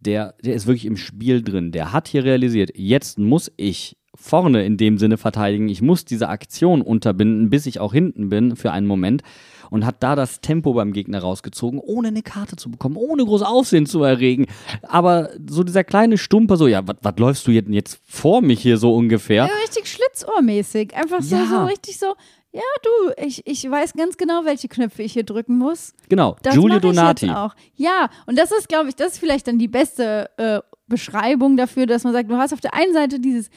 der, 0.00 0.34
der 0.44 0.52
ist 0.52 0.66
wirklich 0.66 0.84
im 0.84 0.98
Spiel 0.98 1.40
drin. 1.40 1.72
Der 1.72 1.94
hat 1.94 2.08
hier 2.08 2.24
realisiert, 2.24 2.72
jetzt 2.74 3.18
muss 3.18 3.50
ich 3.56 3.96
vorne 4.14 4.66
in 4.66 4.76
dem 4.76 4.98
Sinne 4.98 5.16
verteidigen. 5.16 5.70
Ich 5.70 5.80
muss 5.80 6.04
diese 6.04 6.28
Aktion 6.28 6.82
unterbinden, 6.82 7.48
bis 7.48 7.64
ich 7.64 7.80
auch 7.80 7.94
hinten 7.94 8.28
bin 8.28 8.54
für 8.54 8.70
einen 8.70 8.86
Moment. 8.86 9.22
Und 9.70 9.86
hat 9.86 10.02
da 10.02 10.14
das 10.16 10.40
Tempo 10.40 10.74
beim 10.74 10.92
Gegner 10.92 11.20
rausgezogen, 11.20 11.80
ohne 11.80 12.08
eine 12.08 12.22
Karte 12.22 12.56
zu 12.56 12.70
bekommen, 12.70 12.96
ohne 12.96 13.24
groß 13.24 13.42
Aufsehen 13.42 13.86
zu 13.86 14.02
erregen. 14.02 14.46
Aber 14.82 15.30
so 15.48 15.62
dieser 15.62 15.84
kleine 15.84 16.18
Stumper, 16.18 16.56
so, 16.56 16.66
ja, 16.66 16.82
was 16.84 17.18
läufst 17.18 17.46
du 17.46 17.50
jetzt 17.50 18.00
vor 18.04 18.42
mich 18.42 18.60
hier 18.60 18.78
so 18.78 18.94
ungefähr? 18.94 19.46
Ja, 19.46 19.52
richtig 19.62 19.88
schlitzohrmäßig. 19.88 20.94
Einfach 20.94 21.22
so, 21.22 21.36
ja. 21.36 21.46
so 21.46 21.64
richtig 21.64 21.98
so, 21.98 22.14
Ja, 22.52 22.62
du, 22.82 23.24
ich, 23.26 23.46
ich 23.46 23.70
weiß 23.70 23.92
ganz 23.94 24.16
genau, 24.16 24.44
welche 24.44 24.68
Knöpfe 24.68 25.02
ich 25.02 25.12
hier 25.12 25.24
drücken 25.24 25.58
muss. 25.58 25.92
Genau, 26.08 26.36
Das 26.42 26.54
Giulio 26.54 26.78
Donati. 26.80 27.26
Jetzt 27.26 27.36
auch. 27.36 27.54
Ja, 27.74 28.08
und 28.26 28.38
das 28.38 28.50
ist, 28.50 28.68
glaube 28.68 28.88
ich, 28.88 28.96
das 28.96 29.12
ist 29.12 29.18
vielleicht 29.18 29.46
dann 29.46 29.58
die 29.58 29.68
beste 29.68 30.30
äh, 30.38 30.60
Beschreibung 30.88 31.56
dafür, 31.56 31.86
dass 31.86 32.04
man 32.04 32.12
sagt, 32.12 32.30
du 32.30 32.36
hast 32.36 32.52
auf 32.52 32.60
der 32.60 32.74
einen 32.74 32.94
Seite 32.94 33.20
dieses 33.20 33.50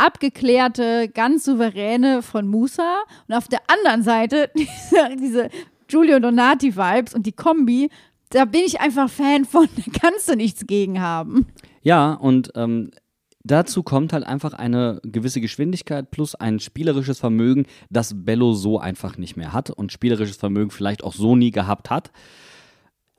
abgeklärte, 0.00 1.08
ganz 1.12 1.44
souveräne 1.44 2.22
von 2.22 2.46
Musa 2.46 3.02
und 3.28 3.34
auf 3.34 3.48
der 3.48 3.60
anderen 3.68 4.02
Seite 4.02 4.50
diese, 4.56 5.16
diese 5.16 5.50
Giulio 5.88 6.20
Donati-Vibes 6.20 7.14
und 7.14 7.26
die 7.26 7.32
Kombi, 7.32 7.90
da 8.30 8.44
bin 8.44 8.62
ich 8.64 8.80
einfach 8.80 9.10
Fan 9.10 9.44
von, 9.44 9.68
da 9.76 9.82
kannst 10.00 10.28
du 10.28 10.36
nichts 10.36 10.66
gegen 10.66 11.00
haben. 11.00 11.46
Ja, 11.82 12.12
und 12.14 12.52
ähm, 12.54 12.90
dazu 13.42 13.82
kommt 13.82 14.12
halt 14.12 14.24
einfach 14.24 14.52
eine 14.52 15.00
gewisse 15.02 15.40
Geschwindigkeit 15.40 16.10
plus 16.10 16.34
ein 16.34 16.60
spielerisches 16.60 17.18
Vermögen, 17.18 17.66
das 17.90 18.14
Bello 18.16 18.52
so 18.52 18.78
einfach 18.78 19.16
nicht 19.16 19.36
mehr 19.36 19.52
hat 19.52 19.70
und 19.70 19.92
spielerisches 19.92 20.36
Vermögen 20.36 20.70
vielleicht 20.70 21.02
auch 21.02 21.14
so 21.14 21.36
nie 21.36 21.50
gehabt 21.50 21.90
hat. 21.90 22.12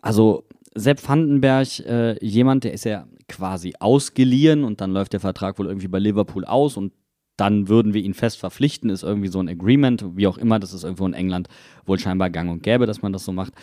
Also 0.02 0.46
Sepp 0.74 1.08
Vandenberg, 1.08 1.80
äh, 1.80 2.26
jemand, 2.26 2.64
der 2.64 2.74
ist 2.74 2.86
ja 2.86 3.08
quasi 3.28 3.74
ausgeliehen 3.80 4.64
und 4.64 4.82
dann 4.82 4.92
läuft 4.92 5.14
der 5.14 5.20
Vertrag 5.20 5.60
wohl 5.60 5.68
irgendwie 5.68 5.88
bei 5.88 6.00
Liverpool 6.00 6.46
aus 6.46 6.78
und 6.78 6.94
dann 7.38 7.68
würden 7.68 7.94
wir 7.94 8.04
ihn 8.04 8.14
fest 8.14 8.38
verpflichten, 8.38 8.90
ist 8.90 9.04
irgendwie 9.04 9.30
so 9.30 9.40
ein 9.40 9.50
Agreement, 9.50 10.06
wie 10.16 10.28
auch 10.28 10.38
immer, 10.38 10.60
das 10.60 10.74
ist 10.74 10.84
irgendwo 10.84 11.08
in 11.08 11.14
England 11.14 11.48
wohl 11.86 11.98
scheinbar 11.98 12.30
gang 12.30 12.52
und 12.52 12.62
gäbe, 12.62 12.86
dass 12.86 13.02
man 13.02 13.14
das 13.14 13.26
so 13.26 13.32
macht. 13.32 13.54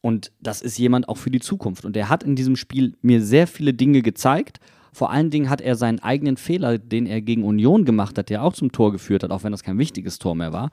Und 0.00 0.30
das 0.40 0.62
ist 0.62 0.78
jemand 0.78 1.08
auch 1.08 1.16
für 1.16 1.30
die 1.30 1.40
Zukunft. 1.40 1.84
Und 1.84 1.96
er 1.96 2.08
hat 2.08 2.22
in 2.22 2.36
diesem 2.36 2.54
Spiel 2.54 2.96
mir 3.02 3.22
sehr 3.22 3.46
viele 3.46 3.74
Dinge 3.74 4.02
gezeigt. 4.02 4.60
Vor 4.92 5.10
allen 5.10 5.30
Dingen 5.30 5.50
hat 5.50 5.60
er 5.60 5.74
seinen 5.74 6.00
eigenen 6.00 6.36
Fehler, 6.36 6.78
den 6.78 7.06
er 7.06 7.20
gegen 7.20 7.44
Union 7.44 7.84
gemacht 7.84 8.18
hat, 8.18 8.30
der 8.30 8.42
auch 8.42 8.52
zum 8.52 8.72
Tor 8.72 8.92
geführt 8.92 9.22
hat, 9.22 9.30
auch 9.30 9.42
wenn 9.42 9.52
das 9.52 9.62
kein 9.62 9.78
wichtiges 9.78 10.18
Tor 10.18 10.34
mehr 10.34 10.52
war, 10.52 10.70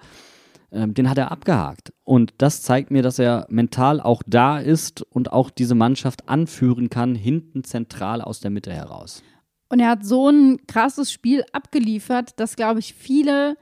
den 0.75 1.09
hat 1.09 1.17
er 1.17 1.31
abgehakt. 1.31 1.93
Und 2.03 2.33
das 2.37 2.61
zeigt 2.61 2.91
mir, 2.91 3.01
dass 3.01 3.19
er 3.19 3.45
mental 3.49 4.01
auch 4.01 4.21
da 4.25 4.59
ist 4.59 5.01
und 5.01 5.31
auch 5.31 5.49
diese 5.49 5.75
Mannschaft 5.75 6.27
anführen 6.27 6.89
kann, 6.89 7.15
hinten 7.15 7.63
zentral 7.63 8.21
aus 8.21 8.39
der 8.39 8.51
Mitte 8.51 8.73
heraus. 8.73 9.23
Und 9.69 9.79
er 9.79 9.89
hat 9.89 10.05
so 10.05 10.29
ein 10.29 10.67
krasses 10.67 11.11
Spiel 11.11 11.43
abgeliefert, 11.51 12.39
dass, 12.39 12.55
glaube 12.55 12.79
ich, 12.79 12.93
viele 12.93 13.57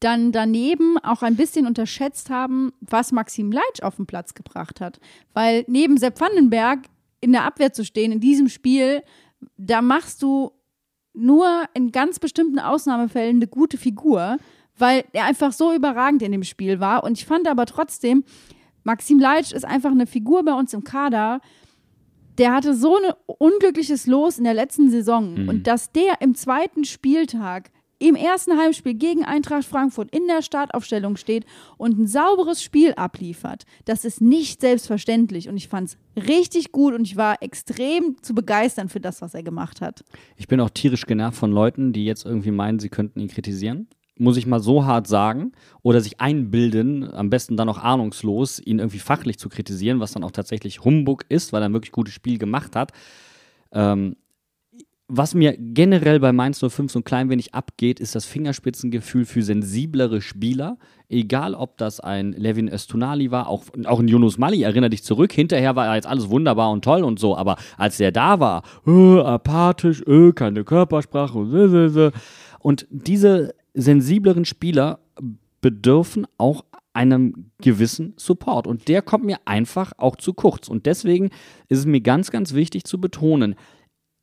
dann 0.00 0.32
daneben 0.32 0.96
auch 0.98 1.22
ein 1.22 1.36
bisschen 1.36 1.66
unterschätzt 1.66 2.30
haben, 2.30 2.72
was 2.80 3.12
Maxim 3.12 3.52
Leitsch 3.52 3.82
auf 3.82 3.96
den 3.96 4.06
Platz 4.06 4.34
gebracht 4.34 4.80
hat. 4.80 4.98
Weil 5.34 5.64
neben 5.68 5.98
Sepp 5.98 6.18
Vandenberg 6.20 6.86
in 7.20 7.32
der 7.32 7.44
Abwehr 7.44 7.72
zu 7.72 7.84
stehen 7.84 8.12
in 8.12 8.20
diesem 8.20 8.48
Spiel, 8.48 9.02
da 9.58 9.82
machst 9.82 10.22
du 10.22 10.52
nur 11.12 11.64
in 11.74 11.92
ganz 11.92 12.18
bestimmten 12.18 12.58
Ausnahmefällen 12.58 13.36
eine 13.36 13.46
gute 13.46 13.76
Figur, 13.76 14.38
weil 14.80 15.04
er 15.12 15.24
einfach 15.24 15.52
so 15.52 15.72
überragend 15.72 16.22
in 16.22 16.32
dem 16.32 16.44
Spiel 16.44 16.80
war. 16.80 17.04
Und 17.04 17.18
ich 17.18 17.26
fand 17.26 17.48
aber 17.48 17.66
trotzdem, 17.66 18.24
Maxim 18.84 19.18
Leitsch 19.18 19.52
ist 19.52 19.64
einfach 19.64 19.90
eine 19.90 20.06
Figur 20.06 20.44
bei 20.44 20.54
uns 20.54 20.72
im 20.72 20.84
Kader, 20.84 21.40
der 22.38 22.54
hatte 22.54 22.74
so 22.74 22.96
ein 22.96 23.12
unglückliches 23.26 24.06
Los 24.06 24.38
in 24.38 24.44
der 24.44 24.54
letzten 24.54 24.90
Saison. 24.90 25.34
Mhm. 25.34 25.48
Und 25.48 25.66
dass 25.66 25.92
der 25.92 26.20
im 26.20 26.34
zweiten 26.34 26.84
Spieltag 26.84 27.70
im 28.00 28.14
ersten 28.14 28.58
Heimspiel 28.58 28.94
gegen 28.94 29.24
Eintracht 29.24 29.64
Frankfurt 29.64 30.10
in 30.10 30.26
der 30.26 30.40
Startaufstellung 30.40 31.16
steht 31.16 31.44
und 31.76 31.98
ein 31.98 32.06
sauberes 32.06 32.62
Spiel 32.62 32.94
abliefert, 32.94 33.64
das 33.84 34.06
ist 34.06 34.22
nicht 34.22 34.62
selbstverständlich. 34.62 35.50
Und 35.50 35.58
ich 35.58 35.68
fand 35.68 35.90
es 35.90 36.24
richtig 36.26 36.72
gut 36.72 36.94
und 36.94 37.02
ich 37.02 37.16
war 37.16 37.42
extrem 37.42 38.16
zu 38.22 38.34
begeistern 38.34 38.88
für 38.88 39.00
das, 39.00 39.20
was 39.20 39.34
er 39.34 39.42
gemacht 39.42 39.82
hat. 39.82 40.02
Ich 40.36 40.48
bin 40.48 40.60
auch 40.60 40.70
tierisch 40.70 41.04
genervt 41.04 41.36
von 41.36 41.52
Leuten, 41.52 41.92
die 41.92 42.06
jetzt 42.06 42.24
irgendwie 42.24 42.52
meinen, 42.52 42.78
sie 42.78 42.88
könnten 42.88 43.20
ihn 43.20 43.28
kritisieren. 43.28 43.86
Muss 44.20 44.36
ich 44.36 44.46
mal 44.46 44.60
so 44.60 44.84
hart 44.84 45.06
sagen. 45.06 45.52
Oder 45.82 46.00
sich 46.00 46.20
einbilden, 46.20 47.10
am 47.12 47.30
besten 47.30 47.56
dann 47.56 47.68
auch 47.68 47.78
ahnungslos, 47.78 48.60
ihn 48.60 48.78
irgendwie 48.78 48.98
fachlich 48.98 49.38
zu 49.38 49.48
kritisieren, 49.48 49.98
was 49.98 50.12
dann 50.12 50.24
auch 50.24 50.30
tatsächlich 50.30 50.84
Humbug 50.84 51.24
ist, 51.28 51.52
weil 51.52 51.62
er 51.62 51.68
ein 51.68 51.72
wirklich 51.72 51.92
gutes 51.92 52.14
Spiel 52.14 52.38
gemacht 52.38 52.76
hat. 52.76 52.92
Ähm, 53.72 54.16
was 55.12 55.34
mir 55.34 55.56
generell 55.58 56.20
bei 56.20 56.32
Mainz 56.32 56.60
05 56.60 56.92
so 56.92 57.00
ein 57.00 57.04
klein 57.04 57.30
wenig 57.30 57.52
abgeht, 57.52 57.98
ist 57.98 58.14
das 58.14 58.26
Fingerspitzengefühl 58.26 59.24
für 59.24 59.42
sensiblere 59.42 60.20
Spieler. 60.20 60.78
Egal, 61.08 61.54
ob 61.54 61.78
das 61.78 61.98
ein 61.98 62.32
Levin 62.32 62.68
Östunali 62.68 63.32
war, 63.32 63.48
auch, 63.48 63.64
auch 63.86 63.98
ein 63.98 64.06
Yunus 64.06 64.38
Mali, 64.38 64.62
erinnere 64.62 64.90
dich 64.90 65.02
zurück. 65.02 65.32
Hinterher 65.32 65.74
war 65.74 65.96
jetzt 65.96 66.06
alles 66.06 66.30
wunderbar 66.30 66.70
und 66.70 66.84
toll 66.84 67.02
und 67.02 67.18
so, 67.18 67.36
aber 67.36 67.56
als 67.76 67.96
der 67.96 68.12
da 68.12 68.38
war, 68.38 68.62
äh, 68.86 69.18
apathisch, 69.18 70.02
äh, 70.02 70.32
keine 70.32 70.62
Körpersprache 70.62 71.38
und 71.38 71.90
so. 71.90 72.10
Und 72.60 72.86
diese 72.90 73.54
sensibleren 73.80 74.44
Spieler 74.44 75.00
bedürfen 75.60 76.26
auch 76.38 76.64
einem 76.92 77.50
gewissen 77.58 78.14
Support. 78.16 78.66
Und 78.66 78.88
der 78.88 79.02
kommt 79.02 79.24
mir 79.24 79.38
einfach 79.44 79.92
auch 79.96 80.16
zu 80.16 80.34
kurz. 80.34 80.68
Und 80.68 80.86
deswegen 80.86 81.30
ist 81.68 81.78
es 81.78 81.86
mir 81.86 82.00
ganz, 82.00 82.30
ganz 82.30 82.54
wichtig 82.54 82.84
zu 82.84 83.00
betonen, 83.00 83.54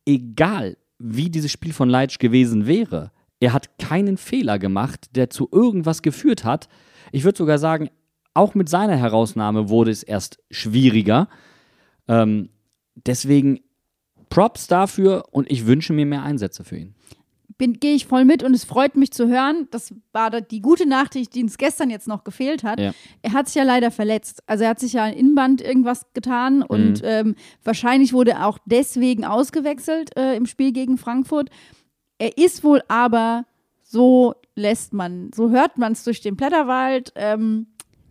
egal 0.06 0.76
wie 0.98 1.30
dieses 1.30 1.52
Spiel 1.52 1.72
von 1.72 1.88
Leitsch 1.88 2.18
gewesen 2.18 2.66
wäre, 2.66 3.12
er 3.40 3.52
hat 3.52 3.78
keinen 3.78 4.16
Fehler 4.16 4.58
gemacht, 4.58 5.14
der 5.14 5.30
zu 5.30 5.48
irgendwas 5.52 6.02
geführt 6.02 6.44
hat. 6.44 6.68
Ich 7.12 7.24
würde 7.24 7.38
sogar 7.38 7.58
sagen, 7.58 7.88
auch 8.34 8.54
mit 8.54 8.68
seiner 8.68 8.96
Herausnahme 8.96 9.68
wurde 9.68 9.90
es 9.90 10.02
erst 10.02 10.38
schwieriger. 10.50 11.28
Ähm, 12.08 12.50
deswegen 12.94 13.60
Props 14.28 14.66
dafür 14.66 15.24
und 15.30 15.50
ich 15.50 15.66
wünsche 15.66 15.92
mir 15.92 16.06
mehr 16.06 16.22
Einsätze 16.22 16.64
für 16.64 16.76
ihn. 16.76 16.94
Gehe 17.58 17.94
ich 17.94 18.06
voll 18.06 18.24
mit 18.24 18.44
und 18.44 18.54
es 18.54 18.64
freut 18.64 18.96
mich 18.96 19.10
zu 19.12 19.26
hören. 19.28 19.66
Das 19.72 19.92
war 20.12 20.30
die 20.40 20.60
gute 20.62 20.86
Nachricht, 20.88 21.34
die 21.34 21.42
uns 21.42 21.58
gestern 21.58 21.90
jetzt 21.90 22.06
noch 22.06 22.22
gefehlt 22.22 22.62
hat. 22.62 22.78
Ja. 22.78 22.92
Er 23.22 23.32
hat 23.32 23.46
sich 23.48 23.56
ja 23.56 23.64
leider 23.64 23.90
verletzt. 23.90 24.42
Also 24.46 24.62
er 24.64 24.70
hat 24.70 24.78
sich 24.80 24.92
ja 24.92 25.02
ein 25.02 25.14
Innenband 25.14 25.60
irgendwas 25.60 26.06
getan 26.14 26.62
und 26.62 27.02
Mhm. 27.02 27.08
ähm, 27.08 27.34
wahrscheinlich 27.64 28.12
wurde 28.12 28.30
er 28.32 28.46
auch 28.46 28.58
deswegen 28.66 29.24
ausgewechselt 29.24 30.16
äh, 30.16 30.36
im 30.36 30.46
Spiel 30.46 30.72
gegen 30.72 30.98
Frankfurt. 30.98 31.50
Er 32.18 32.38
ist 32.38 32.62
wohl 32.62 32.82
aber, 32.88 33.44
so 33.82 34.34
lässt 34.54 34.92
man, 34.92 35.30
so 35.34 35.50
hört 35.50 35.78
man 35.78 35.92
es 35.92 36.04
durch 36.04 36.20
den 36.20 36.36
Blätterwald, 36.36 37.12
ähm, 37.16 37.66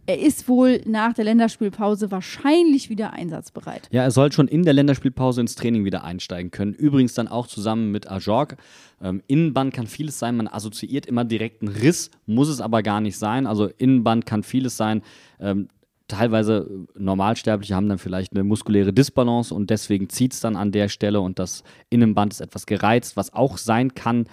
er 0.08 0.20
ist 0.20 0.48
wohl 0.48 0.82
nach 0.86 1.14
der 1.14 1.26
Länderspielpause 1.26 2.10
wahrscheinlich 2.12 2.90
wieder 2.90 3.12
einsatzbereit. 3.12 3.90
Ja, 3.92 4.04
er 4.04 4.12
soll 4.12 4.32
schon 4.32 4.48
in 4.48 4.64
der 4.64 4.74
Länderspielpause 4.74 5.42
ins 5.42 5.56
Training 5.56 5.84
wieder 5.84 6.06
einsteigen 6.06 6.50
können. 6.50 6.74
Übrigens 6.74 7.14
dann 7.14 7.28
auch 7.28 7.46
zusammen 7.46 7.92
mit 7.92 8.10
Ajorg. 8.10 8.56
Ähm, 9.02 9.22
Innenband 9.28 9.74
kann 9.74 9.86
vieles 9.86 10.18
sein. 10.18 10.38
Man 10.38 10.48
assoziiert 10.48 11.06
immer 11.06 11.26
direkt 11.26 11.62
einen 11.62 11.76
Riss, 11.76 12.10
muss 12.26 12.48
es 12.48 12.62
aber 12.62 12.84
gar 12.84 13.02
nicht 13.02 13.18
sein. 13.18 13.46
Also 13.46 13.68
Innenband 13.78 14.26
kann 14.26 14.44
vieles 14.44 14.78
sein. 14.78 15.02
Ähm, 15.42 15.68
teilweise 16.08 16.88
äh, 16.96 17.00
Normalsterbliche 17.00 17.76
haben 17.76 17.90
dann 17.90 17.98
vielleicht 17.98 18.32
eine 18.32 18.46
muskuläre 18.46 18.94
Disbalance 18.94 19.54
und 19.54 19.70
deswegen 19.70 20.08
zieht 20.08 20.34
es 20.34 20.40
dann 20.40 20.56
an 20.56 20.72
der 20.72 20.88
Stelle 20.88 21.20
und 21.20 21.38
das 21.38 21.64
Innenband 21.90 22.32
ist 22.32 22.40
etwas 22.40 22.66
gereizt, 22.66 23.18
was 23.18 23.34
auch 23.34 23.58
sein 23.58 23.94
kann, 23.94 24.28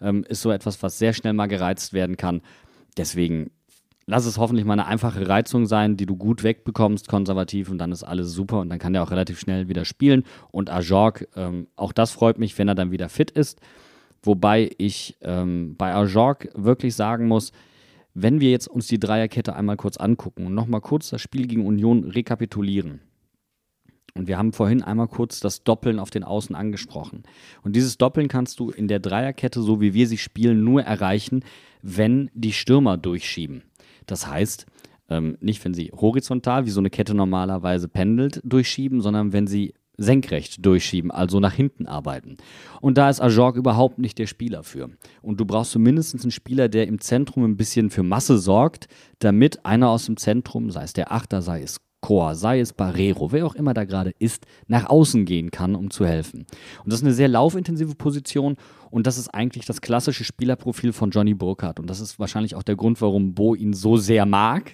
ähm, 0.00 0.24
ist 0.28 0.42
so 0.42 0.50
etwas, 0.50 0.82
was 0.82 0.98
sehr 0.98 1.12
schnell 1.12 1.34
mal 1.34 1.46
gereizt 1.46 1.92
werden 1.92 2.16
kann. 2.16 2.40
Deswegen 2.96 3.52
lass 4.10 4.26
es 4.26 4.38
hoffentlich 4.38 4.66
mal 4.66 4.72
eine 4.72 4.86
einfache 4.86 5.28
Reizung 5.28 5.66
sein, 5.66 5.96
die 5.96 6.04
du 6.04 6.16
gut 6.16 6.42
wegbekommst, 6.42 7.08
konservativ, 7.08 7.70
und 7.70 7.78
dann 7.78 7.92
ist 7.92 8.02
alles 8.02 8.32
super 8.32 8.58
und 8.58 8.68
dann 8.68 8.80
kann 8.80 8.92
der 8.92 9.02
auch 9.04 9.12
relativ 9.12 9.38
schnell 9.38 9.68
wieder 9.68 9.84
spielen. 9.84 10.24
Und 10.50 10.68
Ajorg, 10.68 11.28
ähm, 11.36 11.68
auch 11.76 11.92
das 11.92 12.10
freut 12.10 12.38
mich, 12.38 12.58
wenn 12.58 12.68
er 12.68 12.74
dann 12.74 12.90
wieder 12.90 13.08
fit 13.08 13.30
ist. 13.30 13.60
Wobei 14.22 14.70
ich 14.78 15.16
ähm, 15.22 15.76
bei 15.78 15.94
Ajorg 15.94 16.48
wirklich 16.54 16.94
sagen 16.94 17.28
muss, 17.28 17.52
wenn 18.12 18.40
wir 18.40 18.50
jetzt 18.50 18.66
uns 18.66 18.88
die 18.88 18.98
Dreierkette 18.98 19.54
einmal 19.54 19.76
kurz 19.76 19.96
angucken 19.96 20.44
und 20.44 20.54
nochmal 20.54 20.80
kurz 20.80 21.10
das 21.10 21.22
Spiel 21.22 21.46
gegen 21.46 21.64
Union 21.64 22.04
rekapitulieren. 22.04 23.00
Und 24.14 24.26
wir 24.26 24.36
haben 24.36 24.52
vorhin 24.52 24.82
einmal 24.82 25.06
kurz 25.06 25.38
das 25.38 25.62
Doppeln 25.62 26.00
auf 26.00 26.10
den 26.10 26.24
Außen 26.24 26.56
angesprochen. 26.56 27.22
Und 27.62 27.76
dieses 27.76 27.96
Doppeln 27.96 28.26
kannst 28.26 28.58
du 28.58 28.70
in 28.70 28.88
der 28.88 28.98
Dreierkette, 28.98 29.62
so 29.62 29.80
wie 29.80 29.94
wir 29.94 30.08
sie 30.08 30.18
spielen, 30.18 30.64
nur 30.64 30.82
erreichen, 30.82 31.44
wenn 31.80 32.28
die 32.34 32.52
Stürmer 32.52 32.96
durchschieben. 32.96 33.62
Das 34.06 34.26
heißt, 34.26 34.66
ähm, 35.08 35.36
nicht 35.40 35.64
wenn 35.64 35.74
sie 35.74 35.90
horizontal, 35.92 36.66
wie 36.66 36.70
so 36.70 36.80
eine 36.80 36.90
Kette 36.90 37.14
normalerweise 37.14 37.88
pendelt, 37.88 38.40
durchschieben, 38.44 39.00
sondern 39.00 39.32
wenn 39.32 39.46
sie 39.46 39.74
senkrecht 40.00 40.64
durchschieben, 40.64 41.10
also 41.10 41.40
nach 41.40 41.52
hinten 41.52 41.86
arbeiten. 41.86 42.38
Und 42.80 42.96
da 42.96 43.10
ist 43.10 43.20
Ajorg 43.20 43.56
überhaupt 43.56 43.98
nicht 43.98 44.18
der 44.18 44.26
Spieler 44.26 44.62
für. 44.62 44.88
Und 45.20 45.40
du 45.40 45.44
brauchst 45.44 45.72
zumindest 45.72 46.14
einen 46.22 46.30
Spieler, 46.30 46.68
der 46.68 46.86
im 46.86 47.00
Zentrum 47.00 47.44
ein 47.44 47.58
bisschen 47.58 47.90
für 47.90 48.02
Masse 48.02 48.38
sorgt, 48.38 48.88
damit 49.18 49.64
einer 49.66 49.90
aus 49.90 50.06
dem 50.06 50.16
Zentrum, 50.16 50.70
sei 50.70 50.84
es 50.84 50.94
der 50.94 51.12
Achter, 51.12 51.42
sei 51.42 51.62
es 51.62 51.80
Chor, 52.00 52.34
sei 52.34 52.60
es 52.60 52.72
Barrero, 52.72 53.32
wer 53.32 53.46
auch 53.46 53.54
immer 53.54 53.74
da 53.74 53.84
gerade 53.84 54.14
ist, 54.18 54.46
nach 54.66 54.88
außen 54.88 55.24
gehen 55.24 55.50
kann, 55.50 55.74
um 55.74 55.90
zu 55.90 56.06
helfen. 56.06 56.46
Und 56.84 56.92
das 56.92 57.00
ist 57.00 57.04
eine 57.04 57.14
sehr 57.14 57.28
laufintensive 57.28 57.94
Position 57.94 58.56
und 58.90 59.06
das 59.06 59.18
ist 59.18 59.28
eigentlich 59.28 59.66
das 59.66 59.80
klassische 59.80 60.24
Spielerprofil 60.24 60.92
von 60.92 61.10
Johnny 61.10 61.34
Burkhardt. 61.34 61.78
Und 61.78 61.88
das 61.88 62.00
ist 62.00 62.18
wahrscheinlich 62.18 62.54
auch 62.54 62.62
der 62.62 62.76
Grund, 62.76 63.00
warum 63.00 63.34
Bo 63.34 63.54
ihn 63.54 63.72
so 63.72 63.96
sehr 63.96 64.26
mag. 64.26 64.72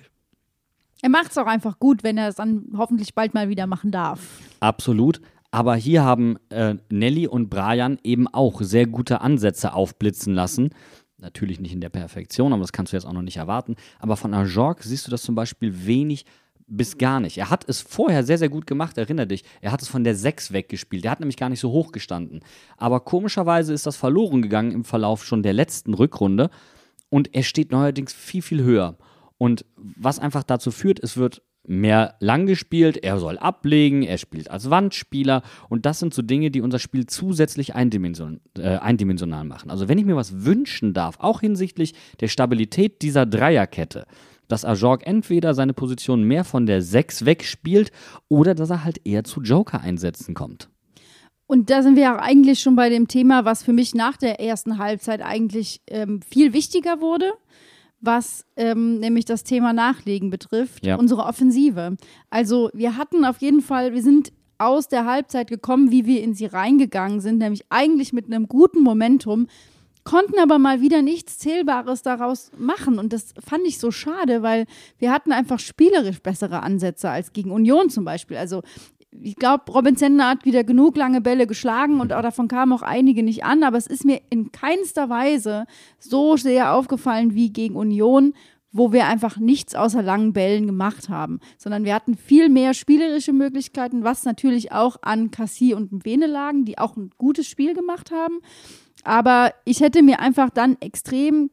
Er 1.02 1.10
macht 1.10 1.30
es 1.30 1.38
auch 1.38 1.46
einfach 1.46 1.78
gut, 1.78 2.02
wenn 2.02 2.16
er 2.16 2.28
es 2.28 2.36
dann 2.36 2.72
hoffentlich 2.76 3.14
bald 3.14 3.34
mal 3.34 3.48
wieder 3.48 3.66
machen 3.66 3.90
darf. 3.90 4.40
Absolut. 4.60 5.20
Aber 5.50 5.76
hier 5.76 6.04
haben 6.04 6.36
äh, 6.50 6.74
Nelly 6.90 7.26
und 7.26 7.48
Brian 7.48 7.98
eben 8.02 8.28
auch 8.28 8.60
sehr 8.62 8.86
gute 8.86 9.20
Ansätze 9.20 9.74
aufblitzen 9.74 10.34
lassen. 10.34 10.70
Natürlich 11.18 11.60
nicht 11.60 11.72
in 11.72 11.80
der 11.80 11.88
Perfektion, 11.88 12.52
aber 12.52 12.60
das 12.60 12.72
kannst 12.72 12.92
du 12.92 12.96
jetzt 12.96 13.06
auch 13.06 13.12
noch 13.12 13.22
nicht 13.22 13.38
erwarten. 13.38 13.76
Aber 13.98 14.16
von 14.16 14.34
Ajork 14.34 14.82
siehst 14.82 15.06
du 15.06 15.10
das 15.10 15.22
zum 15.22 15.34
Beispiel 15.34 15.86
wenig 15.86 16.24
bis 16.66 16.98
gar 16.98 17.20
nicht. 17.20 17.38
Er 17.38 17.50
hat 17.50 17.68
es 17.68 17.80
vorher 17.80 18.24
sehr, 18.24 18.38
sehr 18.38 18.48
gut 18.48 18.66
gemacht, 18.66 18.98
erinnere 18.98 19.28
dich. 19.28 19.44
Er 19.60 19.72
hat 19.72 19.82
es 19.82 19.88
von 19.88 20.04
der 20.04 20.16
6 20.16 20.52
weggespielt. 20.52 21.04
Er 21.04 21.12
hat 21.12 21.20
nämlich 21.20 21.36
gar 21.36 21.48
nicht 21.48 21.60
so 21.60 21.70
hoch 21.70 21.92
gestanden. 21.92 22.40
Aber 22.76 23.00
komischerweise 23.00 23.72
ist 23.72 23.86
das 23.86 23.96
verloren 23.96 24.42
gegangen 24.42 24.72
im 24.72 24.84
Verlauf 24.84 25.24
schon 25.24 25.42
der 25.42 25.52
letzten 25.52 25.94
Rückrunde. 25.94 26.50
Und 27.08 27.34
er 27.34 27.44
steht 27.44 27.70
neuerdings 27.70 28.12
viel, 28.12 28.42
viel 28.42 28.62
höher. 28.62 28.96
Und 29.38 29.64
was 29.76 30.18
einfach 30.18 30.42
dazu 30.42 30.70
führt, 30.70 31.02
es 31.02 31.16
wird 31.16 31.42
mehr 31.68 32.14
lang 32.20 32.46
gespielt, 32.46 33.02
er 33.02 33.18
soll 33.18 33.38
ablegen, 33.38 34.02
er 34.02 34.18
spielt 34.18 34.50
als 34.50 34.70
Wandspieler 34.70 35.42
und 35.68 35.84
das 35.84 35.98
sind 35.98 36.14
so 36.14 36.22
Dinge, 36.22 36.50
die 36.50 36.60
unser 36.60 36.78
Spiel 36.78 37.06
zusätzlich 37.06 37.74
eindimension, 37.74 38.40
äh, 38.56 38.76
eindimensional 38.76 39.44
machen. 39.44 39.70
Also 39.70 39.88
wenn 39.88 39.98
ich 39.98 40.04
mir 40.04 40.16
was 40.16 40.44
wünschen 40.44 40.94
darf, 40.94 41.18
auch 41.18 41.40
hinsichtlich 41.40 41.94
der 42.20 42.28
Stabilität 42.28 43.02
dieser 43.02 43.26
Dreierkette, 43.26 44.06
dass 44.48 44.64
Ajorg 44.64 45.06
entweder 45.06 45.54
seine 45.54 45.72
Position 45.72 46.22
mehr 46.22 46.44
von 46.44 46.66
der 46.66 46.82
6 46.82 47.24
wegspielt 47.24 47.90
oder 48.28 48.54
dass 48.54 48.70
er 48.70 48.84
halt 48.84 49.00
eher 49.04 49.24
zu 49.24 49.40
Joker-Einsätzen 49.42 50.34
kommt. 50.34 50.68
Und 51.48 51.70
da 51.70 51.82
sind 51.82 51.96
wir 51.96 52.12
auch 52.14 52.18
eigentlich 52.18 52.60
schon 52.60 52.74
bei 52.74 52.88
dem 52.88 53.06
Thema, 53.06 53.44
was 53.44 53.62
für 53.62 53.72
mich 53.72 53.94
nach 53.94 54.16
der 54.16 54.40
ersten 54.40 54.78
Halbzeit 54.78 55.22
eigentlich 55.22 55.80
ähm, 55.86 56.20
viel 56.22 56.52
wichtiger 56.52 57.00
wurde, 57.00 57.32
was 58.00 58.44
ähm, 58.56 58.98
nämlich 58.98 59.24
das 59.24 59.44
Thema 59.44 59.72
Nachlegen 59.72 60.30
betrifft, 60.30 60.84
Ja. 60.84 60.96
unsere 60.96 61.22
Offensive. 61.24 61.96
Also 62.30 62.70
wir 62.74 62.96
hatten 62.96 63.24
auf 63.24 63.38
jeden 63.40 63.60
Fall, 63.62 63.94
wir 63.94 64.02
sind 64.02 64.32
aus 64.58 64.88
der 64.88 65.04
Halbzeit 65.04 65.48
gekommen, 65.48 65.90
wie 65.90 66.06
wir 66.06 66.22
in 66.22 66.34
sie 66.34 66.46
reingegangen 66.46 67.20
sind, 67.20 67.38
nämlich 67.38 67.64
eigentlich 67.68 68.12
mit 68.12 68.26
einem 68.26 68.48
guten 68.48 68.82
Momentum, 68.82 69.46
konnten 70.06 70.38
aber 70.38 70.58
mal 70.58 70.80
wieder 70.80 71.02
nichts 71.02 71.38
Zählbares 71.38 72.00
daraus 72.00 72.50
machen. 72.56 72.98
Und 72.98 73.12
das 73.12 73.34
fand 73.44 73.66
ich 73.66 73.78
so 73.78 73.90
schade, 73.90 74.42
weil 74.42 74.64
wir 74.98 75.12
hatten 75.12 75.32
einfach 75.32 75.58
spielerisch 75.58 76.22
bessere 76.22 76.62
Ansätze 76.62 77.10
als 77.10 77.34
gegen 77.34 77.50
Union 77.50 77.90
zum 77.90 78.04
Beispiel. 78.04 78.38
Also 78.38 78.62
ich 79.20 79.36
glaube, 79.36 79.70
Robin 79.72 79.96
Zentner 79.96 80.30
hat 80.30 80.44
wieder 80.44 80.62
genug 80.62 80.96
lange 80.96 81.20
Bälle 81.20 81.46
geschlagen 81.46 82.00
und 82.00 82.12
auch 82.12 82.22
davon 82.22 82.48
kamen 82.48 82.72
auch 82.72 82.82
einige 82.82 83.22
nicht 83.22 83.44
an, 83.44 83.64
aber 83.64 83.78
es 83.78 83.86
ist 83.86 84.04
mir 84.04 84.20
in 84.30 84.52
keinster 84.52 85.08
Weise 85.08 85.66
so 85.98 86.36
sehr 86.36 86.74
aufgefallen 86.74 87.34
wie 87.34 87.52
gegen 87.52 87.76
Union, 87.76 88.34
wo 88.72 88.92
wir 88.92 89.06
einfach 89.06 89.38
nichts 89.38 89.74
außer 89.74 90.02
langen 90.02 90.32
Bällen 90.32 90.66
gemacht 90.66 91.08
haben, 91.08 91.40
sondern 91.56 91.84
wir 91.84 91.94
hatten 91.94 92.14
viel 92.14 92.48
mehr 92.48 92.74
spielerische 92.74 93.32
Möglichkeiten, 93.32 94.04
was 94.04 94.24
natürlich 94.24 94.70
auch 94.70 94.98
an 95.02 95.30
Cassie 95.30 95.74
und 95.74 95.92
Mbene 95.92 96.26
lagen, 96.26 96.64
die 96.64 96.78
auch 96.78 96.96
ein 96.96 97.10
gutes 97.16 97.48
Spiel 97.48 97.74
gemacht 97.74 98.10
haben. 98.12 98.40
Aber 99.06 99.52
ich 99.64 99.80
hätte 99.80 100.02
mir 100.02 100.18
einfach 100.18 100.50
dann 100.50 100.76
extrem 100.80 101.50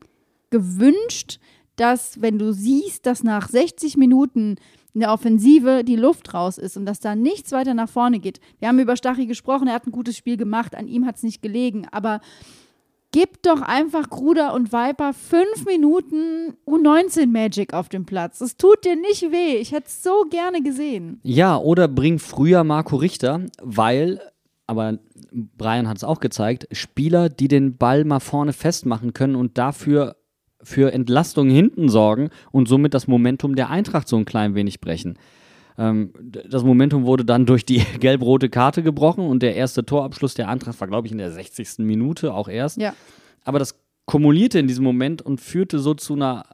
gewünscht, 0.49 1.39
dass, 1.75 2.19
wenn 2.19 2.39
du 2.39 2.51
siehst, 2.51 3.05
dass 3.05 3.23
nach 3.23 3.47
60 3.47 3.95
Minuten 3.95 4.55
in 4.93 5.01
der 5.01 5.11
Offensive 5.11 5.83
die 5.83 5.95
Luft 5.95 6.33
raus 6.33 6.57
ist 6.57 6.77
und 6.77 6.85
dass 6.85 6.99
da 6.99 7.15
nichts 7.15 7.51
weiter 7.51 7.73
nach 7.73 7.89
vorne 7.89 8.19
geht. 8.19 8.39
Wir 8.59 8.67
haben 8.67 8.79
über 8.79 8.95
Stachy 8.95 9.27
gesprochen, 9.27 9.67
er 9.67 9.75
hat 9.75 9.87
ein 9.87 9.91
gutes 9.91 10.17
Spiel 10.17 10.37
gemacht, 10.37 10.75
an 10.75 10.87
ihm 10.87 11.05
hat 11.05 11.17
es 11.17 11.23
nicht 11.23 11.41
gelegen, 11.41 11.87
aber 11.91 12.21
gib 13.11 13.41
doch 13.43 13.61
einfach 13.61 14.09
Kruder 14.09 14.53
und 14.53 14.73
Viper 14.73 15.13
fünf 15.13 15.65
Minuten 15.65 16.55
U19 16.67 17.27
Magic 17.27 17.73
auf 17.73 17.87
dem 17.87 18.05
Platz. 18.05 18.39
Das 18.39 18.57
tut 18.57 18.83
dir 18.83 18.95
nicht 18.95 19.31
weh. 19.31 19.57
Ich 19.57 19.71
hätte 19.71 19.87
es 19.87 20.01
so 20.01 20.25
gerne 20.29 20.63
gesehen. 20.63 21.19
Ja, 21.23 21.57
oder 21.57 21.87
bring 21.87 22.19
früher 22.19 22.63
Marco 22.63 22.95
Richter, 22.95 23.45
weil, 23.61 24.19
aber 24.67 24.99
Brian 25.31 25.87
hat 25.87 25.97
es 25.97 26.03
auch 26.03 26.19
gezeigt, 26.19 26.67
Spieler, 26.71 27.29
die 27.29 27.47
den 27.47 27.77
Ball 27.77 28.05
mal 28.05 28.19
vorne 28.19 28.53
festmachen 28.53 29.13
können 29.13 29.35
und 29.35 29.57
dafür 29.57 30.15
für 30.61 30.93
Entlastung 30.93 31.49
hinten 31.49 31.89
sorgen 31.89 32.29
und 32.51 32.67
somit 32.67 32.93
das 32.93 33.07
Momentum 33.07 33.55
der 33.55 33.69
Eintracht 33.69 34.07
so 34.07 34.15
ein 34.15 34.25
klein 34.25 34.55
wenig 34.55 34.79
brechen. 34.79 35.17
Ähm, 35.77 36.13
das 36.21 36.63
Momentum 36.63 37.05
wurde 37.05 37.25
dann 37.25 37.45
durch 37.45 37.65
die 37.65 37.79
gelb-rote 37.99 38.49
Karte 38.49 38.83
gebrochen 38.83 39.25
und 39.25 39.43
der 39.43 39.55
erste 39.55 39.85
Torabschluss 39.85 40.33
der 40.33 40.47
Eintracht 40.49 40.79
war, 40.79 40.87
glaube 40.87 41.07
ich, 41.07 41.11
in 41.11 41.17
der 41.17 41.31
60. 41.31 41.79
Minute 41.79 42.33
auch 42.33 42.47
erst. 42.47 42.77
Ja. 42.77 42.93
Aber 43.43 43.59
das 43.59 43.79
kumulierte 44.05 44.59
in 44.59 44.67
diesem 44.67 44.83
Moment 44.83 45.21
und 45.21 45.41
führte 45.41 45.79
so 45.79 45.93
zu 45.93 46.13
einer 46.13 46.45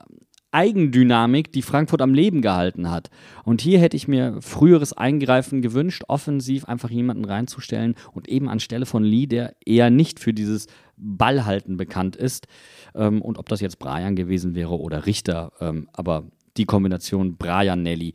Eigendynamik, 0.51 1.51
die 1.51 1.61
Frankfurt 1.61 2.01
am 2.01 2.13
Leben 2.13 2.41
gehalten 2.41 2.89
hat. 2.89 3.09
Und 3.43 3.61
hier 3.61 3.79
hätte 3.79 3.95
ich 3.95 4.07
mir 4.07 4.41
früheres 4.41 4.93
Eingreifen 4.93 5.61
gewünscht, 5.61 6.03
offensiv 6.07 6.65
einfach 6.65 6.89
jemanden 6.89 7.25
reinzustellen 7.25 7.95
und 8.13 8.27
eben 8.27 8.49
anstelle 8.49 8.85
von 8.85 9.03
Lee, 9.03 9.27
der 9.27 9.55
eher 9.65 9.89
nicht 9.89 10.19
für 10.19 10.33
dieses 10.33 10.67
Ballhalten 10.97 11.77
bekannt 11.77 12.15
ist. 12.15 12.47
Ähm, 12.95 13.21
und 13.21 13.37
ob 13.37 13.49
das 13.49 13.61
jetzt 13.61 13.79
Brian 13.79 14.15
gewesen 14.15 14.55
wäre 14.55 14.79
oder 14.79 15.05
Richter, 15.05 15.51
ähm, 15.59 15.87
aber 15.93 16.23
die 16.57 16.65
Kombination 16.65 17.37
Brian-Nelly, 17.37 18.13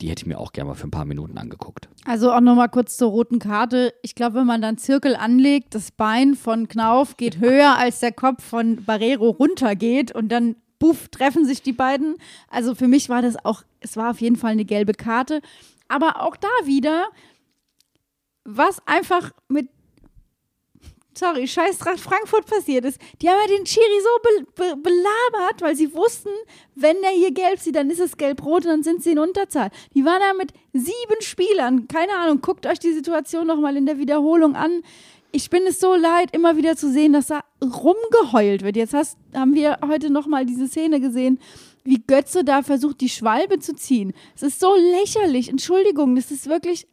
die 0.00 0.10
hätte 0.10 0.24
ich 0.24 0.26
mir 0.26 0.38
auch 0.38 0.52
gerne 0.52 0.68
mal 0.68 0.74
für 0.74 0.86
ein 0.86 0.90
paar 0.90 1.06
Minuten 1.06 1.38
angeguckt. 1.38 1.88
Also 2.04 2.30
auch 2.32 2.40
nochmal 2.40 2.68
kurz 2.68 2.96
zur 2.96 3.10
roten 3.10 3.38
Karte. 3.38 3.94
Ich 4.02 4.14
glaube, 4.14 4.36
wenn 4.36 4.46
man 4.46 4.60
dann 4.60 4.76
Zirkel 4.76 5.16
anlegt, 5.16 5.74
das 5.74 5.90
Bein 5.90 6.34
von 6.34 6.68
Knauf 6.68 7.16
geht 7.16 7.40
höher, 7.40 7.76
als 7.78 8.00
der 8.00 8.12
Kopf 8.12 8.44
von 8.44 8.84
Barrero 8.84 9.30
runtergeht 9.30 10.12
und 10.12 10.28
dann 10.28 10.56
buff, 10.78 11.08
treffen 11.08 11.44
sich 11.44 11.62
die 11.62 11.72
beiden. 11.72 12.16
Also 12.48 12.74
für 12.74 12.88
mich 12.88 13.08
war 13.08 13.22
das 13.22 13.36
auch, 13.44 13.62
es 13.80 13.96
war 13.96 14.10
auf 14.10 14.20
jeden 14.20 14.36
Fall 14.36 14.52
eine 14.52 14.64
gelbe 14.64 14.92
Karte. 14.92 15.40
Aber 15.88 16.22
auch 16.22 16.36
da 16.36 16.48
wieder, 16.64 17.08
was 18.44 18.86
einfach 18.86 19.32
mit, 19.48 19.68
sorry, 21.16 21.46
scheiß 21.46 21.80
Eintracht 21.80 22.00
Frankfurt 22.00 22.46
passiert 22.46 22.84
ist. 22.84 23.00
Die 23.20 23.28
haben 23.28 23.38
ja 23.40 23.56
den 23.56 23.66
Schiri 23.66 24.00
so 24.02 24.08
be 24.22 24.46
be 24.54 24.76
belabert, 24.76 25.60
weil 25.60 25.76
sie 25.76 25.94
wussten, 25.94 26.30
wenn 26.74 27.00
der 27.02 27.10
hier 27.10 27.32
gelb 27.32 27.58
sieht, 27.60 27.76
dann 27.76 27.90
ist 27.90 28.00
es 28.00 28.16
gelb-rot 28.16 28.64
und 28.64 28.70
dann 28.70 28.82
sind 28.82 29.02
sie 29.02 29.12
in 29.12 29.18
Unterzahl. 29.18 29.70
Die 29.94 30.04
waren 30.04 30.20
da 30.20 30.34
mit 30.34 30.52
sieben 30.72 31.20
Spielern. 31.20 31.88
Keine 31.88 32.12
Ahnung, 32.16 32.40
guckt 32.40 32.66
euch 32.66 32.78
die 32.78 32.92
Situation 32.92 33.46
nochmal 33.46 33.76
in 33.76 33.86
der 33.86 33.98
Wiederholung 33.98 34.56
an. 34.56 34.82
Ich 35.32 35.50
bin 35.50 35.62
es 35.66 35.80
so 35.80 35.94
leid, 35.94 36.34
immer 36.34 36.56
wieder 36.56 36.76
zu 36.76 36.90
sehen, 36.90 37.12
dass 37.12 37.26
da 37.26 37.40
rumgeheult 37.62 38.62
wird. 38.62 38.76
Jetzt 38.76 38.94
hast, 38.94 39.18
haben 39.34 39.54
wir 39.54 39.78
heute 39.86 40.10
nochmal 40.10 40.46
diese 40.46 40.68
Szene 40.68 41.00
gesehen, 41.00 41.38
wie 41.84 42.02
Götze 42.06 42.44
da 42.44 42.62
versucht, 42.62 43.00
die 43.00 43.08
Schwalbe 43.08 43.58
zu 43.58 43.74
ziehen. 43.74 44.12
Es 44.34 44.42
ist 44.42 44.60
so 44.60 44.74
lächerlich. 44.74 45.48
Entschuldigung, 45.48 46.16
das 46.16 46.30
ist 46.30 46.48
wirklich 46.48 46.86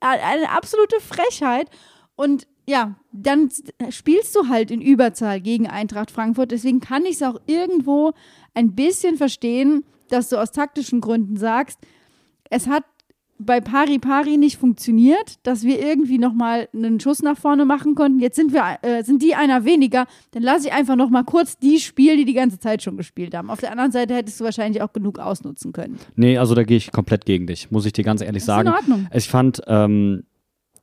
eine 0.00 0.50
absolute 0.50 1.00
Frechheit. 1.00 1.68
Und 2.16 2.46
ja, 2.66 2.96
dann 3.12 3.50
spielst 3.90 4.34
du 4.34 4.48
halt 4.48 4.70
in 4.70 4.80
Überzahl 4.80 5.40
gegen 5.40 5.68
Eintracht 5.68 6.10
Frankfurt. 6.10 6.50
Deswegen 6.50 6.80
kann 6.80 7.04
ich 7.04 7.16
es 7.16 7.22
auch 7.22 7.40
irgendwo 7.46 8.12
ein 8.54 8.74
bisschen 8.74 9.16
verstehen, 9.16 9.84
dass 10.08 10.28
du 10.28 10.36
aus 10.36 10.52
taktischen 10.52 11.00
Gründen 11.00 11.36
sagst, 11.36 11.78
es 12.50 12.66
hat 12.66 12.84
bei 13.38 13.60
Pari 13.60 13.98
Pari 13.98 14.36
nicht 14.36 14.56
funktioniert, 14.56 15.38
dass 15.42 15.64
wir 15.64 15.84
irgendwie 15.84 16.18
nochmal 16.18 16.68
einen 16.72 17.00
Schuss 17.00 17.22
nach 17.22 17.36
vorne 17.36 17.64
machen 17.64 17.94
konnten. 17.94 18.20
Jetzt 18.20 18.36
sind 18.36 18.52
wir, 18.52 18.78
äh, 18.82 19.02
sind 19.02 19.22
die 19.22 19.34
einer 19.34 19.64
weniger. 19.64 20.06
Dann 20.32 20.42
lasse 20.42 20.68
ich 20.68 20.72
einfach 20.72 20.96
nochmal 20.96 21.24
kurz 21.24 21.58
die 21.58 21.78
spielen, 21.78 22.16
die 22.16 22.24
die 22.24 22.34
ganze 22.34 22.58
Zeit 22.58 22.82
schon 22.82 22.96
gespielt 22.96 23.34
haben. 23.34 23.50
Auf 23.50 23.60
der 23.60 23.72
anderen 23.72 23.92
Seite 23.92 24.14
hättest 24.14 24.40
du 24.40 24.44
wahrscheinlich 24.44 24.82
auch 24.82 24.92
genug 24.92 25.18
ausnutzen 25.18 25.72
können. 25.72 25.98
Nee, 26.16 26.38
also 26.38 26.54
da 26.54 26.62
gehe 26.62 26.76
ich 26.76 26.92
komplett 26.92 27.24
gegen 27.24 27.46
dich, 27.46 27.70
muss 27.70 27.86
ich 27.86 27.92
dir 27.92 28.04
ganz 28.04 28.20
ehrlich 28.20 28.42
ist 28.42 28.46
sagen. 28.46 28.68
in 28.68 28.74
Ordnung. 28.74 29.06
Ich 29.12 29.28
fand, 29.28 29.62
ähm, 29.66 30.24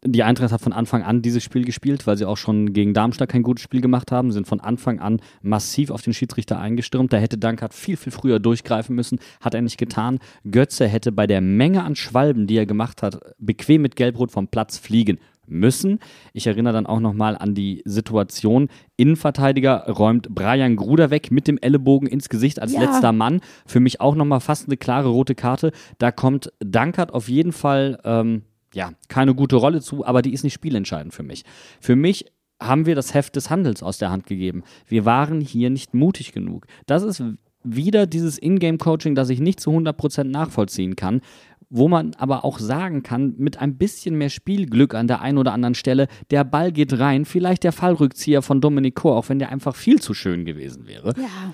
die 0.04 0.24
Eintracht 0.24 0.52
hat 0.52 0.62
von 0.62 0.74
Anfang 0.74 1.04
an 1.04 1.22
dieses 1.22 1.44
Spiel 1.44 1.64
gespielt, 1.64 2.08
weil 2.08 2.18
sie 2.18 2.26
auch 2.28 2.38
schon 2.38 2.74
gegen 2.74 2.94
Darmstadt 2.94 3.30
kein 3.30 3.44
gutes 3.44 3.64
Spiel 3.64 3.82
gemacht 3.82 4.12
haben, 4.12 4.32
sind 4.32 4.48
von 4.48 4.60
Anfang 4.60 5.00
an 5.00 5.22
massiv 5.44 5.92
auf 5.92 6.02
den 6.02 6.14
Schiedsrichter 6.14 6.60
eingestürmt. 6.60 7.14
Da 7.14 7.18
hätte 7.18 7.38
Dankert 7.38 7.74
viel, 7.74 7.98
viel 7.98 8.12
früher 8.12 8.40
durchgreifen 8.40 8.96
müssen, 8.96 9.20
hat 9.42 9.54
er 9.54 9.62
nicht 9.62 9.78
getan. 9.78 10.20
Götze 10.50 10.88
hätte 10.88 11.12
bei 11.12 11.28
der 11.28 11.42
Menge 11.42 11.84
an 11.84 11.96
Schwalben, 11.96 12.48
die 12.48 12.58
er 12.58 12.66
gemacht 12.66 13.04
hat, 13.04 13.20
bequem 13.38 13.84
mit 13.84 13.96
Gelbrot 13.96 14.32
vom 14.32 14.48
Platz 14.48 14.80
fliegen 14.80 15.20
müssen. 15.48 16.00
Ich 16.34 16.48
erinnere 16.48 16.74
dann 16.74 16.86
auch 16.88 17.00
nochmal 17.00 17.38
an 17.38 17.54
die 17.54 17.82
Situation. 17.86 18.70
Innenverteidiger 18.96 19.86
räumt 19.88 20.30
Brian 20.34 20.78
Gruder 20.78 21.12
weg 21.12 21.30
mit 21.30 21.48
dem 21.48 21.58
Ellenbogen 21.58 22.08
ins 22.08 22.30
Gesicht 22.30 22.62
als 22.62 22.74
Ja. 22.74 22.82
letzter 22.82 23.12
Mann. 23.12 23.42
Für 23.66 23.80
mich 23.80 24.02
auch 24.02 24.16
nochmal 24.16 24.40
fast 24.40 24.68
eine 24.68 24.78
klare 24.78 25.10
rote 25.10 25.36
Karte. 25.36 25.72
Da 25.98 26.12
kommt 26.12 26.52
Dankert 26.60 27.14
auf 27.14 27.28
jeden 27.28 27.52
Fall, 27.52 28.00
ähm, 28.04 28.44
ja, 28.74 28.92
keine 29.08 29.36
gute 29.36 29.56
Rolle 29.56 29.82
zu, 29.82 30.06
aber 30.06 30.22
die 30.22 30.34
ist 30.34 30.44
nicht 30.44 30.54
spielentscheidend 30.54 31.14
für 31.14 31.24
mich. 31.24 31.44
Für 31.80 31.96
mich 31.96 32.26
haben 32.62 32.86
wir 32.86 32.96
das 32.96 33.14
Heft 33.14 33.36
des 33.36 33.50
Handels 33.50 33.82
aus 33.84 33.98
der 33.98 34.12
Hand 34.12 34.26
gegeben. 34.26 34.64
Wir 34.88 35.06
waren 35.06 35.42
hier 35.42 35.70
nicht 35.70 35.94
mutig 35.94 36.32
genug. 36.32 36.68
Das 36.86 37.04
ist 37.04 37.24
wieder 37.64 38.08
dieses 38.08 38.42
Ingame-Coaching, 38.42 39.16
das 39.16 39.30
ich 39.30 39.40
nicht 39.40 39.60
zu 39.60 39.72
100% 39.72 40.26
nachvollziehen 40.26 40.96
kann, 40.96 41.22
wo 41.70 41.88
man 41.88 42.14
aber 42.16 42.44
auch 42.44 42.60
sagen 42.60 43.02
kann, 43.02 43.34
mit 43.38 43.60
ein 43.60 43.78
bisschen 43.78 44.18
mehr 44.18 44.30
Spielglück 44.30 44.94
an 44.94 45.08
der 45.08 45.22
einen 45.22 45.38
oder 45.38 45.54
anderen 45.54 45.76
Stelle, 45.76 46.08
der 46.30 46.44
Ball 46.44 46.72
geht 46.72 47.00
rein, 47.00 47.26
vielleicht 47.26 47.64
der 47.64 47.72
Fallrückzieher 47.72 48.42
von 48.42 48.62
Dominic 48.62 48.96
Kor, 48.96 49.16
auch 49.16 49.30
wenn 49.30 49.40
der 49.40 49.50
einfach 49.50 49.76
viel 49.76 50.02
zu 50.02 50.14
schön 50.14 50.46
gewesen 50.46 50.86
wäre. 50.86 51.14
Ja. 51.18 51.54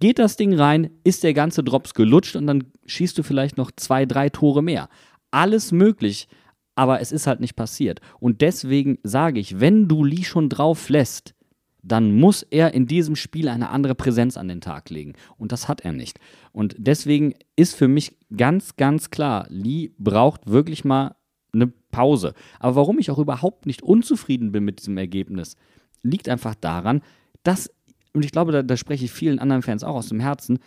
Geht 0.00 0.18
das 0.18 0.36
Ding 0.36 0.54
rein, 0.54 0.90
ist 1.04 1.22
der 1.22 1.34
ganze 1.34 1.62
Drops 1.62 1.94
gelutscht 1.94 2.34
und 2.34 2.46
dann 2.46 2.64
schießt 2.86 3.16
du 3.18 3.22
vielleicht 3.22 3.56
noch 3.56 3.70
zwei, 3.76 4.06
drei 4.06 4.30
Tore 4.30 4.62
mehr. 4.62 4.88
Alles 5.30 5.72
möglich, 5.72 6.28
aber 6.74 7.00
es 7.00 7.12
ist 7.12 7.26
halt 7.26 7.40
nicht 7.40 7.56
passiert. 7.56 8.00
Und 8.20 8.40
deswegen 8.40 8.98
sage 9.02 9.40
ich, 9.40 9.60
wenn 9.60 9.88
du 9.88 10.04
Lee 10.04 10.24
schon 10.24 10.48
drauf 10.48 10.88
lässt, 10.88 11.34
dann 11.82 12.14
muss 12.14 12.42
er 12.42 12.74
in 12.74 12.86
diesem 12.86 13.16
Spiel 13.16 13.48
eine 13.48 13.70
andere 13.70 13.94
Präsenz 13.94 14.36
an 14.36 14.48
den 14.48 14.60
Tag 14.60 14.90
legen. 14.90 15.14
Und 15.38 15.52
das 15.52 15.68
hat 15.68 15.80
er 15.82 15.92
nicht. 15.92 16.18
Und 16.52 16.74
deswegen 16.78 17.34
ist 17.56 17.74
für 17.74 17.88
mich 17.88 18.16
ganz, 18.36 18.76
ganz 18.76 19.10
klar, 19.10 19.46
Lee 19.48 19.90
braucht 19.98 20.46
wirklich 20.46 20.84
mal 20.84 21.16
eine 21.52 21.68
Pause. 21.90 22.34
Aber 22.58 22.76
warum 22.76 22.98
ich 22.98 23.10
auch 23.10 23.18
überhaupt 23.18 23.66
nicht 23.66 23.82
unzufrieden 23.82 24.52
bin 24.52 24.64
mit 24.64 24.80
diesem 24.80 24.98
Ergebnis, 24.98 25.56
liegt 26.02 26.28
einfach 26.28 26.54
daran, 26.54 27.02
dass, 27.42 27.70
und 28.12 28.24
ich 28.24 28.32
glaube, 28.32 28.52
da, 28.52 28.62
da 28.62 28.76
spreche 28.76 29.04
ich 29.04 29.12
vielen 29.12 29.38
anderen 29.38 29.62
Fans 29.62 29.84
auch 29.84 29.96
aus 29.96 30.08
dem 30.08 30.20
Herzen, 30.20 30.58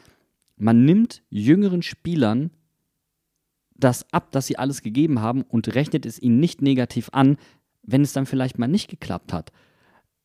man 0.57 0.85
nimmt 0.85 1.23
jüngeren 1.29 1.81
Spielern 1.81 2.51
das 3.75 4.05
ab, 4.11 4.31
dass 4.31 4.47
sie 4.47 4.57
alles 4.57 4.81
gegeben 4.81 5.21
haben 5.21 5.43
und 5.43 5.73
rechnet 5.75 6.05
es 6.05 6.21
ihnen 6.21 6.39
nicht 6.39 6.61
negativ 6.61 7.09
an, 7.11 7.37
wenn 7.83 8.01
es 8.01 8.13
dann 8.13 8.25
vielleicht 8.25 8.59
mal 8.59 8.67
nicht 8.67 8.89
geklappt 8.89 9.33
hat. 9.33 9.51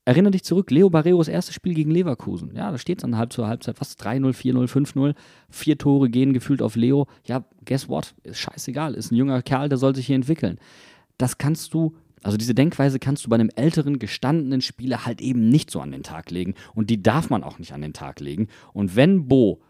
Erinnere 0.09 0.31
dich 0.31 0.45
zurück, 0.45 0.71
Leo 0.71 0.89
Barreros 0.89 1.29
erstes 1.29 1.55
Spiel 1.55 1.75
gegen 1.75 1.91
Leverkusen. 1.91 2.55
Ja, 2.55 2.71
da 2.71 2.79
steht 2.79 2.97
es 2.99 3.03
dann 3.03 3.19
halb 3.19 3.31
zur 3.31 3.47
Halbzeit 3.47 3.77
fast 3.77 4.03
3-0, 4.03 4.33
4-0, 4.33 4.67
5-0. 4.67 5.15
Vier 5.51 5.77
Tore 5.77 6.09
gehen 6.09 6.33
gefühlt 6.33 6.63
auf 6.63 6.77
Leo. 6.77 7.07
Ja, 7.27 7.45
guess 7.67 7.91
what? 7.91 8.15
Ist 8.23 8.39
scheißegal. 8.39 8.95
Ist 8.95 9.13
ein 9.13 9.17
junger 9.17 9.43
Kerl, 9.43 9.69
der 9.69 9.77
soll 9.77 9.95
sich 9.95 10.07
hier 10.07 10.17
entwickeln. 10.17 10.59
Das 11.19 11.37
kannst 11.37 11.75
du, 11.75 11.95
also 12.23 12.39
diese 12.39 12.55
Denkweise 12.55 12.99
kannst 12.99 13.27
du 13.27 13.29
bei 13.29 13.35
einem 13.35 13.51
älteren, 13.55 13.99
gestandenen 13.99 14.63
Spieler 14.63 15.05
halt 15.05 15.21
eben 15.21 15.51
nicht 15.51 15.71
so 15.71 15.79
an 15.79 15.93
den 15.93 16.05
Tag 16.05 16.31
legen. 16.31 16.55
Und 16.75 16.89
die 16.89 17.03
darf 17.03 17.29
man 17.29 17.45
auch 17.45 17.59
nicht 17.59 17.75
an 17.75 17.83
den 17.83 17.93
Tag 17.93 18.21
legen. 18.21 18.49
Und 18.73 18.97
wenn 18.97 19.29
Bo 19.29 19.61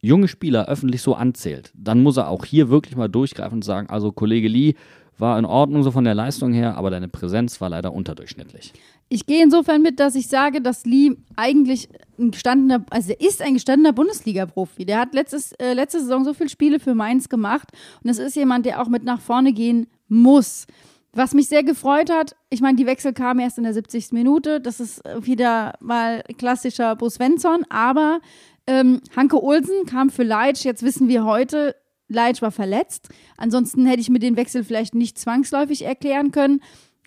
junge 0.00 0.28
Spieler 0.28 0.68
öffentlich 0.68 1.02
so 1.02 1.14
anzählt, 1.14 1.72
dann 1.74 2.02
muss 2.02 2.16
er 2.16 2.28
auch 2.28 2.44
hier 2.44 2.68
wirklich 2.68 2.96
mal 2.96 3.08
durchgreifen 3.08 3.58
und 3.58 3.62
sagen, 3.62 3.88
also 3.88 4.12
Kollege 4.12 4.48
Lee 4.48 4.74
war 5.18 5.38
in 5.38 5.44
Ordnung 5.44 5.82
so 5.82 5.90
von 5.90 6.04
der 6.04 6.14
Leistung 6.14 6.52
her, 6.52 6.76
aber 6.76 6.90
deine 6.90 7.08
Präsenz 7.08 7.60
war 7.60 7.70
leider 7.70 7.92
unterdurchschnittlich. 7.92 8.72
Ich 9.08 9.26
gehe 9.26 9.42
insofern 9.42 9.82
mit, 9.82 10.00
dass 10.00 10.14
ich 10.14 10.28
sage, 10.28 10.60
dass 10.60 10.84
Lee 10.84 11.12
eigentlich 11.36 11.88
ein 12.18 12.32
gestandener, 12.32 12.84
also 12.90 13.12
er 13.12 13.20
ist 13.20 13.40
ein 13.40 13.54
gestandener 13.54 13.92
Bundesliga-Profi. 13.92 14.84
Der 14.84 14.98
hat 14.98 15.14
letztes, 15.14 15.52
äh, 15.52 15.74
letzte 15.74 16.00
Saison 16.00 16.24
so 16.24 16.34
viele 16.34 16.50
Spiele 16.50 16.80
für 16.80 16.94
Mainz 16.94 17.28
gemacht 17.28 17.70
und 18.02 18.10
es 18.10 18.18
ist 18.18 18.36
jemand, 18.36 18.66
der 18.66 18.82
auch 18.82 18.88
mit 18.88 19.04
nach 19.04 19.20
vorne 19.20 19.52
gehen 19.52 19.86
muss. 20.08 20.66
Was 21.12 21.32
mich 21.32 21.48
sehr 21.48 21.62
gefreut 21.62 22.10
hat, 22.10 22.36
ich 22.50 22.60
meine, 22.60 22.76
die 22.76 22.84
Wechsel 22.84 23.14
kamen 23.14 23.40
erst 23.40 23.56
in 23.56 23.64
der 23.64 23.72
70. 23.72 24.12
Minute. 24.12 24.60
Das 24.60 24.80
ist 24.80 25.02
wieder 25.20 25.72
mal 25.80 26.22
klassischer 26.36 26.94
Bo 26.94 27.08
Svensson, 27.08 27.64
aber 27.70 28.20
ähm, 28.66 29.00
Hanke 29.14 29.42
Olsen 29.42 29.86
kam 29.86 30.10
für 30.10 30.22
Leitsch. 30.22 30.64
Jetzt 30.64 30.82
wissen 30.82 31.08
wir 31.08 31.24
heute, 31.24 31.76
Leitsch 32.08 32.42
war 32.42 32.52
verletzt. 32.52 33.08
Ansonsten 33.36 33.86
hätte 33.86 34.00
ich 34.00 34.10
mir 34.10 34.18
den 34.18 34.36
Wechsel 34.36 34.64
vielleicht 34.64 34.94
nicht 34.94 35.18
zwangsläufig 35.18 35.84
erklären 35.84 36.30
können. 36.30 36.60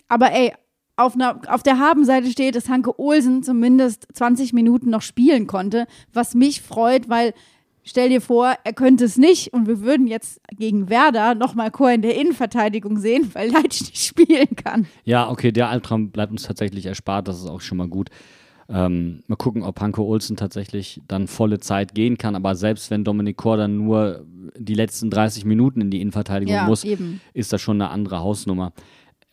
Aber 0.08 0.32
ey, 0.32 0.52
auf, 0.96 1.14
einer, 1.14 1.40
auf 1.48 1.62
der 1.62 1.78
Habenseite 1.78 2.30
steht, 2.30 2.54
dass 2.54 2.68
Hanke 2.68 2.98
Olsen 2.98 3.42
zumindest 3.42 4.06
20 4.12 4.52
Minuten 4.52 4.90
noch 4.90 5.02
spielen 5.02 5.46
konnte, 5.46 5.86
was 6.12 6.34
mich 6.34 6.60
freut, 6.60 7.08
weil 7.08 7.32
stell 7.82 8.10
dir 8.10 8.20
vor, 8.20 8.54
er 8.64 8.72
könnte 8.72 9.04
es 9.04 9.16
nicht 9.16 9.52
und 9.52 9.66
wir 9.66 9.80
würden 9.80 10.06
jetzt 10.06 10.40
gegen 10.50 10.90
Werder 10.90 11.34
nochmal 11.34 11.70
Chor 11.70 11.90
in 11.90 12.02
der 12.02 12.16
Innenverteidigung 12.16 12.98
sehen, 12.98 13.30
weil 13.32 13.50
Leitsch 13.50 13.80
nicht 13.80 14.04
spielen 14.04 14.54
kann. 14.56 14.86
Ja, 15.04 15.30
okay, 15.30 15.52
der 15.52 15.70
Albtraum 15.70 16.10
bleibt 16.10 16.32
uns 16.32 16.42
tatsächlich 16.42 16.86
erspart, 16.86 17.28
das 17.28 17.38
ist 17.38 17.48
auch 17.48 17.60
schon 17.60 17.78
mal 17.78 17.88
gut. 17.88 18.10
Ähm, 18.72 19.24
mal 19.26 19.36
gucken, 19.36 19.62
ob 19.64 19.80
Hanko 19.80 20.04
Olsen 20.04 20.36
tatsächlich 20.36 21.00
dann 21.08 21.26
volle 21.26 21.58
Zeit 21.58 21.94
gehen 21.94 22.18
kann. 22.18 22.36
Aber 22.36 22.54
selbst 22.54 22.90
wenn 22.90 23.04
Dominik 23.04 23.36
Kor 23.36 23.56
dann 23.56 23.76
nur 23.78 24.24
die 24.56 24.74
letzten 24.74 25.10
30 25.10 25.44
Minuten 25.44 25.80
in 25.80 25.90
die 25.90 26.00
Innenverteidigung 26.00 26.54
ja, 26.54 26.64
muss, 26.64 26.84
eben. 26.84 27.20
ist 27.34 27.52
das 27.52 27.60
schon 27.60 27.80
eine 27.80 27.90
andere 27.90 28.20
Hausnummer. 28.20 28.72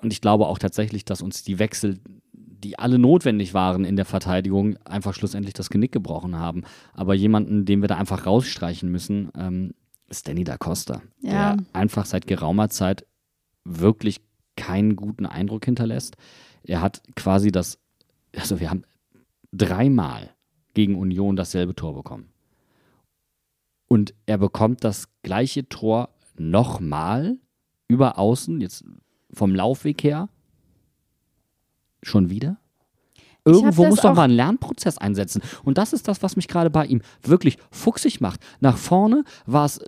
Und 0.02 0.12
ich 0.12 0.22
glaube 0.22 0.48
auch 0.48 0.58
tatsächlich, 0.58 1.06
dass 1.06 1.22
uns 1.22 1.44
die 1.44 1.60
Wechsel, 1.60 2.00
die 2.34 2.80
alle 2.80 2.98
notwendig 2.98 3.54
waren 3.54 3.86
in 3.86 3.96
der 3.96 4.06
Verteidigung, 4.06 4.78
einfach 4.86 5.14
schlussendlich 5.14 5.54
das 5.54 5.70
Genick 5.70 5.92
gebrochen 5.92 6.36
haben. 6.36 6.64
Aber 6.94 7.14
jemanden, 7.14 7.66
den 7.66 7.82
wir 7.82 7.88
da 7.88 7.98
einfach 7.98 8.26
rausstreichen 8.26 8.90
müssen, 8.90 9.30
ähm, 9.38 9.74
ist 10.10 10.28
Danny 10.28 10.46
da 10.46 10.58
Costa, 10.58 11.02
ja. 11.20 11.56
der 11.56 11.66
einfach 11.74 12.06
seit 12.06 12.26
geraumer 12.26 12.70
Zeit 12.70 13.06
wirklich 13.64 14.22
keinen 14.56 14.96
guten 14.96 15.26
Eindruck 15.26 15.66
hinterlässt. 15.66 16.16
Er 16.64 16.82
hat 16.82 17.02
quasi 17.16 17.52
das, 17.52 17.78
also 18.36 18.60
wir 18.60 18.70
haben 18.70 18.84
dreimal 19.52 20.34
gegen 20.74 20.96
Union 20.96 21.36
dasselbe 21.36 21.76
Tor 21.76 21.96
bekommen. 21.96 22.30
Und 23.88 24.14
er 24.26 24.38
bekommt 24.38 24.84
das 24.84 25.08
gleiche 25.24 25.68
Tor 25.70 26.10
nochmal 26.38 27.40
über 27.88 28.20
außen, 28.20 28.60
jetzt 28.62 28.84
vom 29.32 29.56
Laufweg 29.56 30.04
her, 30.04 30.30
schon 32.04 32.30
wieder. 32.30 32.58
Irgendwo 33.46 33.86
muss 33.86 34.02
doch 34.02 34.14
mal 34.14 34.24
ein 34.24 34.32
Lernprozess 34.32 34.98
einsetzen. 34.98 35.42
Und 35.64 35.78
das 35.78 35.94
ist 35.94 36.08
das, 36.10 36.22
was 36.22 36.36
mich 36.36 36.50
gerade 36.50 36.70
bei 36.70 36.86
ihm 36.86 37.02
wirklich 37.22 37.58
fuchsig 37.72 38.20
macht. 38.20 38.42
Nach 38.60 38.78
vorne 38.78 39.24
war 39.46 39.66
es 39.66 39.80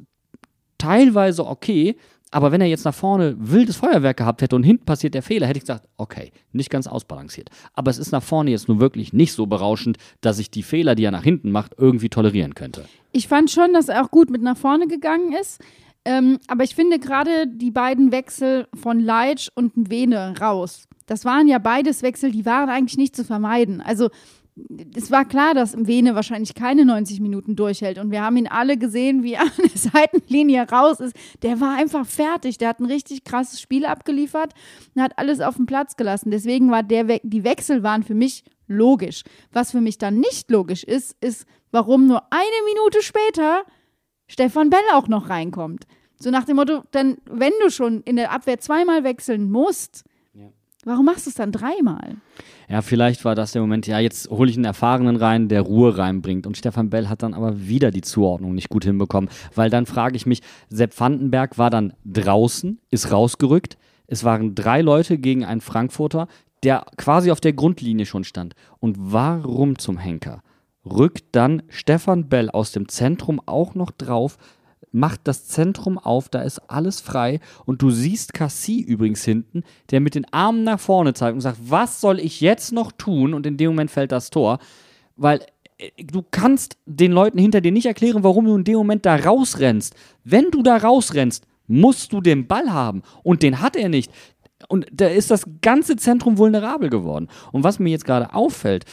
teilweise 0.78 1.46
okay, 1.46 1.98
aber 2.32 2.52
wenn 2.52 2.62
er 2.62 2.68
jetzt 2.68 2.86
nach 2.86 2.94
vorne 2.94 3.36
wildes 3.40 3.78
Feuerwerk 3.78 4.18
gehabt 4.18 4.42
hätte 4.42 4.56
und 4.56 4.64
hinten 4.64 4.86
passiert 4.86 5.14
der 5.14 5.24
Fehler, 5.24 5.48
hätte 5.48 5.58
ich 5.58 5.64
gesagt, 5.64 5.88
okay, 5.98 6.32
nicht 6.52 6.70
ganz 6.70 6.88
ausbalanciert. 6.88 7.50
Aber 7.74 7.90
es 7.90 7.98
ist 7.98 8.12
nach 8.12 8.24
vorne 8.24 8.52
jetzt 8.52 8.68
nur 8.68 8.80
wirklich 8.80 9.14
nicht 9.14 9.34
so 9.34 9.48
berauschend, 9.48 9.98
dass 10.22 10.40
ich 10.40 10.52
die 10.52 10.64
Fehler, 10.64 10.96
die 10.96 11.04
er 11.04 11.12
nach 11.12 11.24
hinten 11.24 11.52
macht, 11.52 11.74
irgendwie 11.78 12.10
tolerieren 12.10 12.54
könnte. 12.54 12.86
Ich 13.12 13.28
fand 13.28 13.50
schon, 13.50 13.74
dass 13.74 13.90
er 13.90 14.04
auch 14.04 14.12
gut 14.12 14.30
mit 14.30 14.42
nach 14.42 14.58
vorne 14.58 14.88
gegangen 14.88 15.34
ist. 15.34 15.60
Ähm, 16.06 16.40
aber 16.48 16.64
ich 16.64 16.76
finde 16.76 17.00
gerade 17.00 17.48
die 17.48 17.72
beiden 17.72 18.12
Wechsel 18.12 18.68
von 18.74 19.00
Leitsch 19.00 19.50
und 19.56 19.90
Vene 19.90 20.36
raus. 20.40 20.88
Das 21.08 21.26
waren 21.26 21.48
ja 21.48 21.58
beides 21.58 22.04
Wechsel, 22.04 22.32
die 22.32 22.46
waren 22.46 22.70
eigentlich 22.70 22.98
nicht 22.98 23.16
zu 23.16 23.26
vermeiden. 23.26 23.82
Also 23.82 24.10
es 24.96 25.12
war 25.12 25.26
klar, 25.26 25.54
dass 25.54 25.76
Vene 25.78 26.16
wahrscheinlich 26.16 26.56
keine 26.56 26.86
90 26.86 27.20
Minuten 27.20 27.56
durchhält. 27.56 27.98
Und 27.98 28.12
wir 28.12 28.22
haben 28.22 28.38
ihn 28.38 28.48
alle 28.48 28.78
gesehen, 28.78 29.24
wie 29.24 29.34
er 29.34 29.42
an 29.44 29.52
der 29.58 29.78
Seitenlinie 29.78 30.70
raus 30.70 31.00
ist. 31.00 31.16
Der 31.42 31.60
war 31.60 31.78
einfach 31.78 32.06
fertig. 32.06 32.58
Der 32.58 32.70
hat 32.70 32.80
ein 32.80 32.86
richtig 32.86 33.24
krasses 33.24 33.62
Spiel 33.62 33.86
abgeliefert 33.86 34.54
und 34.96 35.02
hat 35.02 35.18
alles 35.18 35.42
auf 35.42 35.56
den 35.56 35.66
Platz 35.66 35.96
gelassen. 35.96 36.32
Deswegen 36.32 36.72
war 36.72 36.84
der 36.84 37.08
We 37.08 37.20
die 37.24 37.44
Wechsel 37.44 37.84
waren 37.84 38.04
für 38.04 38.16
mich 38.16 38.44
logisch. 38.68 39.24
Was 39.52 39.72
für 39.72 39.82
mich 39.82 39.98
dann 39.98 40.20
nicht 40.20 40.50
logisch 40.50 40.84
ist, 40.84 41.16
ist, 41.22 41.46
warum 41.72 42.08
nur 42.08 42.24
eine 42.32 42.66
Minute 42.66 43.02
später 43.02 43.64
Stefan 44.28 44.70
Bell 44.70 44.80
auch 44.94 45.08
noch 45.08 45.30
reinkommt. 45.30 45.86
So 46.22 46.32
nach 46.32 46.44
dem 46.44 46.58
Motto, 46.58 46.84
dann, 46.92 47.18
wenn 47.26 47.54
du 47.62 47.72
schon 47.72 48.02
in 48.04 48.18
der 48.18 48.32
Abwehr 48.32 48.60
zweimal 48.60 49.04
wechseln 49.04 49.50
musst, 49.50 50.04
Warum 50.86 51.06
machst 51.06 51.26
du 51.26 51.30
es 51.30 51.36
dann 51.36 51.52
dreimal? 51.52 52.16
Ja, 52.70 52.82
vielleicht 52.82 53.26
war 53.26 53.36
das 53.36 53.52
der 53.52 53.62
Moment, 53.62 53.86
ja, 53.86 54.00
jetzt 54.00 54.30
hole 54.30 54.50
ich 54.50 54.56
einen 54.56 54.66
Erfahrenen 54.66 55.18
rein, 55.18 55.50
der 55.50 55.62
Ruhe 55.62 55.98
reinbringt. 55.98 56.48
Und 56.48 56.56
Stefan 56.56 56.90
Bell 56.90 57.10
hat 57.10 57.22
dann 57.22 57.34
aber 57.34 57.68
wieder 57.68 57.92
die 57.92 58.02
Zuordnung 58.02 58.56
nicht 58.56 58.70
gut 58.70 58.86
hinbekommen. 58.86 59.30
Weil 59.54 59.70
dann 59.70 59.86
frage 59.86 60.16
ich 60.16 60.26
mich, 60.26 60.42
Sepp 60.70 60.98
Vandenberg 60.98 61.58
war 61.58 61.70
dann 61.70 61.94
draußen, 62.06 62.80
ist 62.92 63.12
rausgerückt. 63.12 63.78
Es 64.08 64.24
waren 64.24 64.56
drei 64.56 64.82
Leute 64.82 65.18
gegen 65.18 65.44
einen 65.44 65.62
Frankfurter, 65.62 66.28
der 66.64 66.86
quasi 66.98 67.32
auf 67.32 67.42
der 67.42 67.54
Grundlinie 67.54 68.06
schon 68.06 68.24
stand. 68.24 68.56
Und 68.80 68.96
warum 69.00 69.78
zum 69.78 69.98
Henker? 69.98 70.42
Rückt 70.86 71.26
dann 71.34 71.62
Stefan 71.68 72.30
Bell 72.30 72.50
aus 72.50 72.72
dem 72.72 72.88
Zentrum 72.88 73.42
auch 73.46 73.76
noch 73.76 73.92
drauf, 73.92 74.38
macht 74.92 75.22
das 75.26 75.48
Zentrum 75.48 75.98
auf, 75.98 76.30
da 76.30 76.42
ist 76.42 76.60
alles 76.70 77.02
frei 77.02 77.40
und 77.66 77.82
du 77.82 77.92
siehst 77.92 78.34
Cassie 78.34 78.82
übrigens 78.82 79.24
hinten, 79.24 79.64
der 79.92 80.00
mit 80.00 80.16
den 80.16 80.32
Armen 80.34 80.64
nach 80.64 80.80
vorne 80.80 81.14
zeigt 81.14 81.36
und 81.36 81.42
sagt, 81.42 81.60
was 81.62 82.02
soll 82.02 82.20
ich 82.20 82.42
jetzt 82.42 82.72
noch 82.72 82.92
tun? 82.92 83.34
Und 83.34 83.46
in 83.46 83.58
dem 83.58 83.72
Moment 83.72 83.92
fällt 83.92 84.12
das 84.12 84.30
Tor, 84.30 84.60
weil 85.16 85.42
äh, 85.78 85.90
du 86.04 86.24
kannst 86.30 86.78
den 86.86 87.12
Leuten 87.12 87.38
hinter 87.38 87.62
dir 87.62 87.72
nicht 87.72 87.86
erklären, 87.86 88.24
warum 88.24 88.46
du 88.46 88.56
in 88.56 88.64
dem 88.64 88.78
Moment 88.78 89.06
da 89.06 89.16
rausrennst. 89.16 89.96
Wenn 90.24 90.52
du 90.52 90.64
da 90.64 90.78
rausrennst, 90.78 91.46
musst 91.68 92.12
du 92.14 92.22
den 92.22 92.48
Ball 92.48 92.72
haben 92.72 93.04
und 93.24 93.44
den 93.44 93.62
hat 93.62 93.76
er 93.76 93.90
nicht. 93.90 94.12
Und 94.68 94.88
da 94.92 95.08
ist 95.08 95.32
das 95.32 95.46
ganze 95.62 95.96
Zentrum 95.96 96.38
vulnerabel 96.38 96.90
geworden. 96.90 97.28
Und 97.52 97.64
was 97.64 97.80
mir 97.80 97.90
jetzt 97.90 98.06
gerade 98.06 98.34
auffällt, 98.34 98.86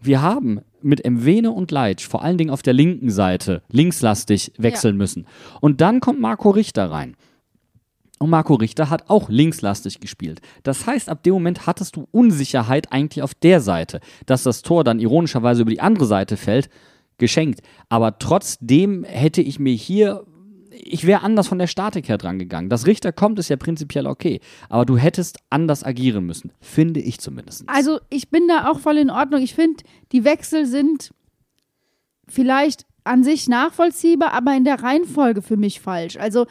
wir 0.00 0.20
haben 0.20 0.60
mit 0.84 1.08
Mwene 1.08 1.50
und 1.50 1.70
Leitsch 1.70 2.06
vor 2.06 2.22
allen 2.22 2.38
Dingen 2.38 2.50
auf 2.50 2.62
der 2.62 2.72
linken 2.72 3.10
Seite 3.10 3.62
linkslastig 3.70 4.52
wechseln 4.58 4.94
ja. 4.94 4.98
müssen. 4.98 5.26
Und 5.60 5.80
dann 5.80 6.00
kommt 6.00 6.20
Marco 6.20 6.50
Richter 6.50 6.90
rein. 6.90 7.16
Und 8.18 8.30
Marco 8.30 8.54
Richter 8.54 8.90
hat 8.90 9.10
auch 9.10 9.28
linkslastig 9.28 10.00
gespielt. 10.00 10.40
Das 10.62 10.86
heißt, 10.86 11.08
ab 11.08 11.22
dem 11.24 11.34
Moment 11.34 11.66
hattest 11.66 11.96
du 11.96 12.06
Unsicherheit 12.10 12.92
eigentlich 12.92 13.22
auf 13.22 13.34
der 13.34 13.60
Seite. 13.60 14.00
Dass 14.26 14.44
das 14.44 14.62
Tor 14.62 14.84
dann 14.84 15.00
ironischerweise 15.00 15.62
über 15.62 15.70
die 15.70 15.80
andere 15.80 16.06
Seite 16.06 16.36
fällt, 16.36 16.70
geschenkt. 17.18 17.60
Aber 17.88 18.18
trotzdem 18.18 19.04
hätte 19.04 19.42
ich 19.42 19.58
mir 19.58 19.74
hier 19.74 20.24
ich 20.76 21.06
wäre 21.06 21.22
anders 21.22 21.48
von 21.48 21.58
der 21.58 21.66
Statik 21.66 22.08
her 22.08 22.18
dran 22.18 22.38
gegangen. 22.38 22.68
Dass 22.68 22.86
Richter 22.86 23.12
kommt, 23.12 23.38
ist 23.38 23.48
ja 23.48 23.56
prinzipiell 23.56 24.06
okay. 24.06 24.40
Aber 24.68 24.84
du 24.84 24.96
hättest 24.96 25.38
anders 25.50 25.84
agieren 25.84 26.26
müssen. 26.26 26.52
Finde 26.60 27.00
ich 27.00 27.20
zumindest. 27.20 27.64
Also, 27.68 28.00
ich 28.10 28.30
bin 28.30 28.48
da 28.48 28.70
auch 28.70 28.80
voll 28.80 28.98
in 28.98 29.10
Ordnung. 29.10 29.42
Ich 29.42 29.54
finde, 29.54 29.84
die 30.12 30.24
Wechsel 30.24 30.66
sind 30.66 31.12
vielleicht 32.26 32.86
an 33.04 33.22
sich 33.22 33.48
nachvollziehbar, 33.48 34.32
aber 34.32 34.54
in 34.56 34.64
der 34.64 34.82
Reihenfolge 34.82 35.42
für 35.42 35.56
mich 35.58 35.80
falsch. 35.80 36.16
Also, 36.16 36.46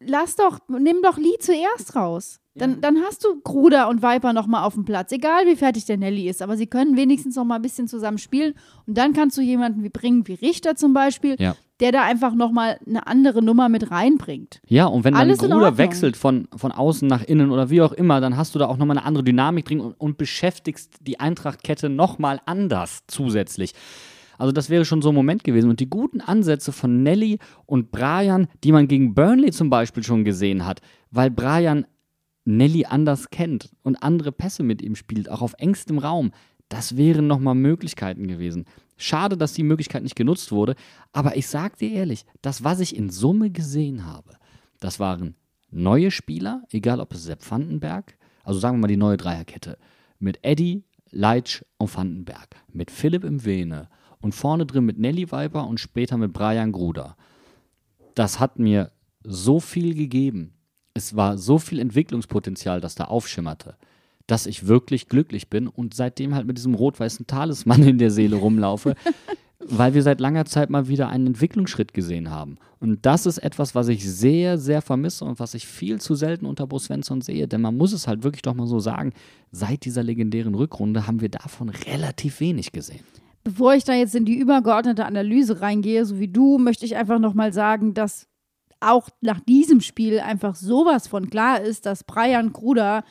lass 0.00 0.36
doch, 0.36 0.58
nimm 0.68 0.96
doch 1.02 1.16
Lee 1.16 1.38
zuerst 1.38 1.94
raus. 1.94 2.40
Dann, 2.56 2.80
dann 2.80 2.98
hast 3.02 3.24
du 3.24 3.40
Gruder 3.42 3.88
und 3.88 4.02
Viper 4.02 4.32
noch 4.32 4.46
mal 4.46 4.64
auf 4.64 4.74
dem 4.74 4.84
Platz, 4.84 5.10
egal 5.10 5.44
wie 5.46 5.56
fertig 5.56 5.86
der 5.86 5.96
Nelly 5.96 6.28
ist, 6.28 6.40
aber 6.40 6.56
sie 6.56 6.68
können 6.68 6.96
wenigstens 6.96 7.34
noch 7.34 7.44
mal 7.44 7.56
ein 7.56 7.62
bisschen 7.62 7.88
zusammen 7.88 8.18
spielen 8.18 8.54
und 8.86 8.96
dann 8.96 9.12
kannst 9.12 9.36
du 9.36 9.42
jemanden 9.42 9.82
wie 9.82 9.88
bringen, 9.88 10.28
wie 10.28 10.34
Richter 10.34 10.76
zum 10.76 10.92
Beispiel, 10.92 11.34
Ja. 11.40 11.56
Der 11.84 11.92
da 11.92 12.02
einfach 12.02 12.34
noch 12.34 12.50
mal 12.50 12.78
eine 12.86 13.06
andere 13.06 13.42
Nummer 13.42 13.68
mit 13.68 13.90
reinbringt. 13.90 14.62
Ja, 14.66 14.86
und 14.86 15.04
wenn 15.04 15.12
dann 15.12 15.20
Alles 15.20 15.42
in 15.42 15.50
Gruder 15.50 15.66
Ordnung. 15.66 15.78
wechselt 15.78 16.16
von, 16.16 16.48
von 16.56 16.72
außen 16.72 17.06
nach 17.06 17.22
innen 17.22 17.50
oder 17.50 17.68
wie 17.68 17.82
auch 17.82 17.92
immer, 17.92 18.22
dann 18.22 18.38
hast 18.38 18.54
du 18.54 18.58
da 18.58 18.68
auch 18.68 18.78
nochmal 18.78 18.96
eine 18.96 19.06
andere 19.06 19.22
Dynamik 19.22 19.66
drin 19.66 19.80
und, 19.80 19.92
und 20.00 20.16
beschäftigst 20.16 20.94
die 21.02 21.20
Eintrachtkette 21.20 21.90
nochmal 21.90 22.40
anders 22.46 23.02
zusätzlich. 23.06 23.74
Also 24.38 24.50
das 24.50 24.70
wäre 24.70 24.86
schon 24.86 25.02
so 25.02 25.10
ein 25.10 25.14
Moment 25.14 25.44
gewesen. 25.44 25.68
Und 25.68 25.78
die 25.78 25.90
guten 25.90 26.22
Ansätze 26.22 26.72
von 26.72 27.02
Nelly 27.02 27.38
und 27.66 27.90
Brian, 27.90 28.46
die 28.64 28.72
man 28.72 28.88
gegen 28.88 29.12
Burnley 29.14 29.50
zum 29.50 29.68
Beispiel 29.68 30.02
schon 30.02 30.24
gesehen 30.24 30.64
hat, 30.64 30.80
weil 31.10 31.30
Brian 31.30 31.84
Nelly 32.46 32.86
anders 32.86 33.28
kennt 33.28 33.72
und 33.82 34.02
andere 34.02 34.32
Pässe 34.32 34.62
mit 34.62 34.80
ihm 34.80 34.96
spielt, 34.96 35.30
auch 35.30 35.42
auf 35.42 35.52
engstem 35.58 35.98
Raum, 35.98 36.30
das 36.70 36.96
wären 36.96 37.26
nochmal 37.26 37.54
Möglichkeiten 37.54 38.26
gewesen. 38.26 38.64
Schade, 38.96 39.36
dass 39.36 39.52
die 39.52 39.62
Möglichkeit 39.62 40.02
nicht 40.02 40.16
genutzt 40.16 40.52
wurde, 40.52 40.74
aber 41.12 41.36
ich 41.36 41.48
sag 41.48 41.78
dir 41.78 41.90
ehrlich, 41.90 42.24
das, 42.42 42.62
was 42.62 42.80
ich 42.80 42.96
in 42.96 43.10
Summe 43.10 43.50
gesehen 43.50 44.06
habe, 44.06 44.36
das 44.80 45.00
waren 45.00 45.34
neue 45.70 46.10
Spieler, 46.10 46.62
egal 46.70 47.00
ob 47.00 47.12
es 47.12 47.24
Sepp 47.24 47.48
Vandenberg, 47.50 48.16
also 48.44 48.60
sagen 48.60 48.76
wir 48.76 48.82
mal 48.82 48.88
die 48.88 48.96
neue 48.96 49.16
Dreierkette, 49.16 49.78
mit 50.18 50.38
Eddie, 50.42 50.84
Leitsch 51.10 51.62
und 51.78 51.94
Vandenberg, 51.94 52.56
mit 52.72 52.90
Philipp 52.90 53.24
im 53.24 53.44
Vene 53.44 53.88
und 54.20 54.34
vorne 54.34 54.66
drin 54.66 54.84
mit 54.84 54.98
Nelly 54.98 55.30
Viper 55.30 55.66
und 55.66 55.80
später 55.80 56.16
mit 56.16 56.32
Brian 56.32 56.72
Gruder. 56.72 57.16
Das 58.14 58.40
hat 58.40 58.58
mir 58.58 58.92
so 59.22 59.60
viel 59.60 59.94
gegeben. 59.94 60.54
Es 60.94 61.16
war 61.16 61.38
so 61.38 61.58
viel 61.58 61.80
Entwicklungspotenzial, 61.80 62.80
das 62.80 62.94
da 62.94 63.04
aufschimmerte, 63.04 63.76
dass 64.26 64.46
ich 64.46 64.66
wirklich 64.66 65.08
glücklich 65.08 65.48
bin 65.48 65.68
und 65.68 65.94
seitdem 65.94 66.34
halt 66.34 66.46
mit 66.46 66.56
diesem 66.56 66.74
rot-weißen 66.74 67.26
Talisman 67.26 67.82
in 67.82 67.98
der 67.98 68.10
Seele 68.10 68.36
rumlaufe, 68.36 68.94
weil 69.58 69.94
wir 69.94 70.02
seit 70.02 70.20
langer 70.20 70.44
Zeit 70.44 70.70
mal 70.70 70.88
wieder 70.88 71.08
einen 71.08 71.28
Entwicklungsschritt 71.28 71.94
gesehen 71.94 72.30
haben. 72.30 72.58
Und 72.80 73.06
das 73.06 73.26
ist 73.26 73.38
etwas, 73.38 73.74
was 73.74 73.88
ich 73.88 74.08
sehr, 74.08 74.58
sehr 74.58 74.82
vermisse 74.82 75.24
und 75.24 75.40
was 75.40 75.54
ich 75.54 75.66
viel 75.66 76.00
zu 76.00 76.14
selten 76.14 76.46
unter 76.46 76.66
Bo 76.66 76.78
Svensson 76.78 77.22
sehe. 77.22 77.48
Denn 77.48 77.62
man 77.62 77.76
muss 77.76 77.92
es 77.92 78.06
halt 78.06 78.22
wirklich 78.24 78.42
doch 78.42 78.54
mal 78.54 78.66
so 78.66 78.78
sagen, 78.78 79.12
seit 79.52 79.84
dieser 79.84 80.02
legendären 80.02 80.54
Rückrunde 80.54 81.06
haben 81.06 81.20
wir 81.20 81.30
davon 81.30 81.70
relativ 81.70 82.40
wenig 82.40 82.72
gesehen. 82.72 83.04
Bevor 83.42 83.74
ich 83.74 83.84
da 83.84 83.94
jetzt 83.94 84.14
in 84.14 84.24
die 84.24 84.38
übergeordnete 84.38 85.04
Analyse 85.04 85.60
reingehe, 85.60 86.04
so 86.04 86.18
wie 86.18 86.28
du, 86.28 86.58
möchte 86.58 86.86
ich 86.86 86.96
einfach 86.96 87.18
noch 87.18 87.34
mal 87.34 87.52
sagen, 87.52 87.94
dass 87.94 88.26
auch 88.80 89.08
nach 89.20 89.40
diesem 89.40 89.80
Spiel 89.80 90.20
einfach 90.20 90.54
sowas 90.54 91.06
von 91.06 91.30
klar 91.30 91.60
ist, 91.60 91.86
dass 91.86 92.04
Brian 92.04 92.52
Kruder 92.52 93.04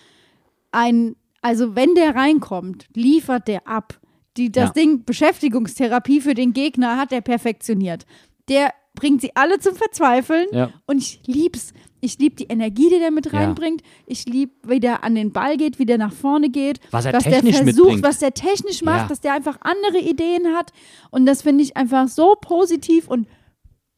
ein, 0.74 1.16
also 1.42 1.76
wenn 1.76 1.96
der 1.96 2.16
reinkommt, 2.16 2.88
liefert 2.96 3.48
der 3.48 3.68
ab. 3.68 4.00
Die, 4.38 4.52
das 4.52 4.70
Ja. 4.70 4.74
Ding 4.74 5.06
Beschäftigungstherapie 5.06 6.20
für 6.22 6.34
den 6.34 6.54
Gegner 6.54 6.98
hat 6.98 7.12
er 7.12 7.22
perfektioniert. 7.22 8.06
Der 8.50 8.74
bringt 8.96 9.22
sie 9.22 9.36
alle 9.36 9.60
zum 9.60 9.76
Verzweifeln 9.76 10.48
Ja. 10.52 10.72
und 10.86 10.98
ich 11.00 11.22
lieb's. 11.26 11.74
Ich 12.02 12.20
lieb 12.20 12.36
die 12.38 12.46
Energie, 12.46 12.90
die 12.90 13.00
der 13.00 13.12
mit 13.12 13.32
Ja. 13.32 13.40
reinbringt. 13.40 13.82
Ich 14.06 14.26
lieb, 14.26 14.52
wie 14.68 14.80
der 14.80 15.04
an 15.04 15.16
den 15.16 15.32
Ball 15.32 15.56
geht, 15.58 15.80
wie 15.80 15.86
der 15.86 15.98
nach 15.98 16.12
vorne 16.14 16.50
geht. 16.50 16.80
Was 16.92 17.06
er 17.06 17.12
der 17.14 17.22
technisch 17.22 17.56
versucht, 17.58 17.76
mitbringt. 17.78 18.04
was 18.04 18.20
der 18.20 18.34
technisch 18.34 18.82
macht, 18.82 19.04
Ja. 19.04 19.08
dass 19.08 19.22
der 19.22 19.34
einfach 19.34 19.58
andere 19.62 20.00
Ideen 20.00 20.48
hat. 20.56 20.74
Und 21.12 21.26
das 21.26 21.42
finde 21.44 21.64
ich 21.64 21.78
einfach 21.78 22.08
so 22.10 22.36
positiv 22.42 23.08
und 23.08 23.28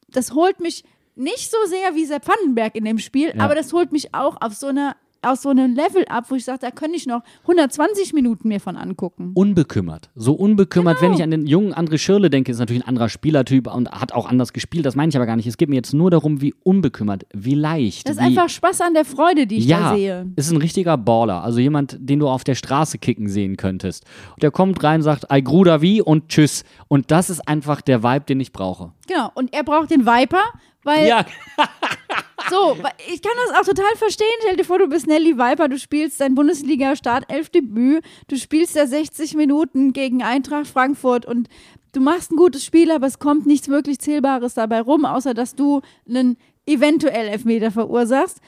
das 0.10 0.34
holt 0.34 0.60
mich 0.60 0.84
nicht 1.16 1.50
so 1.50 1.58
sehr 1.68 1.96
wie 1.96 2.06
Sepp 2.06 2.28
Vandenberg 2.28 2.76
in 2.76 2.86
dem 2.86 3.00
Spiel, 3.00 3.34
Ja. 3.36 3.44
aber 3.44 3.56
das 3.56 3.74
holt 3.74 3.92
mich 3.92 4.14
auch 4.14 4.38
auf 4.42 4.54
so 4.54 4.68
einer 4.68 4.96
aus 5.26 5.42
so 5.42 5.50
einem 5.50 5.76
Level 5.76 6.06
ab, 6.08 6.26
wo 6.30 6.36
ich 6.36 6.46
sage, 6.46 6.60
da 6.62 6.72
könnte 6.72 6.96
ich 6.98 7.06
noch 7.08 7.22
120 7.44 8.14
Minuten 8.14 8.48
mir 8.48 8.60
von 8.60 8.76
angucken. 8.78 9.32
unbekümmert. 9.34 10.10
So 10.16 10.34
unbekümmert, 10.34 11.00
Genau. 11.00 11.12
wenn 11.12 11.18
ich 11.18 11.24
an 11.24 11.32
den 11.32 11.46
jungen 11.48 11.74
André 11.74 11.98
Schirle 11.98 12.30
denke, 12.30 12.52
ist 12.52 12.60
natürlich 12.60 12.84
ein 12.84 12.88
anderer 12.88 13.10
Spielertyp 13.10 13.74
und 13.74 13.90
hat 13.92 14.14
auch 14.14 14.28
anders 14.28 14.54
gespielt. 14.54 14.86
Das 14.86 14.96
meine 14.96 15.10
ich 15.10 15.16
aber 15.16 15.26
gar 15.26 15.36
nicht. 15.36 15.48
Es 15.48 15.58
geht 15.58 15.70
mir 15.70 15.76
jetzt 15.76 15.94
nur 15.94 16.12
darum, 16.12 16.42
wie 16.42 16.54
unbekümmert, 16.64 17.26
wie 17.34 17.56
leicht. 17.56 18.08
Das 18.08 18.16
ist 18.18 18.22
einfach 18.22 18.50
Spaß 18.50 18.82
an 18.82 18.94
der 18.94 19.06
Freude, 19.06 19.48
die 19.48 19.58
ich 19.58 19.66
ja, 19.66 19.92
da 19.92 19.96
sehe. 19.96 20.32
ist 20.36 20.52
ein 20.52 20.58
richtiger 20.58 20.98
Baller. 20.98 21.44
Also 21.44 21.60
jemand, 21.60 21.98
den 22.00 22.20
du 22.20 22.28
auf 22.28 22.44
der 22.44 22.56
Straße 22.56 22.98
kicken 22.98 23.28
sehen 23.30 23.58
könntest. 23.58 24.04
Der 24.42 24.52
kommt 24.52 24.84
rein, 24.84 25.02
sagt, 25.02 25.32
Ei 25.32 25.42
Gruder 25.42 25.82
wie 25.82 26.02
und 26.02 26.30
tschüss. 26.30 26.64
Und 26.88 27.12
das 27.12 27.30
ist 27.30 27.48
einfach 27.48 27.82
der 27.82 28.04
Vibe, 28.04 28.26
den 28.26 28.40
ich 28.40 28.52
brauche. 28.52 28.92
Genau. 29.08 29.32
Und 29.36 29.54
er 29.54 29.64
braucht 29.64 29.92
den 29.92 30.06
Viper, 30.06 30.42
weil 30.86 31.08
Ja, 31.08 31.26
So, 32.50 32.78
ich 33.12 33.22
kann 33.22 33.32
das 33.48 33.58
auch 33.58 33.66
total 33.66 33.96
verstehen. 33.96 34.28
Stell 34.42 34.56
dir 34.56 34.66
vor, 34.66 34.78
du 34.78 34.88
bist 34.88 35.08
Nelly 35.08 35.38
Viper, 35.38 35.68
du 35.68 35.80
spielst 35.80 36.22
dein 36.22 36.36
Bundesliga-Startelf-Debüt, 36.36 38.04
du 38.28 38.38
spielst 38.38 38.76
da 38.76 38.86
60 38.86 39.34
Minuten 39.34 39.94
gegen 39.94 40.22
Eintracht 40.22 40.68
Frankfurt 40.68 41.26
und 41.26 41.50
du 41.94 42.02
machst 42.02 42.32
ein 42.32 42.36
gutes 42.36 42.64
Spiel, 42.64 42.92
aber 42.92 43.08
es 43.08 43.18
kommt 43.18 43.48
nichts 43.48 43.68
wirklich 43.68 44.00
Zählbares 44.00 44.54
dabei 44.54 44.82
rum, 44.82 45.06
außer 45.06 45.34
dass 45.34 45.56
du 45.56 45.82
einen 46.08 46.38
eventuell 46.68 47.30
Elfmeter 47.30 47.72
verursachst. 47.72 48.40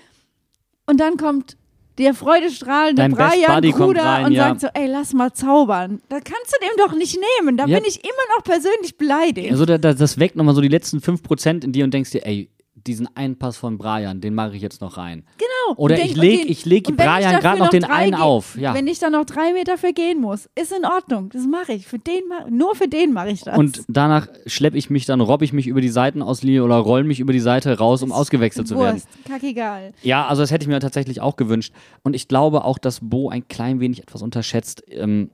Und 0.86 1.00
dann 1.00 1.18
kommt 1.18 1.58
der 1.98 2.14
freudestrahlende 2.14 3.02
Dein 3.02 3.12
Brian 3.14 3.62
Bruder 3.72 4.04
rein, 4.04 4.26
und 4.26 4.32
ja. 4.34 4.50
sagt 4.50 4.62
so, 4.62 4.68
ey, 4.74 4.88
lass 4.88 5.14
mal 5.14 5.34
zaubern. 5.34 6.02
Da 6.10 6.18
kannst 6.20 6.54
du 6.54 6.66
dem 6.66 6.78
doch 6.86 6.93
nicht 6.98 7.18
nehmen. 7.39 7.58
Da 7.58 7.66
Ja. 7.66 7.78
bin 7.80 7.88
ich 7.88 8.04
immer 8.04 8.36
noch 8.38 8.43
persönlich 8.43 8.98
beleidigt. 8.98 9.52
also 9.52 9.66
da, 9.66 9.78
da, 9.78 9.93
das 9.93 10.20
weckt 10.20 10.36
nochmal 10.36 10.56
so 10.56 10.62
die 10.62 10.68
letzten 10.68 11.00
5% 11.00 11.64
in 11.64 11.72
dir 11.72 11.84
und 11.84 11.93
denkst 11.93 12.12
dir, 12.12 12.26
ey, 12.26 12.50
diesen 12.76 13.08
einen 13.18 13.38
Pass 13.38 13.58
von 13.58 13.78
Brian, 13.78 14.22
den 14.22 14.34
mache 14.36 14.56
ich 14.56 14.62
jetzt 14.62 14.80
noch 14.82 14.98
rein. 14.98 15.26
Genau. 15.38 15.48
Oder 15.76 15.95
Und 15.95 16.01
ich 16.01 16.13
denk- 16.13 16.18
leg- 16.18 16.32
und 16.39 16.43
den- 16.45 16.51
ich 16.51 16.65
leg 16.65 16.97
Brian 16.97 17.39
grad 17.41 17.59
noch 17.59 17.70
den 17.70 17.82
drei 17.84 17.93
einen 17.93 18.13
auf, 18.15 18.57
ja. 18.57 18.74
Wenn 18.74 18.88
ich 18.88 18.99
da 18.99 19.09
noch 19.09 19.26
drei 19.26 19.53
Meter 19.53 19.78
vergehen 19.78 20.22
muss, 20.22 20.49
ist 20.55 20.72
in 20.72 20.86
Ordnung. 20.86 21.30
Das 21.30 21.45
mache 21.45 21.74
ich. 21.74 21.88
Für 21.88 21.99
den 21.99 22.24
nur 22.49 22.76
für 22.76 22.88
den 22.88 23.13
mache 23.13 23.30
ich 23.32 23.41
das. 23.41 23.57
Und 23.57 23.84
danach 23.88 24.28
schleppe 24.45 24.78
ich 24.78 24.89
mich 24.89 25.05
dann, 25.05 25.22
robb 25.22 25.41
ich 25.41 25.53
mich 25.53 25.68
über 25.68 25.82
die 25.82 25.89
Seitenauslinie 25.89 26.63
oder 26.63 26.76
roll 26.78 27.03
mich 27.03 27.20
über 27.20 27.34
die 27.34 27.39
Seite 27.39 27.78
raus, 27.78 28.01
um 28.03 28.11
ausgewechselt 28.11 28.68
zu 28.68 28.78
werden. 28.80 28.95
Wurst, 28.95 29.07
kackegal. 29.28 29.91
Ja, 30.03 30.26
also 30.28 30.41
das 30.41 30.51
hätte 30.51 30.63
ich 30.63 30.68
mir 30.70 30.80
tatsächlich 30.80 31.22
auch 31.22 31.36
gewünscht. 31.36 31.74
Und 32.03 32.15
ich 32.15 32.28
glaube 32.28 32.63
auch, 32.63 32.78
dass 32.78 32.99
Bo 33.01 33.30
ein 33.30 33.47
klein 33.47 33.80
wenig 33.80 34.01
etwas 34.01 34.22
unterschätzt. 34.22 34.84
Ähm, 34.89 35.32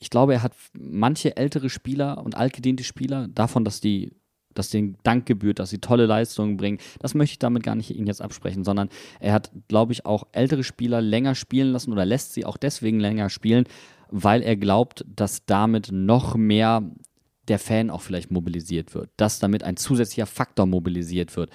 ich 0.00 0.10
glaube, 0.10 0.34
er 0.34 0.42
hat 0.42 0.52
manche 0.78 1.36
ältere 1.36 1.70
Spieler 1.70 2.22
und 2.24 2.36
altgediente 2.36 2.82
Spieler 2.84 3.28
davon, 3.28 3.64
dass 3.64 3.80
die 3.80 4.12
dass 4.54 4.70
denen 4.70 4.96
Dank 5.02 5.26
gebührt, 5.26 5.58
dass 5.58 5.70
sie 5.70 5.78
tolle 5.78 6.06
Leistungen 6.06 6.56
bringen. 6.56 6.78
Das 7.00 7.14
möchte 7.14 7.32
ich 7.32 7.38
damit 7.38 7.62
gar 7.62 7.74
nicht 7.74 7.90
Ihnen 7.90 8.06
jetzt 8.06 8.22
absprechen, 8.22 8.64
sondern 8.64 8.88
er 9.20 9.32
hat, 9.32 9.50
glaube 9.68 9.92
ich, 9.92 10.06
auch 10.06 10.26
ältere 10.32 10.64
Spieler 10.64 11.00
länger 11.00 11.34
spielen 11.34 11.72
lassen 11.72 11.92
oder 11.92 12.04
lässt 12.04 12.34
sie 12.34 12.44
auch 12.44 12.56
deswegen 12.56 13.00
länger 13.00 13.30
spielen, 13.30 13.64
weil 14.10 14.42
er 14.42 14.56
glaubt, 14.56 15.04
dass 15.14 15.44
damit 15.46 15.90
noch 15.92 16.34
mehr 16.34 16.82
der 17.48 17.58
Fan 17.58 17.90
auch 17.90 18.02
vielleicht 18.02 18.30
mobilisiert 18.30 18.94
wird, 18.94 19.10
dass 19.16 19.38
damit 19.38 19.64
ein 19.64 19.76
zusätzlicher 19.76 20.26
Faktor 20.26 20.66
mobilisiert 20.66 21.36
wird. 21.36 21.50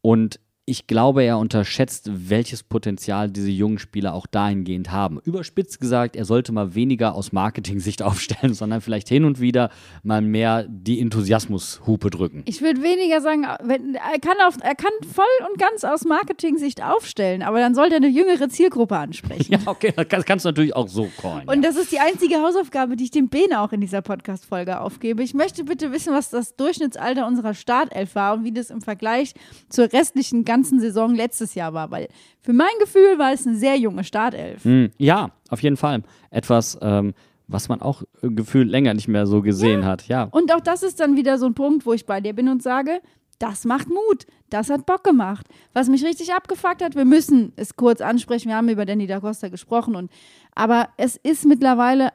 Und 0.00 0.40
ich 0.68 0.88
glaube, 0.88 1.22
er 1.22 1.38
unterschätzt, 1.38 2.10
welches 2.12 2.64
Potenzial 2.64 3.30
diese 3.30 3.50
jungen 3.50 3.78
Spieler 3.78 4.14
auch 4.14 4.26
dahingehend 4.26 4.90
haben. 4.90 5.20
Überspitzt 5.24 5.78
gesagt, 5.78 6.16
er 6.16 6.24
sollte 6.24 6.50
mal 6.50 6.74
weniger 6.74 7.14
aus 7.14 7.30
Marketing-Sicht 7.30 8.02
aufstellen, 8.02 8.52
sondern 8.52 8.80
vielleicht 8.80 9.08
hin 9.08 9.24
und 9.24 9.40
wieder 9.40 9.70
mal 10.02 10.20
mehr 10.20 10.66
die 10.68 11.00
Enthusiasmushupe 11.00 12.10
drücken. 12.10 12.42
Ich 12.46 12.62
würde 12.62 12.82
weniger 12.82 13.20
sagen, 13.20 13.46
wenn, 13.62 13.94
er, 13.94 14.18
kann 14.18 14.36
auf, 14.44 14.56
er 14.60 14.74
kann 14.74 14.90
voll 15.14 15.24
und 15.48 15.56
ganz 15.56 15.84
aus 15.84 16.04
Marketing-Sicht 16.04 16.82
aufstellen, 16.82 17.42
aber 17.42 17.60
dann 17.60 17.76
sollte 17.76 17.94
er 17.94 17.98
eine 17.98 18.08
jüngere 18.08 18.48
Zielgruppe 18.48 18.96
ansprechen. 18.96 19.46
Ja, 19.56 19.60
okay, 19.66 19.92
das 19.94 20.08
kann- 20.08 20.24
kannst 20.24 20.44
du 20.44 20.48
natürlich 20.48 20.74
auch 20.74 20.88
so 20.88 21.08
callen. 21.20 21.46
Und 21.48 21.62
ja. 21.62 21.70
das 21.70 21.76
ist 21.76 21.92
die 21.92 22.00
einzige 22.00 22.42
Hausaufgabe, 22.42 22.96
die 22.96 23.04
ich 23.04 23.10
dem 23.12 23.28
Bene 23.28 23.60
auch 23.60 23.70
in 23.70 23.80
dieser 23.80 24.02
Podcast-Folge 24.02 24.80
aufgebe. 24.80 25.22
Ich 25.22 25.34
möchte 25.34 25.62
bitte 25.62 25.92
wissen, 25.92 26.12
was 26.12 26.30
das 26.30 26.56
Durchschnittsalter 26.56 27.26
unserer 27.26 27.54
Startelf 27.54 28.16
war 28.16 28.34
und 28.34 28.44
wie 28.44 28.52
das 28.52 28.70
im 28.70 28.80
Vergleich 28.80 29.34
zur 29.68 29.92
restlichen 29.92 30.44
ganzen 30.44 30.55
Saison 30.64 31.14
letztes 31.14 31.54
Jahr 31.54 31.74
war. 31.74 31.90
Weil 31.90 32.08
für 32.40 32.52
mein 32.52 32.72
Gefühl 32.80 33.18
war 33.18 33.32
es 33.32 33.46
eine 33.46 33.56
sehr 33.56 33.76
junge 33.76 34.04
Startelf. 34.04 34.64
Hm, 34.64 34.90
ja, 34.98 35.30
auf 35.50 35.62
jeden 35.62 35.76
Fall. 35.76 36.02
Etwas, 36.30 36.78
ähm, 36.82 37.14
was 37.48 37.68
man 37.68 37.80
auch 37.80 38.02
äh, 38.22 38.28
gefühlt 38.28 38.68
länger 38.68 38.94
nicht 38.94 39.08
mehr 39.08 39.26
so 39.26 39.42
gesehen 39.42 39.84
hat. 39.84 40.08
Ja. 40.08 40.24
Und 40.24 40.52
auch 40.52 40.60
das 40.60 40.82
ist 40.82 41.00
dann 41.00 41.16
wieder 41.16 41.38
so 41.38 41.46
ein 41.46 41.54
Punkt, 41.54 41.86
wo 41.86 41.92
ich 41.92 42.06
bei 42.06 42.20
dir 42.20 42.32
bin 42.32 42.48
und 42.48 42.62
sage, 42.62 43.00
das 43.38 43.64
macht 43.64 43.88
Mut. 43.88 44.26
Das 44.50 44.70
hat 44.70 44.86
Bock 44.86 45.04
gemacht. 45.04 45.46
Was 45.72 45.88
mich 45.88 46.04
richtig 46.04 46.32
abgefuckt 46.32 46.82
hat, 46.82 46.94
wir 46.94 47.04
müssen 47.04 47.52
es 47.56 47.76
kurz 47.76 48.00
ansprechen. 48.00 48.48
Wir 48.48 48.56
haben 48.56 48.68
über 48.68 48.86
Danny 48.86 49.06
da 49.06 49.20
Costa 49.20 49.48
gesprochen. 49.48 49.94
Und, 49.96 50.10
aber 50.54 50.88
es 50.96 51.16
ist 51.16 51.44
mittlerweile 51.44 52.10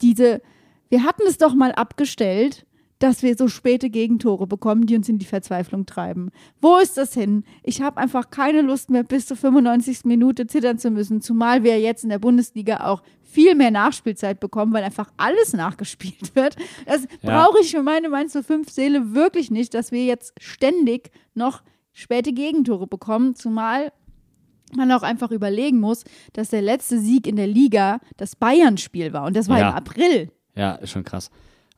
diese, 0.00 0.40
wir 0.88 1.04
hatten 1.04 1.22
es 1.26 1.38
doch 1.38 1.54
mal 1.54 1.72
abgestellt, 1.72 2.64
dass 3.02 3.22
wir 3.22 3.36
so 3.36 3.48
späte 3.48 3.90
Gegentore 3.90 4.46
bekommen, 4.46 4.86
die 4.86 4.94
uns 4.96 5.08
in 5.08 5.18
die 5.18 5.26
Verzweiflung 5.26 5.86
treiben. 5.86 6.30
Wo 6.60 6.76
ist 6.78 6.96
das 6.96 7.14
hin? 7.14 7.44
Ich 7.64 7.82
habe 7.82 7.96
einfach 7.96 8.30
keine 8.30 8.62
Lust 8.62 8.90
mehr, 8.90 9.02
bis 9.02 9.26
zur 9.26 9.36
95. 9.36 10.04
Minute 10.04 10.46
zittern 10.46 10.78
zu 10.78 10.90
müssen, 10.90 11.20
zumal 11.20 11.64
wir 11.64 11.80
jetzt 11.80 12.04
in 12.04 12.10
der 12.10 12.18
Bundesliga 12.20 12.86
auch 12.86 13.02
viel 13.22 13.54
mehr 13.54 13.70
Nachspielzeit 13.70 14.38
bekommen, 14.40 14.72
weil 14.72 14.84
einfach 14.84 15.10
alles 15.16 15.52
nachgespielt 15.52 16.32
wird. 16.36 16.56
Das 16.86 17.06
Ja. 17.22 17.44
brauche 17.44 17.60
ich 17.60 17.70
für 17.72 17.82
meine 17.82 18.08
Mainz 18.08 18.36
05 18.40 18.70
Seele 18.70 19.14
wirklich 19.14 19.50
nicht, 19.50 19.74
dass 19.74 19.90
wir 19.90 20.04
jetzt 20.04 20.34
ständig 20.40 21.10
noch 21.34 21.62
späte 21.92 22.32
Gegentore 22.32 22.86
bekommen, 22.86 23.34
zumal 23.34 23.92
man 24.76 24.90
auch 24.92 25.02
einfach 25.02 25.30
überlegen 25.30 25.80
muss, 25.80 26.04
dass 26.32 26.48
der 26.50 26.62
letzte 26.62 26.98
Sieg 26.98 27.26
in 27.26 27.36
der 27.36 27.46
Liga 27.46 27.98
das 28.16 28.36
Bayern-Spiel 28.36 29.12
war 29.12 29.24
und 29.26 29.36
das 29.36 29.48
war 29.48 29.58
Ja. 29.58 29.70
im 29.70 29.74
April. 29.76 30.30
Ja, 30.54 30.72
ist 30.76 30.90
schon 30.90 31.04
krass. 31.04 31.30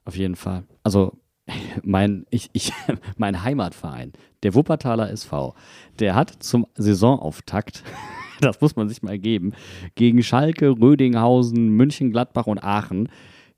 Auf 0.04 0.16
jeden 0.16 0.36
Fall. 0.36 0.64
Also 0.82 1.18
mein, 1.82 2.26
ich, 2.30 2.50
ich, 2.52 2.72
mein 3.16 3.42
Heimatverein, 3.42 4.12
der 4.42 4.54
Wuppertaler 4.54 5.10
SV, 5.10 5.54
der 5.98 6.14
hat 6.14 6.30
zum 6.42 6.66
Saisonauftakt, 6.74 7.82
das 8.40 8.60
muss 8.60 8.76
man 8.76 8.88
sich 8.88 9.02
mal 9.02 9.18
geben, 9.18 9.52
gegen 9.94 10.22
Schalke, 10.22 10.70
Rödinghausen, 10.70 11.68
München-Gladbach 11.68 12.46
und 12.46 12.62
Aachen 12.62 13.08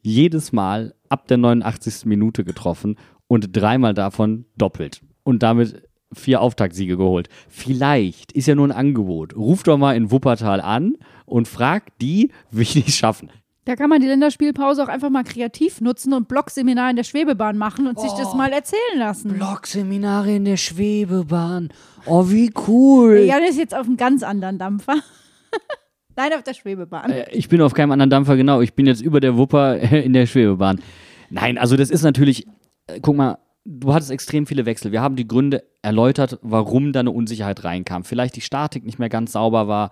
jedes 0.03 0.53
Mal 0.53 0.95
ab 1.09 1.27
der 1.27 1.39
89. 1.39 2.07
Minute 2.07 2.45
getroffen 2.45 2.97
und 3.27 3.57
dreimal 3.57 3.95
davon 3.95 4.45
doppelt. 4.57 5.01
Und 5.25 5.43
damit 5.43 5.83
vier 6.13 6.41
Auftaktsiege 6.41 6.97
geholt. 6.97 7.29
Vielleicht 7.49 8.31
ist 8.31 8.47
ja 8.47 8.55
nur 8.55 8.69
ein 8.69 8.73
Angebot. 8.73 9.37
Ruf 9.37 9.65
doch 9.65 9.77
mal 9.77 9.97
in 9.97 10.13
Wuppertal 10.13 10.61
an 10.61 10.97
und 11.25 11.49
frag 11.49 11.99
die, 11.99 12.31
wie 12.53 12.65
die 12.65 12.85
es 12.87 12.97
schaffen. 12.97 13.31
Da 13.67 13.75
kann 13.77 13.91
man 13.91 14.01
die 14.01 14.07
Länderspielpause 14.07 14.83
auch 14.85 14.89
einfach 14.89 15.11
mal 15.11 15.25
kreativ 15.25 15.81
nutzen 15.81 16.13
und 16.15 16.29
Blockseminar 16.29 16.89
in 16.89 16.97
der 16.97 17.03
Schwebebahn 17.03 17.59
machen 17.59 17.89
und 17.89 17.99
sich 18.01 18.13
das 18.13 18.29
Oh. 18.33 18.37
mal 18.37 18.53
erzählen 18.53 18.97
lassen. 18.99 19.35
Blogseminare 19.35 20.37
in 20.37 20.45
der 20.45 20.57
Schwebebahn. 20.57 21.71
Oh, 22.07 22.31
wie 22.31 22.53
cool. 22.69 23.25
Jan 23.27 23.43
ist 23.43 23.59
jetzt 23.59 23.75
auf 23.75 23.87
einem 23.87 23.97
ganz 23.97 24.23
anderen 24.23 24.59
Dampfer. 24.59 24.95
Nein, 26.17 26.33
auf 26.35 26.45
der 26.45 26.55
Schwebebahn. 26.55 27.11
Äh, 27.11 27.27
Ich 27.33 27.49
bin 27.49 27.61
auf 27.61 27.75
keinem 27.75 27.91
anderen 27.91 28.09
Dampfer, 28.11 28.37
genau. 28.37 28.61
Ich 28.61 28.75
bin 28.75 28.87
jetzt 28.87 29.03
über 29.03 29.19
der 29.21 29.37
Wupper 29.37 29.79
in 29.93 30.13
der 30.13 30.27
Schwebebahn. 30.27 30.81
Nein, 31.29 31.59
also 31.59 31.77
das 31.77 31.91
ist 31.91 32.03
natürlich, 32.05 32.47
äh, 32.87 33.01
guck 33.03 33.17
mal, 33.17 33.39
du 33.65 33.93
hattest 33.93 34.13
extrem 34.13 34.47
viele 34.47 34.65
Wechsel. 34.65 34.93
Wir 34.93 35.03
haben 35.03 35.17
die 35.17 35.27
Gründe 35.27 35.65
erläutert, 35.83 36.39
warum 36.41 36.93
da 36.93 37.01
eine 37.01 37.11
Unsicherheit 37.11 37.65
reinkam. 37.65 38.05
Vielleicht 38.05 38.37
die 38.37 38.41
Statik 38.43 38.85
nicht 38.87 39.01
mehr 39.01 39.09
ganz 39.09 39.33
sauber 39.33 39.67
war 39.67 39.91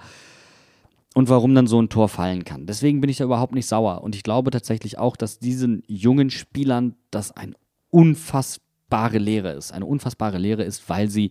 und 1.14 1.28
warum 1.28 1.54
dann 1.54 1.66
so 1.66 1.80
ein 1.80 1.88
Tor 1.88 2.08
fallen 2.08 2.44
kann. 2.44 2.66
Deswegen 2.66 3.00
bin 3.00 3.08
ich 3.08 3.16
da 3.16 3.24
überhaupt 3.24 3.54
nicht 3.54 3.66
sauer. 3.66 4.02
Und 4.02 4.14
ich 4.14 4.24
glaube 4.24 4.50
tatsächlich 4.50 4.98
auch, 4.98 5.16
dass 5.16 5.38
diesen 5.38 5.82
jungen 5.86 6.28
Spielern 6.28 6.96
das 7.10 7.32
eine 7.32 7.54
unfassbare 7.90 9.18
Lehre 9.18 9.52
ist. 9.52 9.72
Eine 9.72 9.86
unfassbare 9.86 10.38
Lehre 10.38 10.64
ist, 10.64 10.88
weil 10.88 11.08
sie 11.08 11.30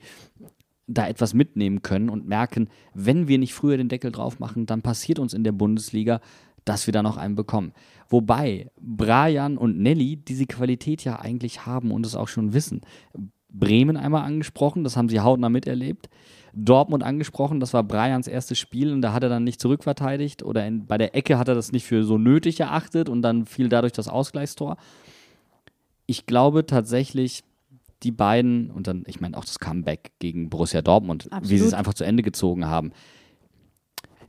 da 0.87 1.07
etwas 1.07 1.33
mitnehmen 1.33 1.81
können 1.81 2.09
und 2.09 2.27
merken, 2.27 2.69
wenn 2.93 3.27
wir 3.27 3.37
nicht 3.37 3.53
früher 3.53 3.77
den 3.77 3.89
Deckel 3.89 4.11
drauf 4.11 4.39
machen, 4.39 4.65
dann 4.65 4.81
passiert 4.81 5.19
uns 5.19 5.33
in 5.33 5.43
der 5.43 5.51
Bundesliga, 5.51 6.21
dass 6.65 6.87
wir 6.87 6.93
da 6.93 7.03
noch 7.03 7.17
einen 7.17 7.35
bekommen. 7.35 7.73
Wobei 8.07 8.69
Brian 8.79 9.57
und 9.57 9.79
Nelly 9.79 10.15
diese 10.17 10.45
Qualität 10.45 11.03
ja 11.03 11.19
eigentlich 11.19 11.65
haben 11.65 11.91
und 11.91 12.05
es 12.05 12.15
auch 12.15 12.29
schon 12.29 12.53
wissen. 12.53 12.81
Bremen 13.49 13.97
einmal 13.97 14.23
angesprochen, 14.23 14.83
das 14.83 14.95
haben 14.95 15.09
sie 15.09 15.19
hautnah 15.19 15.49
miterlebt. 15.49 16.09
Dortmund 16.55 17.03
angesprochen, 17.03 17.59
das 17.59 17.73
war 17.73 17.83
Brians 17.83 18.27
erstes 18.27 18.59
Spiel 18.59 18.93
und 18.93 19.01
da 19.01 19.11
hat 19.13 19.23
er 19.23 19.29
dann 19.29 19.43
nicht 19.43 19.59
zurückverteidigt 19.59 20.43
oder 20.43 20.65
in, 20.67 20.85
bei 20.85 20.97
der 20.97 21.15
Ecke 21.15 21.37
hat 21.39 21.47
er 21.47 21.55
das 21.55 21.71
nicht 21.71 21.85
für 21.85 22.03
so 22.03 22.17
nötig 22.17 22.59
erachtet 22.59 23.09
und 23.09 23.21
dann 23.23 23.45
fiel 23.45 23.69
dadurch 23.69 23.93
das 23.93 24.07
Ausgleichstor. 24.07 24.77
Ich 26.05 26.25
glaube 26.25 26.65
tatsächlich, 26.65 27.43
die 28.03 28.11
beiden 28.11 28.69
und 28.69 28.87
dann, 28.87 29.03
ich 29.07 29.19
meine 29.21 29.37
auch 29.37 29.45
das 29.45 29.59
Comeback 29.59 30.11
gegen 30.19 30.49
Borussia 30.49 30.81
Dortmund, 30.81 31.29
wie 31.41 31.47
sie 31.47 31.55
es 31.55 31.61
Absolut. 31.61 31.73
einfach 31.79 31.93
zu 31.95 32.03
Ende 32.03 32.21
gezogen 32.21 32.65
haben. 32.67 32.91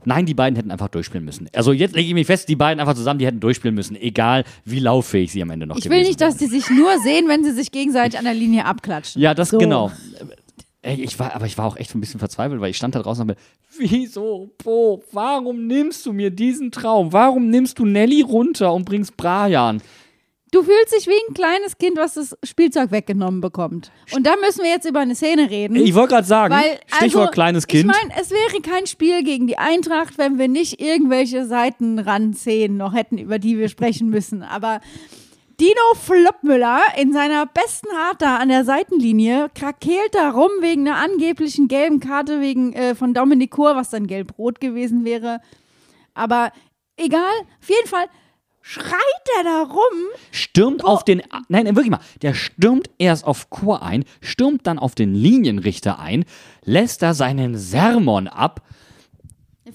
Nein, 0.07 0.25
die 0.27 0.33
beiden 0.35 0.55
hätten 0.55 0.71
einfach 0.71 0.87
durchspielen 0.87 1.25
müssen. 1.25 1.47
Also 1.53 1.73
jetzt 1.73 1.95
lege 1.95 2.07
ich 2.07 2.13
mich 2.13 2.27
fest, 2.27 2.47
die 2.47 2.55
beiden 2.55 2.79
einfach 2.79 2.93
zusammen, 2.93 3.19
die 3.19 3.25
hätten 3.25 3.39
durchspielen 3.39 3.73
müssen, 3.75 3.95
egal 3.95 4.43
wie 4.63 4.79
lauffähig 4.79 5.31
sie 5.31 5.41
am 5.41 5.49
Ende 5.49 5.65
noch 5.67 5.77
Ich 5.77 5.89
will 5.89 6.03
nicht, 6.03 6.21
dass 6.21 6.39
wären. 6.39 6.51
die 6.51 6.59
sich 6.59 6.69
nur 6.69 6.99
sehen, 6.99 7.27
wenn 7.27 7.43
sie 7.43 7.51
sich 7.51 7.71
gegenseitig 7.71 8.17
an 8.17 8.25
der 8.25 8.35
Linie 8.35 8.65
abklatschen. 8.65 9.21
Ja, 9.21 9.33
das 9.33 9.49
So. 9.49 9.57
genau. 9.57 9.91
Ey, 10.85 11.01
ich 11.01 11.17
war, 11.17 11.33
aber 11.33 11.47
ich 11.47 11.57
war 11.57 11.65
auch 11.65 11.77
echt 11.77 11.95
ein 11.95 11.99
bisschen 11.99 12.19
verzweifelt, 12.19 12.61
weil 12.61 12.69
ich 12.69 12.77
stand 12.77 12.93
da 12.93 13.01
draußen 13.01 13.23
und 13.23 13.31
hab 13.31 13.37
mir, 13.37 13.43
wieso, 13.79 14.51
Bo, 14.63 15.03
warum 15.11 15.65
nimmst 15.65 16.05
du 16.05 16.13
mir 16.13 16.29
diesen 16.29 16.71
Traum? 16.71 17.11
Warum 17.11 17.49
nimmst 17.49 17.79
du 17.79 17.85
Nelly 17.85 18.21
runter 18.21 18.71
und 18.71 18.85
bringst 18.85 19.17
Brian? 19.17 19.81
Du 20.51 20.61
fühlst 20.61 20.95
dich 20.95 21.07
wie 21.07 21.19
ein 21.27 21.33
kleines 21.33 21.79
Kind, 21.79 21.97
was 21.97 22.13
das 22.13 22.37
Spielzeug 22.43 22.91
weggenommen 22.91 23.41
bekommt. 23.41 23.91
Und 24.13 24.27
da 24.27 24.35
müssen 24.39 24.61
wir 24.61 24.69
jetzt 24.69 24.87
über 24.87 24.99
eine 24.99 25.15
Szene 25.15 25.49
reden. 25.49 25.75
Ich 25.75 25.95
wollte 25.95 26.13
gerade 26.13 26.27
sagen, 26.27 26.53
Weil, 26.53 26.79
Stichwort 26.85 27.23
also, 27.23 27.31
kleines 27.31 27.65
Kind. 27.65 27.91
Ich 27.91 28.01
meine, 28.01 28.21
es 28.21 28.29
wäre 28.29 28.61
kein 28.61 28.85
Spiel 28.85 29.23
gegen 29.23 29.47
die 29.47 29.57
Eintracht, 29.57 30.19
wenn 30.19 30.37
wir 30.37 30.47
nicht 30.47 30.79
irgendwelche 30.79 31.47
Seitenrandszenen 31.47 32.77
noch 32.77 32.93
hätten, 32.93 33.17
über 33.17 33.39
die 33.39 33.57
wir 33.57 33.69
sprechen 33.69 34.09
müssen. 34.09 34.43
Aber 34.43 34.81
Dino 35.59 35.93
Floppmüller 35.95 36.81
in 36.97 37.13
seiner 37.13 37.45
besten 37.45 37.87
Art 37.95 38.21
da 38.21 38.37
an 38.37 38.49
der 38.49 38.65
Seitenlinie 38.65 39.49
krakeelt 39.55 40.13
da 40.13 40.31
rum 40.31 40.49
wegen 40.59 40.87
einer 40.87 40.97
angeblichen 40.97 41.69
gelben 41.69 42.01
Karte 42.01 42.41
wegen 42.41 42.73
äh, 42.73 42.93
von 42.93 43.13
Dominik 43.13 43.51
Kur, 43.51 43.75
was 43.75 43.89
dann 43.89 44.07
gelb-rot 44.07 44.59
gewesen 44.59 45.05
wäre. 45.05 45.39
Aber 46.13 46.51
egal, 46.97 47.31
auf 47.61 47.69
jeden 47.69 47.87
Fall 47.87 48.07
schreit 48.61 48.95
er 49.37 49.43
da 49.43 49.61
rum. 49.63 50.09
stürmt 50.31 50.83
auf 50.83 51.05
den, 51.05 51.21
nein, 51.47 51.67
wirklich 51.67 51.91
mal, 51.91 52.01
der 52.21 52.33
stürmt 52.33 52.89
erst 52.97 53.23
auf 53.23 53.49
Chor 53.49 53.81
ein, 53.81 54.03
stürmt 54.21 54.67
dann 54.67 54.79
auf 54.79 54.93
den 54.93 55.13
Linienrichter 55.13 55.99
ein, 55.99 56.25
lässt 56.63 57.01
da 57.01 57.13
seinen 57.13 57.57
Sermon 57.57 58.27
ab, 58.27 58.61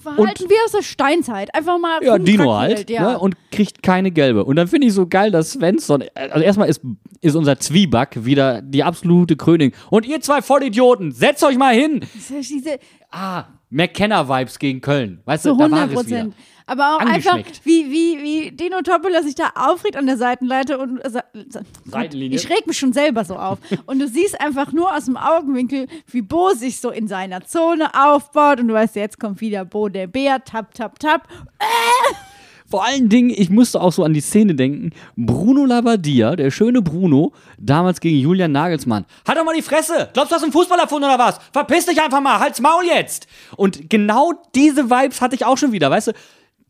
Verhalten 0.01 0.49
wie 0.49 0.65
aus 0.65 0.71
der 0.71 0.81
Steinzeit. 0.81 1.53
Einfach 1.53 1.79
mal 1.79 2.03
ja, 2.03 2.17
Dino 2.17 2.53
halt, 2.53 2.89
ja. 2.89 3.11
ne, 3.11 3.19
und 3.19 3.35
kriegt 3.51 3.83
keine 3.83 4.11
gelbe. 4.11 4.43
Und 4.45 4.55
dann 4.55 4.67
finde 4.67 4.87
ich 4.87 4.93
so 4.93 5.07
geil, 5.07 5.31
dass 5.31 5.51
Svensson, 5.51 6.03
also 6.15 6.43
erstmal 6.43 6.69
ist, 6.69 6.81
ist 7.21 7.35
unser 7.35 7.59
Zwieback 7.59 8.25
wieder 8.25 8.61
die 8.61 8.83
absolute 8.83 9.35
Krönung. 9.35 9.71
Und 9.89 10.05
ihr 10.05 10.21
zwei 10.21 10.41
Vollidioten, 10.41 11.11
setzt 11.11 11.43
euch 11.43 11.57
mal 11.57 11.73
hin. 11.73 12.01
Diese, 12.13 12.79
Ah, 13.11 13.45
McKenna-Vibes 13.69 14.57
gegen 14.57 14.79
Köln. 14.79 15.19
Weißt 15.25 15.43
Zu 15.43 15.49
du, 15.49 15.57
da 15.57 15.71
war 15.71 15.81
100 15.83 15.99
es 15.99 16.07
wieder. 16.07 16.29
Aber 16.65 16.95
auch 16.95 16.99
einfach, 16.99 17.37
wie, 17.63 17.91
wie, 17.91 18.21
wie 18.21 18.51
Dino 18.51 18.81
Toppola 18.81 19.23
sich 19.23 19.35
da 19.35 19.51
aufregt 19.55 19.95
an 19.95 20.05
der 20.05 20.17
Seitenleite 20.17 20.77
und 20.77 20.99
äh, 20.99 21.21
Seitenlinie. 21.85 22.37
ich 22.37 22.49
reg 22.49 22.67
mich 22.67 22.77
schon 22.77 22.93
selber 22.93 23.25
so 23.25 23.35
auf. 23.35 23.59
Und 23.85 23.99
du 23.99 24.07
siehst 24.07 24.39
einfach 24.39 24.71
nur 24.71 24.95
aus 24.95 25.05
dem 25.05 25.17
Augenwinkel, 25.17 25.87
wie 26.07 26.21
Bo 26.21 26.51
sich 26.51 26.79
so 26.79 26.89
in 26.89 27.07
seiner 27.07 27.45
Zone 27.45 27.89
aufbaut 27.93 28.59
und 28.59 28.67
du 28.67 28.73
weißt, 28.73 28.95
jetzt 28.95 29.19
kommt 29.19 29.41
wieder 29.41 29.65
Bo 29.65 29.89
der 29.89 30.07
Bär, 30.07 30.43
tap, 30.43 30.73
tap, 30.73 30.99
tap. 30.99 31.27
Vor 32.71 32.85
allen 32.85 33.09
Dingen, 33.09 33.31
ich 33.35 33.49
musste 33.49 33.81
auch 33.81 33.91
so 33.91 34.05
an 34.05 34.13
die 34.13 34.21
Szene 34.21 34.55
denken. 34.55 34.91
Bruno 35.17 35.65
Labbadia, 35.65 36.37
der 36.37 36.51
schöne 36.51 36.81
Bruno, 36.81 37.33
damals 37.59 37.99
gegen 37.99 38.17
Julian 38.17 38.53
Nagelsmann. 38.53 39.05
Halt 39.27 39.37
doch 39.37 39.43
mal 39.43 39.53
die 39.53 39.61
Fresse! 39.61 40.09
Glaubst 40.13 40.31
du, 40.31 40.35
hast 40.35 40.43
einen 40.43 40.53
Fußball 40.53 40.79
erfunden 40.79 41.03
oder 41.03 41.19
was? 41.19 41.37
Verpiss 41.51 41.85
dich 41.85 42.01
einfach 42.01 42.21
mal, 42.21 42.39
halt's 42.39 42.61
Maul 42.61 42.85
jetzt! 42.85 43.27
Und 43.57 43.89
genau 43.89 44.31
diese 44.55 44.89
Vibes 44.89 45.19
hatte 45.19 45.35
ich 45.35 45.45
auch 45.45 45.57
schon 45.57 45.73
wieder, 45.73 45.91
weißt 45.91 46.07
du? 46.07 46.11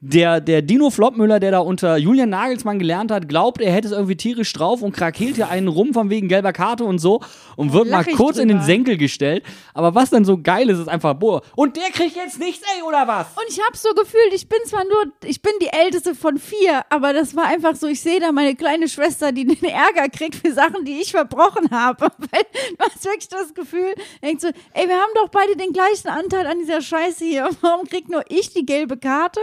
Der, 0.00 0.42
der 0.42 0.60
Dino 0.60 0.90
Floppmüller, 0.90 1.40
der 1.40 1.52
da 1.52 1.58
unter 1.60 1.96
Julian 1.96 2.28
Nagelsmann 2.28 2.78
gelernt 2.78 3.10
hat, 3.10 3.28
glaubt, 3.28 3.62
er 3.62 3.72
hätte 3.72 3.88
es 3.88 3.92
irgendwie 3.92 4.16
tierisch 4.16 4.52
drauf 4.52 4.82
und 4.82 4.92
krakeelt 4.92 5.36
hier 5.36 5.48
einen 5.48 5.68
rum 5.68 5.94
von 5.94 6.10
wegen 6.10 6.28
gelber 6.28 6.52
Karte 6.52 6.84
und 6.84 6.98
so 6.98 7.20
und 7.56 7.72
wird 7.72 7.88
mal 7.88 8.04
lach 8.06 8.16
kurz 8.16 8.36
in 8.36 8.48
den. 8.48 8.60
Senkel 8.60 8.96
gestellt. 8.96 9.44
Aber 9.72 9.94
was 9.94 10.10
dann 10.10 10.24
so 10.24 10.38
geil 10.38 10.68
ist, 10.68 10.78
ist 10.78 10.88
einfach, 10.88 11.14
boah, 11.14 11.42
und 11.54 11.76
der 11.76 11.90
kriegt 11.90 12.16
jetzt 12.16 12.38
nichts, 12.38 12.66
ey, 12.76 12.82
oder 12.82 13.06
was? 13.08 13.26
Und 13.36 13.44
ich 13.48 13.60
habe 13.64 13.76
so 13.76 13.88
gefühlt, 13.94 14.32
ich 14.34 14.48
bin 14.48 14.58
zwar 14.66 14.84
nur, 14.84 15.12
ich 15.24 15.40
bin 15.40 15.52
die 15.62 15.68
älteste 15.68 16.14
von 16.14 16.38
vier, 16.38 16.84
aber 16.90 17.12
das 17.12 17.34
war 17.34 17.44
einfach 17.46 17.76
so, 17.76 17.86
ich 17.86 18.00
sehe 18.00 18.20
da 18.20 18.32
meine 18.32 18.54
kleine 18.54 18.88
Schwester, 18.88 19.32
die 19.32 19.44
den 19.46 19.64
Ärger 19.64 20.08
kriegt 20.08 20.34
für 20.34 20.52
Sachen, 20.52 20.84
die 20.84 21.00
ich 21.00 21.12
verbrochen 21.12 21.70
habe. 21.70 22.08
Weil 22.18 22.42
du 22.78 22.84
hast 22.84 23.04
wirklich 23.04 23.28
das 23.28 23.54
Gefühl, 23.54 23.94
denkst 24.22 24.42
so, 24.42 24.48
ey, 24.74 24.88
wir 24.88 24.96
haben 24.96 25.12
doch 25.14 25.28
beide 25.28 25.56
den 25.56 25.72
gleichen 25.72 26.08
Anteil 26.08 26.46
an 26.46 26.58
dieser 26.58 26.82
Scheiße 26.82 27.24
hier. 27.24 27.48
Warum 27.60 27.86
kriegt 27.86 28.10
nur 28.10 28.24
ich 28.28 28.52
die 28.52 28.66
gelbe 28.66 28.96
Karte? 28.96 29.40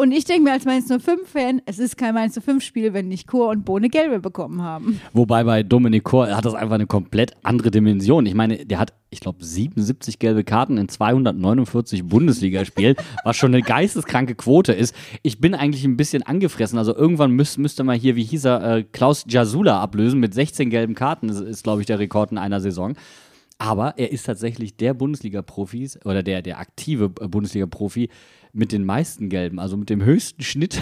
Und 0.00 0.12
ich 0.12 0.24
denke 0.24 0.44
mir 0.44 0.52
als 0.52 0.64
Mainz 0.64 0.88
05-Fan, 0.88 1.60
es 1.66 1.80
ist 1.80 1.98
kein 1.98 2.14
Mainz 2.14 2.38
05-Spiel, 2.38 2.94
wenn 2.94 3.08
nicht 3.08 3.26
Chor 3.26 3.48
und 3.48 3.64
Bohne 3.64 3.88
gelbe 3.88 4.20
bekommen 4.20 4.62
haben. 4.62 5.00
Wobei 5.12 5.42
bei 5.42 5.64
Dominik 5.64 6.04
Kor 6.04 6.28
hat 6.28 6.44
das 6.44 6.54
einfach 6.54 6.76
eine 6.76 6.86
komplett 6.86 7.32
andere 7.42 7.72
Dimension. 7.72 8.24
Ich 8.24 8.34
meine, 8.34 8.64
der 8.64 8.78
hat, 8.78 8.92
ich 9.10 9.18
glaube, 9.18 9.44
77 9.44 10.20
gelbe 10.20 10.44
Karten 10.44 10.78
in 10.78 10.88
249 10.88 12.04
Bundesligaspielen, 12.04 12.94
was 13.24 13.36
schon 13.36 13.52
eine 13.52 13.60
geisteskranke 13.60 14.36
Quote 14.36 14.72
ist. 14.72 14.94
Ich 15.24 15.40
bin 15.40 15.56
eigentlich 15.56 15.84
ein 15.84 15.96
bisschen 15.96 16.22
angefressen. 16.22 16.78
Also 16.78 16.94
irgendwann 16.94 17.32
müß, 17.32 17.58
müsste 17.58 17.82
man 17.82 17.98
hier, 17.98 18.14
wie 18.14 18.22
hieß 18.22 18.44
er, 18.44 18.76
äh, 18.76 18.84
Klaus 18.84 19.24
Jasula 19.26 19.80
ablösen 19.80 20.20
mit 20.20 20.32
16 20.32 20.70
gelben 20.70 20.94
Karten. 20.94 21.26
Das 21.26 21.40
ist, 21.40 21.64
glaube 21.64 21.80
ich, 21.80 21.88
der 21.88 21.98
Rekord 21.98 22.30
in 22.30 22.38
einer 22.38 22.60
Saison. 22.60 22.94
Aber 23.58 23.94
er 23.98 24.12
ist 24.12 24.26
tatsächlich 24.26 24.76
der 24.76 24.94
Bundesliga-Profis 24.94 25.98
oder 26.04 26.22
der, 26.22 26.42
der 26.42 26.60
aktive 26.60 27.06
äh, 27.20 27.26
Bundesliga-Profi 27.26 28.08
mit 28.58 28.72
den 28.72 28.84
meisten 28.84 29.28
Gelben, 29.28 29.58
also 29.58 29.76
mit 29.76 29.88
dem 29.88 30.04
höchsten 30.04 30.42
Schnitt 30.42 30.80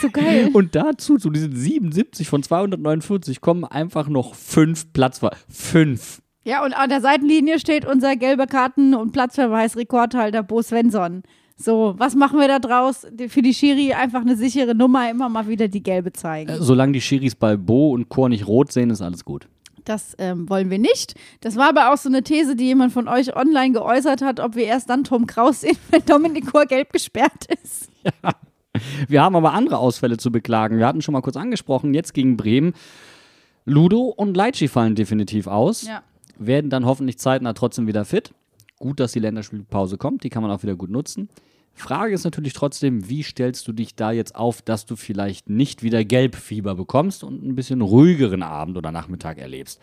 So 0.00 0.08
geil. 0.10 0.50
und 0.54 0.74
dazu, 0.74 1.18
zu 1.18 1.28
diesen 1.30 1.54
77 1.54 2.28
von 2.28 2.42
249, 2.42 3.40
kommen 3.40 3.64
einfach 3.64 4.08
noch 4.08 4.34
fünf 4.34 4.92
Platzwahl. 4.92 5.36
Fünf. 5.48 6.22
Ja, 6.44 6.64
und 6.64 6.72
an 6.72 6.88
der 6.88 7.02
Seitenlinie 7.02 7.58
steht 7.58 7.84
unser 7.84 8.16
gelber 8.16 8.46
Karten- 8.46 8.94
und 8.94 9.12
Platzverweis-Rekordhalter 9.12 10.42
Bo 10.42 10.62
Svensson. 10.62 11.22
So, 11.56 11.94
was 11.98 12.14
machen 12.14 12.38
wir 12.38 12.48
da 12.48 12.58
draus? 12.58 13.06
Für 13.28 13.42
die 13.42 13.52
Schiri 13.52 13.92
einfach 13.92 14.22
eine 14.22 14.36
sichere 14.36 14.74
Nummer, 14.74 15.10
immer 15.10 15.28
mal 15.28 15.46
wieder 15.48 15.68
die 15.68 15.82
gelbe 15.82 16.12
zeigen. 16.12 16.50
Solange 16.58 16.92
die 16.92 17.02
Schiris 17.02 17.34
bei 17.34 17.58
Bo 17.58 17.90
und 17.92 18.08
Chor 18.08 18.30
nicht 18.30 18.46
rot 18.46 18.72
sehen, 18.72 18.88
ist 18.88 19.02
alles 19.02 19.26
gut. 19.26 19.46
Das 19.90 20.14
ähm, 20.18 20.48
wollen 20.48 20.70
wir 20.70 20.78
nicht. 20.78 21.14
Das 21.40 21.56
war 21.56 21.70
aber 21.70 21.92
auch 21.92 21.96
so 21.96 22.08
eine 22.08 22.22
These, 22.22 22.54
die 22.54 22.66
jemand 22.66 22.92
von 22.92 23.08
euch 23.08 23.34
online 23.34 23.72
geäußert 23.72 24.22
hat, 24.22 24.38
ob 24.38 24.54
wir 24.54 24.62
erst 24.62 24.88
dann 24.88 25.02
Tom 25.02 25.26
Kraus 25.26 25.62
sehen, 25.62 25.76
wenn 25.90 26.06
Dominik 26.06 26.46
Kor 26.46 26.64
gelb 26.66 26.92
gesperrt 26.92 27.46
ist. 27.60 27.90
Ja. 28.04 28.30
Wir 29.08 29.20
haben 29.20 29.34
aber 29.34 29.52
andere 29.52 29.78
Ausfälle 29.78 30.16
zu 30.16 30.30
beklagen. 30.30 30.78
Wir 30.78 30.86
hatten 30.86 31.02
schon 31.02 31.12
mal 31.12 31.22
kurz 31.22 31.36
angesprochen, 31.36 31.92
jetzt 31.92 32.14
gegen 32.14 32.36
Bremen. 32.36 32.74
Ludo 33.64 34.02
und 34.02 34.36
Leitschi 34.36 34.68
fallen 34.68 34.94
definitiv 34.94 35.48
aus. 35.48 35.82
Ja. 35.82 36.04
Werden 36.38 36.70
dann 36.70 36.86
hoffentlich 36.86 37.18
zeitnah 37.18 37.52
trotzdem 37.52 37.88
wieder 37.88 38.04
fit. 38.04 38.32
Gut, 38.78 39.00
dass 39.00 39.10
die 39.10 39.18
Länderspielpause 39.18 39.98
kommt, 39.98 40.22
die 40.22 40.30
kann 40.30 40.44
man 40.44 40.52
auch 40.52 40.62
wieder 40.62 40.76
gut 40.76 40.90
nutzen. 40.90 41.28
Frage 41.74 42.14
ist 42.14 42.24
natürlich 42.24 42.52
trotzdem, 42.52 43.08
wie 43.08 43.22
stellst 43.22 43.66
du 43.66 43.72
dich 43.72 43.94
da 43.94 44.12
jetzt 44.12 44.34
auf, 44.34 44.60
dass 44.62 44.86
du 44.86 44.96
vielleicht 44.96 45.48
nicht 45.48 45.82
wieder 45.82 46.04
Gelbfieber 46.04 46.74
bekommst 46.74 47.24
und 47.24 47.42
ein 47.42 47.54
bisschen 47.54 47.80
ruhigeren 47.80 48.42
Abend 48.42 48.76
oder 48.76 48.92
Nachmittag 48.92 49.38
erlebst? 49.38 49.80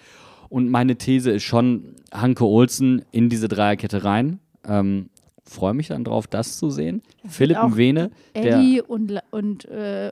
Und 0.50 0.70
meine 0.70 0.96
These 0.96 1.32
ist 1.32 1.44
schon, 1.44 1.96
Hanke 2.12 2.46
Olsen 2.46 3.04
in 3.12 3.30
diese 3.30 3.48
Dreierkette 3.48 4.04
rein. 4.04 4.40
Ähm, 4.66 5.10
Freue 5.44 5.74
mich 5.74 5.88
dann 5.88 6.04
drauf, 6.04 6.28
das 6.28 6.58
zu 6.58 6.70
sehen. 6.70 7.02
Das 7.24 7.38
Philipp 7.38 7.58
Mwene, 7.70 8.12
Eddie 8.34 8.82
und, 8.82 9.18
und 9.32 9.64
äh, 9.66 10.12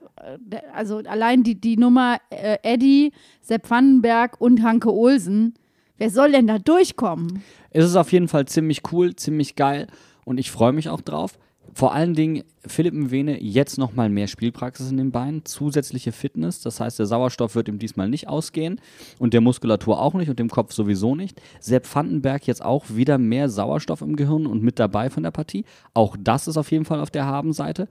also 0.74 1.00
allein 1.00 1.44
die, 1.44 1.56
die 1.56 1.76
Nummer 1.76 2.20
äh, 2.30 2.58
Eddie, 2.64 3.12
Sepp 3.42 3.70
Vandenberg 3.70 4.40
und 4.40 4.64
Hanke 4.64 4.94
Olsen. 4.94 5.54
Wer 5.98 6.10
soll 6.10 6.32
denn 6.32 6.48
da 6.48 6.58
durchkommen? 6.58 7.44
Es 7.72 7.84
ist 7.84 7.98
auf 7.98 8.14
jeden 8.14 8.30
Fall 8.30 8.46
ziemlich 8.46 8.82
cool, 8.94 9.14
ziemlich 9.18 9.56
geil 9.56 9.88
und 10.24 10.38
ich 10.38 10.52
freue 10.52 10.72
mich 10.72 10.88
auch 10.88 11.02
drauf. 11.02 11.38
Vor 11.74 11.94
allen 11.94 12.14
Dingen 12.14 12.44
Philipp 12.66 12.94
Mwene 12.94 13.42
jetzt 13.42 13.78
nochmal 13.78 14.10
mehr 14.10 14.28
Spielpraxis 14.28 14.92
in 14.92 14.98
den 14.98 15.12
Beinen, 15.12 15.46
zusätzliche 15.46 16.12
Fitness, 16.12 16.62
das 16.62 16.80
heißt, 16.80 17.00
der 17.00 17.06
Sauerstoff 17.06 17.56
wird 17.56 17.68
ihm 17.68 17.80
diesmal 17.80 18.08
nicht 18.08 18.30
ausgehen 18.30 18.80
und 19.20 19.34
der 19.34 19.42
Muskulatur 19.42 20.02
auch 20.02 20.14
nicht 20.14 20.30
und 20.30 20.40
dem 20.40 20.50
Kopf 20.50 20.74
sowieso 20.74 21.16
nicht. 21.16 21.42
Sepp 21.60 21.94
Vandenberg 21.94 22.48
jetzt 22.48 22.64
auch 22.64 22.86
wieder 22.90 23.18
mehr 23.18 23.50
Sauerstoff 23.50 24.02
im 24.02 24.16
Gehirn 24.16 24.48
und 24.48 24.64
mit 24.64 24.80
dabei 24.80 25.10
von 25.10 25.24
der 25.24 25.32
Partie. 25.32 25.66
Auch 25.94 26.16
das 26.20 26.48
ist 26.48 26.58
auf 26.58 26.72
jeden 26.72 26.86
Fall 26.86 27.02
auf 27.02 27.12
der 27.12 27.26
Habenseite. 27.26 27.90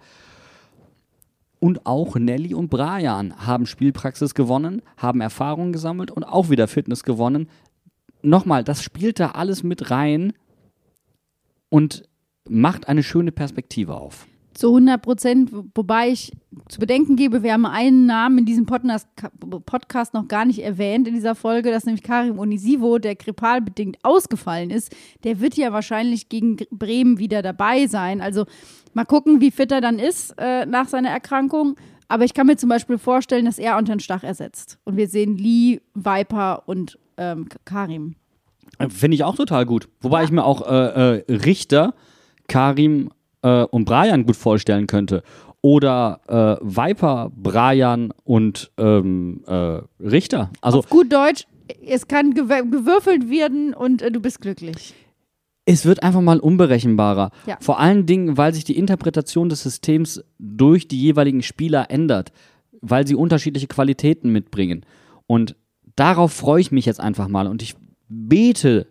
Und 1.60 1.86
auch 1.86 2.16
Nelly 2.16 2.54
und 2.54 2.68
Brian 2.68 3.34
haben 3.46 3.66
Spielpraxis 3.66 4.34
gewonnen, 4.34 4.82
haben 4.96 5.20
Erfahrungen 5.20 5.72
gesammelt 5.72 6.10
und 6.10 6.24
auch 6.24 6.50
wieder 6.50 6.68
Fitness 6.68 7.04
gewonnen. 7.04 7.48
Nochmal, 8.22 8.64
das 8.64 8.82
spielt 8.82 9.20
da 9.20 9.32
alles 9.32 9.62
mit 9.62 9.90
rein 9.90 10.32
und 11.68 12.08
macht 12.48 12.88
eine 12.88 13.02
schöne 13.02 13.32
Perspektive 13.32 13.94
auf. 13.94 14.26
Zu 14.54 14.68
100 14.68 15.02
Prozent, 15.02 15.50
wobei 15.74 16.10
ich 16.10 16.30
zu 16.68 16.78
bedenken 16.78 17.16
gebe, 17.16 17.42
wir 17.42 17.52
haben 17.52 17.66
einen 17.66 18.06
Namen 18.06 18.38
in 18.38 18.44
diesem 18.44 18.66
Podcast, 18.66 20.14
noch 20.14 20.28
gar 20.28 20.44
nicht 20.44 20.60
erwähnt 20.60 21.08
in 21.08 21.14
dieser 21.14 21.34
Folge, 21.34 21.70
das 21.70 21.78
ist 21.78 21.86
nämlich 21.86 22.04
Karim 22.04 22.38
Onisivo, 22.38 22.98
der 23.00 23.16
grippalbedingt 23.16 23.98
ausgefallen 24.04 24.70
ist. 24.70 24.94
Der 25.24 25.40
wird 25.40 25.56
ja 25.56 25.72
wahrscheinlich 25.72 26.28
gegen 26.28 26.58
Bremen 26.70 27.18
wieder 27.18 27.42
dabei 27.42 27.88
sein. 27.88 28.20
Also 28.20 28.46
mal 28.92 29.04
gucken, 29.04 29.40
wie 29.40 29.50
fit 29.50 29.72
er 29.72 29.80
dann 29.80 29.98
ist 29.98 30.34
äh, 30.38 30.66
nach 30.66 30.86
seiner 30.86 31.10
Erkrankung. 31.10 31.74
Aber 32.06 32.24
ich 32.24 32.34
kann 32.34 32.46
mir 32.46 32.56
zum 32.56 32.68
Beispiel 32.68 32.98
vorstellen, 32.98 33.46
dass 33.46 33.58
er 33.58 33.76
unter 33.76 33.94
den 33.94 34.00
Stach 34.00 34.22
ersetzt. 34.22 34.78
Und 34.84 34.96
wir 34.96 35.08
sehen 35.08 35.36
Lee, 35.36 35.80
Viper 35.94 36.62
und 36.66 36.96
ähm, 37.16 37.48
Karim. 37.64 38.14
Finde 38.88 39.14
ich 39.16 39.24
auch 39.24 39.36
total 39.36 39.66
gut. 39.66 39.88
Wobei 40.00 40.24
ich 40.24 40.30
mir 40.30 40.44
auch 40.44 40.62
äh, 40.66 41.18
äh, 41.18 41.32
Richter, 41.32 41.94
Karim 42.48 43.10
äh, 43.42 43.64
und 43.64 43.84
Brian 43.84 44.26
gut 44.26 44.36
vorstellen 44.36 44.86
könnte. 44.86 45.22
Oder 45.60 46.20
äh, 46.28 46.64
Viper, 46.64 47.30
Brian 47.34 48.12
und 48.24 48.70
ähm, 48.76 49.42
äh, 49.46 49.80
Richter. 50.00 50.50
Also 50.60 50.80
Auf 50.80 50.90
gut 50.90 51.12
Deutsch, 51.12 51.46
es 51.86 52.06
kann 52.06 52.34
gew 52.34 52.46
gewürfelt 52.70 53.30
werden 53.30 53.72
und 53.72 54.02
äh, 54.02 54.10
du 54.10 54.20
bist 54.20 54.40
glücklich. 54.40 54.94
Es 55.66 55.86
wird 55.86 56.02
einfach 56.02 56.20
mal 56.20 56.38
unberechenbarer. 56.38 57.30
Ja. 57.46 57.56
Vor 57.60 57.80
allen 57.80 58.04
Dingen, 58.04 58.36
weil 58.36 58.52
sich 58.52 58.64
die 58.64 58.76
Interpretation 58.76 59.48
des 59.48 59.62
Systems 59.62 60.22
durch 60.38 60.88
die 60.88 61.00
jeweiligen 61.00 61.42
Spieler 61.42 61.90
ändert, 61.90 62.32
weil 62.82 63.06
sie 63.06 63.14
unterschiedliche 63.14 63.66
Qualitäten 63.66 64.30
mitbringen. 64.30 64.84
Und 65.26 65.56
darauf 65.96 66.32
freue 66.32 66.60
ich 66.60 66.70
mich 66.70 66.84
jetzt 66.84 67.00
einfach 67.00 67.28
mal. 67.28 67.46
Und 67.46 67.62
ich 67.62 67.76
bete, 68.08 68.86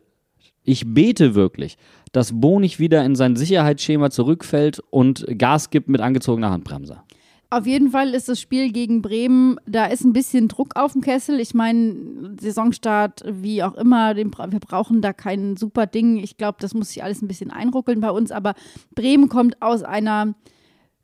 ich 0.64 0.93
bete 0.93 1.36
wirklich, 1.36 1.78
dass 2.14 2.39
Bo 2.39 2.59
nicht 2.59 2.80
wieder 2.80 3.03
in 3.03 3.16
sein 3.16 3.36
Sicherheitsschema 3.36 4.09
zurückfällt 4.09 4.82
und 4.89 5.26
Gas 5.38 5.72
gibt 5.72 5.89
mit 5.89 5.99
angezogener 5.99 6.51
Handbremse. 6.51 7.01
Auf 7.49 7.68
jeden 7.68 7.91
Fall 7.91 8.16
ist 8.16 8.30
das 8.30 8.41
Spiel 8.41 8.72
gegen 8.72 9.03
Bremen, 9.03 9.59
da 9.68 9.86
ist 9.86 10.03
ein 10.03 10.14
bisschen 10.14 10.47
Druck 10.47 10.76
auf 10.76 10.93
dem 10.93 11.01
Kessel. 11.01 11.39
Ich 11.39 11.53
meine, 11.53 12.36
Saisonstart, 12.41 13.24
wie 13.28 13.61
auch 13.61 13.76
immer, 13.76 14.16
den, 14.16 14.32
wir 14.32 14.59
brauchen 14.59 15.01
da 15.01 15.14
kein 15.14 15.55
super 15.55 15.86
Ding. 15.86 16.18
Ich 16.18 16.38
glaube, 16.38 16.57
das 16.61 16.74
muss 16.74 16.89
sich 16.89 17.03
alles 17.03 17.22
ein 17.22 17.28
bisschen 17.28 17.51
einruckeln 17.51 18.01
bei 18.01 18.09
uns. 18.09 18.32
Aber 18.32 18.55
Bremen 18.95 19.30
kommt 19.30 19.61
aus 19.61 19.84
einer, 19.84 20.34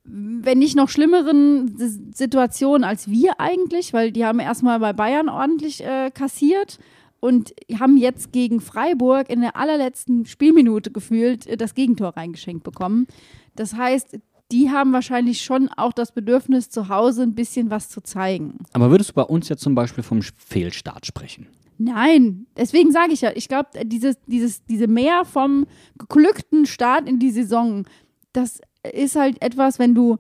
wenn 0.04 0.58
nicht 0.58 0.76
noch 0.76 0.90
schlimmeren 0.90 1.78
Situation 2.14 2.84
als 2.84 3.08
wir 3.08 3.40
eigentlich, 3.40 3.94
weil 3.94 4.12
die 4.12 4.26
haben 4.26 4.40
erstmal 4.40 4.80
bei 4.80 4.94
Bayern 4.94 5.30
ordentlich 5.30 5.84
äh, 5.84 6.10
kassiert 6.10 6.80
und 7.20 7.54
haben 7.80 7.98
jetzt 7.98 8.32
gegen 8.32 8.62
Freiburg 8.62 9.30
in 9.30 9.42
der 9.42 9.56
allerletzten 9.56 10.26
Spielminute 10.26 10.92
gefühlt 10.92 11.48
äh, 11.48 11.58
das 11.58 11.74
Gegentor 11.74 12.16
reingeschenkt 12.16 12.64
bekommen. 12.64 13.08
Das 13.56 13.74
heißt, 13.76 14.20
die 14.52 14.72
haben 14.72 14.94
wahrscheinlich 14.94 15.42
schon 15.42 15.70
auch 15.70 15.94
das 15.94 16.12
Bedürfnis, 16.12 16.70
zu 16.70 16.90
Hause 16.90 17.24
ein 17.24 17.36
bisschen 17.36 17.70
was 17.70 17.90
zu 17.90 18.02
zeigen. 18.02 18.58
Aber 18.74 18.90
würdest 18.90 19.12
du 19.12 19.14
bei 19.14 19.24
uns 19.24 19.50
jetzt 19.50 19.62
zum 19.62 19.76
Beispiel 19.76 20.04
vom 20.04 20.22
Fehlstart 20.22 21.06
sprechen? 21.06 21.48
Nein, 21.78 22.46
deswegen 22.58 22.92
sage 22.92 23.14
ich 23.14 23.22
ja, 23.22 23.32
ich 23.34 23.48
glaube, 23.48 23.70
dieses, 23.86 24.18
dieses, 24.26 24.66
diese 24.66 24.88
mehr 24.88 25.24
vom 25.24 25.66
geglückten 25.98 26.66
Start 26.66 27.08
in 27.08 27.20
die 27.20 27.32
Saison, 27.32 27.86
das 28.34 28.60
ist 28.92 29.16
halt 29.16 29.42
etwas, 29.42 29.80
wenn 29.80 29.96
du, 29.96 30.18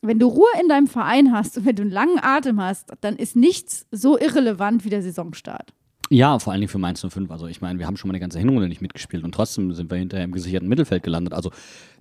wenn 0.00 0.18
du 0.18 0.28
Ruhe 0.28 0.48
in 0.60 0.68
deinem 0.68 0.86
Verein 0.86 1.32
hast 1.32 1.58
und 1.58 1.66
wenn 1.66 1.76
du 1.76 1.82
einen 1.82 1.90
langen 1.90 2.18
Atem 2.20 2.62
hast, 2.62 2.92
dann 3.02 3.16
ist 3.16 3.36
nichts 3.36 3.86
so 3.90 4.18
irrelevant 4.18 4.84
wie 4.84 4.90
der 4.90 5.02
Saisonstart. 5.02 5.74
Ja, 6.10 6.38
vor 6.38 6.52
allen 6.52 6.60
Dingen 6.60 6.70
für 6.70 6.78
Mainz 6.78 7.04
05. 7.06 7.30
Also 7.30 7.46
ich 7.46 7.60
meine, 7.60 7.78
wir 7.78 7.86
haben 7.86 7.96
schon 7.96 8.08
mal 8.08 8.12
eine 8.12 8.20
ganze 8.20 8.38
Hinrunde 8.38 8.68
nicht 8.68 8.80
mitgespielt 8.80 9.24
und 9.24 9.32
trotzdem 9.34 9.72
sind 9.74 9.90
wir 9.90 9.98
hinterher 9.98 10.24
im 10.24 10.32
gesicherten 10.32 10.68
Mittelfeld 10.68 11.02
gelandet. 11.02 11.34
Also 11.34 11.50
Und 11.50 11.56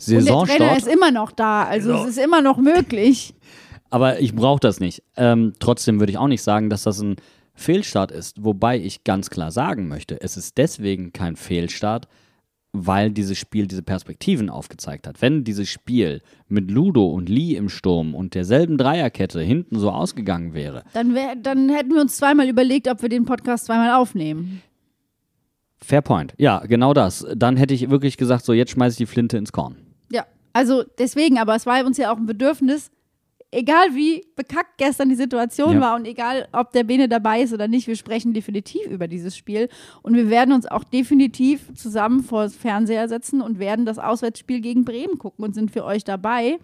der 0.07 0.19
Trainer 0.19 0.21
Saisonstart. 0.23 0.77
ist 0.77 0.87
immer 0.87 1.11
noch 1.11 1.31
da, 1.31 1.63
also 1.63 1.93
es 1.93 2.09
ist 2.11 2.17
immer 2.17 2.41
noch 2.41 2.57
möglich. 2.57 3.33
Aber 3.89 4.19
ich 4.19 4.35
brauche 4.35 4.59
das 4.59 4.79
nicht. 4.79 5.03
Ähm, 5.15 5.53
trotzdem 5.59 5.99
würde 5.99 6.11
ich 6.11 6.17
auch 6.17 6.27
nicht 6.27 6.41
sagen, 6.41 6.69
dass 6.69 6.83
das 6.83 6.99
ein 7.01 7.15
Fehlstart 7.53 8.11
ist. 8.11 8.43
Wobei 8.43 8.77
ich 8.79 9.03
ganz 9.03 9.29
klar 9.29 9.51
sagen 9.51 9.87
möchte, 9.87 10.21
es 10.21 10.37
ist 10.37 10.57
deswegen 10.57 11.11
kein 11.13 11.35
Fehlstart, 11.35 12.07
weil 12.85 13.11
dieses 13.11 13.37
Spiel 13.37 13.67
diese 13.67 13.81
Perspektiven 13.81 14.49
aufgezeigt 14.49 15.07
hat. 15.07 15.21
Wenn 15.21 15.43
dieses 15.43 15.69
Spiel 15.69 16.21
mit 16.47 16.69
Ludo 16.69 17.07
und 17.07 17.29
Lee 17.29 17.55
im 17.55 17.69
Sturm 17.69 18.13
und 18.13 18.35
derselben 18.35 18.77
Dreierkette 18.77 19.41
hinten 19.41 19.79
so 19.79 19.89
ausgegangen 19.89 20.53
wäre, 20.53 20.83
Dann, 20.93 21.15
wär, 21.15 21.35
dann 21.35 21.69
hätten 21.69 21.93
wir 21.93 22.01
uns 22.01 22.17
zweimal 22.17 22.47
überlegt, 22.47 22.87
ob 22.87 23.01
wir 23.01 23.09
den 23.09 23.25
Podcast 23.25 23.65
zweimal 23.65 23.91
aufnehmen. 23.91 24.61
Fair 25.79 26.01
Point. 26.01 26.33
Ja, 26.37 26.59
genau 26.59 26.93
das. 26.93 27.25
Dann 27.35 27.55
hätte 27.55 27.73
ich 27.73 27.89
wirklich 27.89 28.17
gesagt, 28.17 28.45
so 28.45 28.53
jetzt 28.53 28.71
schmeiße 28.71 28.93
ich 28.93 28.97
die 28.97 29.05
Flinte 29.05 29.37
ins 29.37 29.51
Korn. 29.51 29.77
Ja, 30.11 30.25
also 30.53 30.83
deswegen, 30.97 31.37
aber 31.37 31.55
es 31.55 31.65
war 31.65 31.85
uns 31.85 31.97
ja 31.97 32.11
auch 32.11 32.17
ein 32.17 32.25
Bedürfnis, 32.25 32.89
egal 33.51 33.95
wie 33.95 34.25
bekackt 34.35 34.77
gestern 34.77 35.09
die 35.09 35.15
Situation 35.15 35.75
Ja. 35.75 35.81
war 35.81 35.95
und 35.95 36.05
egal, 36.05 36.47
ob 36.51 36.71
der 36.71 36.83
Bene 36.83 37.07
dabei 37.07 37.41
ist 37.41 37.53
oder 37.53 37.67
nicht, 37.67 37.87
wir 37.87 37.95
sprechen 37.95 38.33
definitiv 38.33 38.85
über 38.87 39.07
dieses 39.07 39.37
Spiel 39.37 39.69
und 40.01 40.15
wir 40.15 40.29
werden 40.29 40.53
uns 40.53 40.65
auch 40.65 40.83
definitiv 40.83 41.73
zusammen 41.75 42.23
vor 42.23 42.43
das 42.43 42.55
Fernseher 42.55 43.07
setzen 43.07 43.41
und 43.41 43.59
werden 43.59 43.85
das 43.85 43.99
Auswärtsspiel 43.99 44.59
gegen 44.61 44.85
Bremen 44.85 45.17
gucken 45.17 45.45
und 45.45 45.53
sind 45.55 45.71
für 45.71 45.85
euch 45.85 46.03
dabei. 46.03 46.59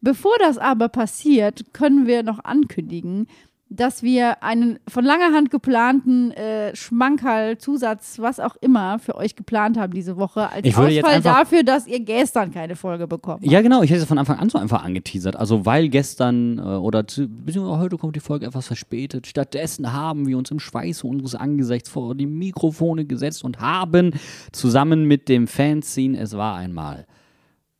Bevor 0.00 0.34
das 0.40 0.58
aber 0.58 0.88
passiert, 0.88 1.72
können 1.72 2.06
wir 2.06 2.22
noch 2.24 2.42
ankündigen, 2.44 3.28
dass 3.76 4.02
wir 4.02 4.42
einen 4.42 4.78
von 4.88 5.04
langer 5.04 5.32
Hand 5.34 5.50
geplanten 5.50 6.30
äh, 6.32 6.74
Schmankerl, 6.76 7.58
Zusatz, 7.58 8.18
was 8.18 8.40
auch 8.40 8.56
immer 8.60 8.98
für 8.98 9.16
euch 9.16 9.36
geplant 9.36 9.78
haben 9.78 9.94
diese 9.94 10.16
Woche 10.16 10.50
als 10.50 10.66
Ich 10.66 10.76
würde 10.76 10.92
jetzt 10.92 11.04
Ausfall 11.04 11.22
dafür, 11.22 11.62
dass 11.62 11.86
ihr 11.86 12.00
gestern 12.00 12.52
keine 12.52 12.76
Folge 12.76 13.06
bekommen 13.06 13.42
Ja, 13.42 13.62
genau. 13.62 13.82
Ich 13.82 13.90
hätte 13.90 14.02
es 14.02 14.06
von 14.06 14.18
Anfang 14.18 14.38
an 14.38 14.48
so 14.48 14.58
einfach 14.58 14.84
angeteasert. 14.84 15.36
Also, 15.36 15.64
weil 15.64 15.88
gestern 15.88 16.58
äh, 16.58 16.62
oder 16.62 17.02
beziehungsweise 17.02 17.78
heute 17.78 17.96
kommt 17.96 18.16
die 18.16 18.20
Folge 18.20 18.46
etwas 18.46 18.66
verspätet. 18.66 19.26
Stattdessen 19.26 19.92
haben 19.92 20.26
wir 20.26 20.36
uns 20.36 20.50
im 20.50 20.60
Schweiße 20.60 21.06
unseres 21.06 21.34
Angesichts 21.34 21.88
vor 21.88 22.14
die 22.14 22.26
Mikrofone 22.26 23.04
gesetzt 23.04 23.44
und 23.44 23.60
haben 23.60 24.12
zusammen 24.52 25.04
mit 25.04 25.28
dem 25.28 25.46
Fanzine 25.46 26.18
Es 26.18 26.36
war 26.36 26.56
einmal 26.56 27.06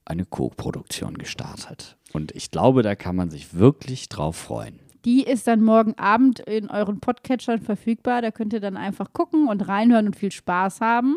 eine 0.04 0.24
Co-Produktion 0.24 1.18
gestartet. 1.18 1.96
Und 2.12 2.32
ich 2.32 2.50
glaube, 2.50 2.82
da 2.82 2.94
kann 2.94 3.16
man 3.16 3.30
sich 3.30 3.54
wirklich 3.54 4.08
drauf 4.08 4.36
freuen. 4.36 4.80
Die 5.04 5.24
ist 5.24 5.48
dann 5.48 5.62
morgen 5.62 5.98
Abend 5.98 6.40
in 6.40 6.70
euren 6.70 7.00
Podcatchern 7.00 7.60
verfügbar. 7.60 8.22
Da 8.22 8.30
könnt 8.30 8.52
ihr 8.52 8.60
dann 8.60 8.76
einfach 8.76 9.12
gucken 9.12 9.48
und 9.48 9.66
reinhören 9.66 10.06
und 10.06 10.16
viel 10.16 10.30
Spaß 10.30 10.80
haben. 10.80 11.16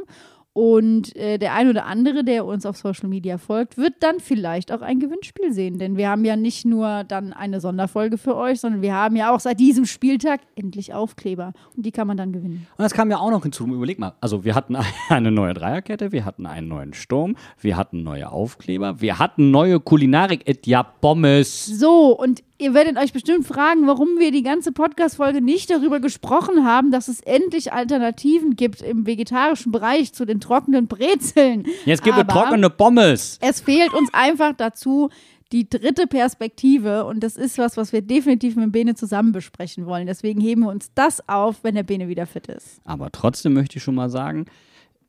Und 0.58 1.14
äh, 1.18 1.38
der 1.38 1.53
ein 1.53 1.68
oder 1.68 1.86
andere, 1.86 2.24
der 2.24 2.45
uns 2.45 2.66
auf 2.66 2.78
Social 2.78 3.10
Media 3.10 3.38
folgt, 3.38 3.78
wird 3.78 3.95
dann 3.99 4.22
vielleicht 4.22 4.72
auch 4.72 4.82
ein 4.82 5.01
Gewinnspiel 5.01 5.51
sehen. 5.51 5.80
Denn 5.80 5.97
wir 5.97 6.08
haben 6.08 6.24
ja 6.24 6.38
nicht 6.38 6.64
nur 6.64 7.03
dann 7.03 7.34
eine 7.34 7.60
Sonderfolge 7.60 8.18
für 8.18 8.38
euch, 8.38 8.62
sondern 8.62 8.82
wir 8.82 8.93
haben 8.93 9.18
ja 9.18 9.36
auch 9.36 9.41
seit 9.41 9.60
diesem 9.60 9.86
Spieltag 9.86 10.39
endlich 10.56 10.93
Aufkleber. 10.93 11.51
Und 11.76 11.86
die 11.86 11.91
kann 11.91 12.08
man 12.08 12.16
dann 12.16 12.32
gewinnen. 12.32 12.68
Und 12.78 12.84
das 12.84 12.93
kam 12.93 13.12
ja 13.12 13.18
auch 13.18 13.32
noch 13.32 13.43
hinzu. 13.43 13.68
Überleg 13.68 13.99
mal. 13.99 14.14
Also 14.22 14.45
wir 14.45 14.56
hatten 14.56 14.78
eine 15.10 15.30
neue 15.30 15.53
Dreierkette, 15.53 16.14
wir 16.14 16.24
hatten 16.24 16.45
einen 16.45 16.70
neuen 16.70 16.93
Sturm, 16.93 17.36
wir 17.60 17.76
hatten 17.76 18.03
neue 18.03 18.32
Aufkleber, 18.32 19.01
wir 19.01 19.20
hatten 19.20 19.51
neue 19.51 19.82
Kulinarik. 19.82 20.47
Et 20.47 20.66
ja, 20.68 20.84
Pommes. 20.84 21.66
So, 21.66 22.18
und 22.18 22.43
Ihr 22.58 22.74
werdet 22.74 22.97
euch 22.97 23.12
bestimmt 23.12 23.45
fragen, 23.45 23.86
warum 23.86 24.18
wir 24.18 24.32
die 24.32 24.41
ganze 24.41 24.72
Podcast-Folge 24.72 25.41
nicht 25.41 25.70
darüber 25.70 25.99
gesprochen 25.99 26.64
haben, 26.64 26.89
dass 26.89 27.10
es 27.10 27.20
endlich 27.20 27.74
Alternativen 27.74 28.56
gibt 28.56 28.82
im 28.82 29.06
vegetarischen 29.06 29.74
Bereich 29.74 30.14
zu 30.14 30.24
den 30.24 30.39
trockenen 30.46 30.88
Brezeln. 30.88 31.66
Jetzt 31.86 32.04
gibt 32.04 32.18
es 32.18 32.28
trockene 32.28 32.70
Pommes. 32.70 33.39
Es 33.41 33.62
fehlt 33.62 33.93
uns 33.93 34.14
einfach 34.14 34.54
dazu 34.56 35.10
die 35.52 35.70
dritte 35.70 36.08
Perspektive 36.08 37.06
und 37.06 37.22
das 37.22 37.38
ist 37.38 37.58
was, 37.58 37.78
was 37.78 37.93
wir 37.93 38.02
definitiv 38.02 38.56
mit 38.56 38.72
Bene 38.72 38.96
zusammen 38.96 39.32
besprechen 39.32 39.86
wollen. 39.86 40.08
Deswegen 40.08 40.41
heben 40.41 40.62
wir 40.62 40.70
uns 40.70 40.91
das 40.96 41.28
auf, 41.30 41.64
wenn 41.64 41.76
der 41.76 41.84
Bene 41.84 42.08
wieder 42.08 42.26
fit 42.26 42.48
ist. 42.48 42.82
Aber 42.84 43.12
trotzdem 43.12 43.54
möchte 43.54 43.78
ich 43.78 43.84
schon 43.84 43.96
mal 43.96 44.10
sagen, 44.10 44.46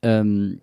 ähm, 0.03 0.61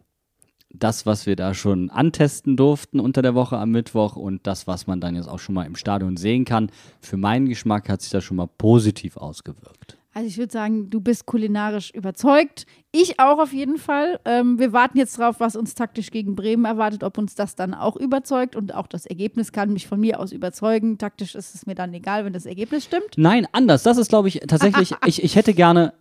das, 0.70 1.06
was 1.06 1.26
wir 1.26 1.36
da 1.36 1.54
schon 1.54 1.90
antesten 1.90 2.58
durften 2.58 3.00
unter 3.00 3.22
der 3.22 3.36
Woche 3.36 3.58
am 3.58 3.72
Mittwoch 3.72 4.16
und 4.16 4.46
das, 4.48 4.68
was 4.68 4.88
man 4.88 5.00
dann 5.00 5.16
jetzt 5.16 5.28
auch 5.28 5.40
schon 5.40 5.56
mal 5.56 5.66
im 5.66 5.76
Stadion 5.76 6.18
sehen 6.18 6.46
kann, 6.46 6.72
für 7.00 7.18
meinen 7.18 7.48
Geschmack 7.48 7.90
hat 7.90 8.02
sich 8.02 8.12
das 8.12 8.24
schon 8.24 8.38
mal 8.38 8.48
positiv 8.48 9.18
ausgewirkt. 9.18 9.98
Also 10.16 10.28
ich 10.28 10.38
würde 10.38 10.54
sagen, 10.54 10.92
du 10.92 11.02
bist 11.02 11.26
kulinarisch 11.26 11.90
überzeugt. 11.92 12.68
Ich 12.92 13.20
auch 13.20 13.40
auf 13.40 13.52
jeden 13.52 13.78
Fall. 13.78 14.20
Ähm, 14.26 14.60
wir 14.60 14.72
warten 14.72 15.00
jetzt 15.00 15.18
drauf, 15.18 15.40
was 15.40 15.56
uns 15.56 15.74
taktisch 15.74 16.12
gegen 16.12 16.36
Bremen 16.36 16.66
erwartet, 16.66 17.04
ob 17.04 17.18
uns 17.18 17.34
das 17.34 17.56
dann 17.56 17.74
auch 17.74 17.96
überzeugt. 17.96 18.56
Und 18.56 18.76
auch 18.76 18.86
das 18.86 19.08
Ergebnis 19.08 19.52
kann 19.52 19.74
mich 19.74 19.88
von 19.88 20.00
mir 20.00 20.20
aus 20.20 20.32
überzeugen. 20.32 21.00
Taktisch 21.00 21.34
ist 21.34 21.56
es 21.56 21.66
mir 21.66 21.74
dann 21.74 21.94
egal, 21.96 22.26
wenn 22.26 22.34
das 22.34 22.46
Ergebnis 22.46 22.86
stimmt. 22.86 23.18
Nein, 23.18 23.48
anders. 23.54 23.82
Das 23.82 23.98
ist, 23.98 24.10
glaube 24.10 24.28
ich, 24.28 24.42
tatsächlich, 24.48 24.94
ich, 25.06 25.24
ich 25.24 25.36
hätte 25.36 25.56
gerne 25.56 25.94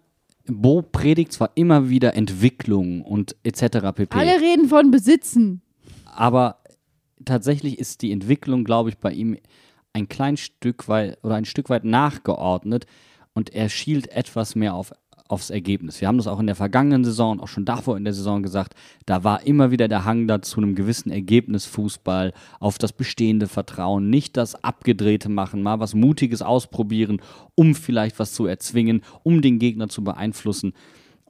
Bo 0.47 0.83
predigt 0.83 1.33
zwar 1.33 1.53
immer 1.55 1.89
wieder 1.89 2.15
Entwicklung 2.15 3.03
und 3.03 3.37
etc. 3.45 3.93
pp. 3.95 4.19
Alle 4.19 4.41
reden 4.41 4.69
von 4.69 4.91
Besitzen. 4.91 5.63
Aber 6.05 6.59
tatsächlich 7.25 7.79
ist 7.79 8.03
die 8.03 8.13
Entwicklung, 8.13 8.65
glaube 8.65 8.91
ich, 8.91 8.99
bei 8.99 9.13
ihm 9.13 9.39
ein 9.95 10.09
klein 10.09 10.37
Stück 10.37 10.89
weit 10.89 11.19
oder 11.23 11.37
ein 11.37 11.45
Stück 11.45 11.71
weit 11.71 11.85
nachgeordnet 11.85 12.87
und 13.35 13.55
er 13.55 13.69
schielt 13.69 14.09
etwas 14.09 14.55
mehr 14.55 14.75
auf 14.75 14.93
aufs 15.33 15.49
Ergebnis. 15.49 16.01
Wir 16.01 16.09
haben 16.09 16.19
das 16.19 16.27
auch 16.27 16.41
in 16.41 16.47
der 16.47 16.55
vergangenen 16.55 17.05
Saison 17.05 17.33
und 17.33 17.41
auch 17.41 17.49
schon 17.49 17.65
davor 17.65 17.97
in 17.97 18.05
der 18.05 18.13
Saison 18.13 18.43
gesagt, 18.43 18.75
da 19.07 19.25
war 19.25 19.47
immer 19.47 19.71
wieder 19.71 19.89
der 19.89 20.05
Hang 20.05 20.29
dazu 20.29 20.61
einem 20.61 20.75
gewissen 20.75 21.11
Ergebnisfußball, 21.11 22.35
auf 22.61 22.77
das 22.77 22.93
bestehende 22.93 23.49
Vertrauen, 23.49 24.11
nicht 24.11 24.37
das 24.37 24.63
abgedrehte 24.63 25.31
machen, 25.31 25.63
mal 25.63 25.81
was 25.81 25.95
Mutiges 25.95 26.43
ausprobieren, 26.43 27.23
um 27.55 27.75
vielleicht 27.75 28.19
was 28.19 28.35
zu 28.35 28.45
erzwingen, 28.45 29.01
um 29.23 29.41
den 29.41 29.59
Gegner 29.59 29.89
zu 29.89 30.05
beeinflussen. 30.05 30.75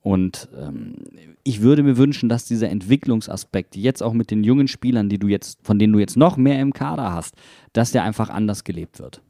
Und 0.03 0.49
ähm, 0.61 0.97
ich 1.45 1.63
würde 1.63 1.85
mir 1.85 1.97
wünschen, 1.97 2.29
dass 2.29 2.45
dieser 2.45 2.71
Entwicklungsaspekt 2.71 3.77
jetzt 3.77 4.03
auch 4.03 4.15
mit 4.15 4.33
den 4.33 4.43
jungen 4.43 4.67
Spielern, 4.67 5.09
die 5.09 5.19
du 5.19 5.29
jetzt, 5.29 5.61
von 5.63 5.79
denen 5.79 5.93
du 5.93 6.01
jetzt 6.01 6.17
noch 6.17 6.37
mehr 6.37 6.61
im 6.61 6.73
Kader 6.73 7.13
hast, 7.13 7.37
dass 7.73 7.93
der 7.93 8.03
einfach 8.03 8.31
anders 8.31 8.65
gelebt 8.65 8.99
wird. 8.99 9.23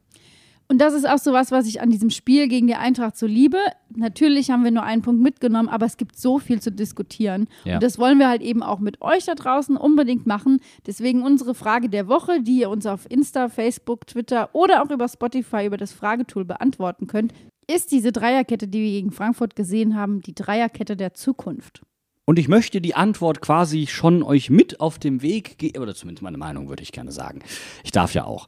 Und 0.73 0.79
das 0.79 0.95
ist 0.95 1.07
auch 1.07 1.19
so 1.19 1.33
was, 1.33 1.51
was 1.51 1.67
ich 1.67 1.81
an 1.81 1.91
diesem 1.91 2.09
Spiel 2.09 2.47
gegen 2.47 2.65
die 2.65 2.73
Eintracht 2.73 3.15
so 3.15 3.27
liebe. 3.27 3.59
Natürlich 3.95 4.49
haben 4.49 4.63
wir 4.63 4.71
nur 4.71 4.81
einen 4.81 5.03
Punkt 5.03 5.21
mitgenommen, 5.21 5.69
aber 5.69 5.85
es 5.85 5.97
gibt 5.97 6.17
so 6.17 6.39
viel 6.39 6.63
zu 6.63 6.71
diskutieren. 6.71 7.47
Ja. 7.63 7.75
Und 7.75 7.83
das 7.83 7.99
wollen 7.99 8.17
wir 8.17 8.27
halt 8.27 8.41
eben 8.41 8.63
auch 8.63 8.79
mit 8.79 8.99
euch 8.99 9.25
da 9.25 9.35
draußen 9.35 9.77
unbedingt 9.77 10.25
machen. 10.25 10.61
Deswegen 10.87 11.21
unsere 11.21 11.53
Frage 11.53 11.89
der 11.89 12.07
Woche, 12.07 12.41
die 12.41 12.61
ihr 12.61 12.71
uns 12.71 12.87
auf 12.87 13.05
Insta, 13.07 13.49
Facebook, 13.49 14.07
Twitter 14.07 14.49
oder 14.53 14.81
auch 14.81 14.89
über 14.89 15.07
Spotify 15.07 15.67
über 15.67 15.77
das 15.77 15.93
Fragetool 15.93 16.43
beantworten 16.43 17.05
könnt. 17.05 17.35
Ist 17.71 17.91
diese 17.91 18.11
Dreierkette, 18.11 18.67
die 18.67 18.81
wir 18.81 18.91
gegen 18.93 19.11
Frankfurt 19.11 19.55
gesehen 19.55 19.95
haben, 19.95 20.21
die 20.21 20.33
Dreierkette 20.33 20.97
der 20.97 21.13
Zukunft? 21.13 21.83
Und 22.25 22.39
ich 22.39 22.47
möchte 22.47 22.81
die 22.81 22.95
Antwort 22.95 23.41
quasi 23.41 23.85
schon 23.85 24.23
euch 24.23 24.49
mit 24.49 24.79
auf 24.79 24.97
dem 24.97 25.21
Weg 25.21 25.59
geben, 25.59 25.83
oder 25.83 25.93
zumindest 25.93 26.23
meine 26.23 26.39
Meinung 26.39 26.67
würde 26.67 26.81
ich 26.81 26.91
gerne 26.91 27.11
sagen. 27.11 27.43
Ich 27.83 27.91
darf 27.91 28.15
ja 28.15 28.23
auch. 28.25 28.47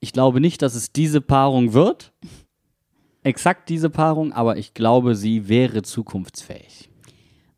Ich 0.00 0.12
glaube 0.12 0.40
nicht, 0.40 0.62
dass 0.62 0.74
es 0.74 0.92
diese 0.92 1.20
Paarung 1.20 1.72
wird. 1.72 2.12
Exakt 3.22 3.68
diese 3.68 3.90
Paarung, 3.90 4.32
aber 4.32 4.56
ich 4.56 4.74
glaube, 4.74 5.16
sie 5.16 5.48
wäre 5.48 5.82
zukunftsfähig. 5.82 6.88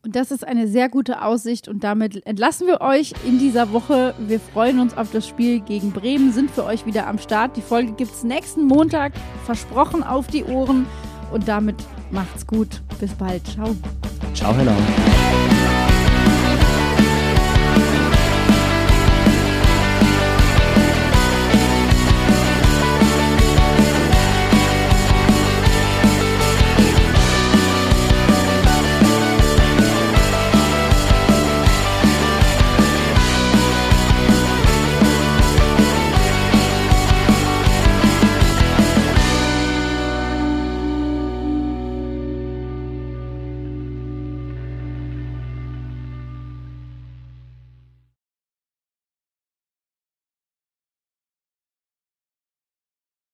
Und 0.02 0.16
das 0.16 0.30
ist 0.30 0.46
eine 0.46 0.68
sehr 0.68 0.88
gute 0.88 1.22
Aussicht 1.22 1.68
und 1.68 1.84
damit 1.84 2.24
entlassen 2.24 2.66
wir 2.66 2.80
euch 2.80 3.12
in 3.26 3.38
dieser 3.38 3.72
Woche. 3.72 4.14
Wir 4.18 4.40
freuen 4.40 4.78
uns 4.78 4.96
auf 4.96 5.10
das 5.10 5.26
Spiel 5.28 5.60
gegen 5.60 5.92
Bremen, 5.92 6.32
sind 6.32 6.50
für 6.50 6.64
euch 6.64 6.86
wieder 6.86 7.06
am 7.06 7.18
Start. 7.18 7.56
Die 7.56 7.62
Folge 7.62 7.92
gibt 7.92 8.12
es 8.12 8.22
nächsten 8.22 8.64
Montag, 8.64 9.12
versprochen 9.44 10.02
auf 10.02 10.28
die 10.28 10.44
Ohren. 10.44 10.86
Und 11.32 11.46
damit 11.48 11.76
macht's 12.10 12.46
gut. 12.46 12.80
Bis 13.00 13.12
bald. 13.12 13.46
Ciao. 13.48 13.76
Ciao, 14.32 14.54
hello. 14.54 14.72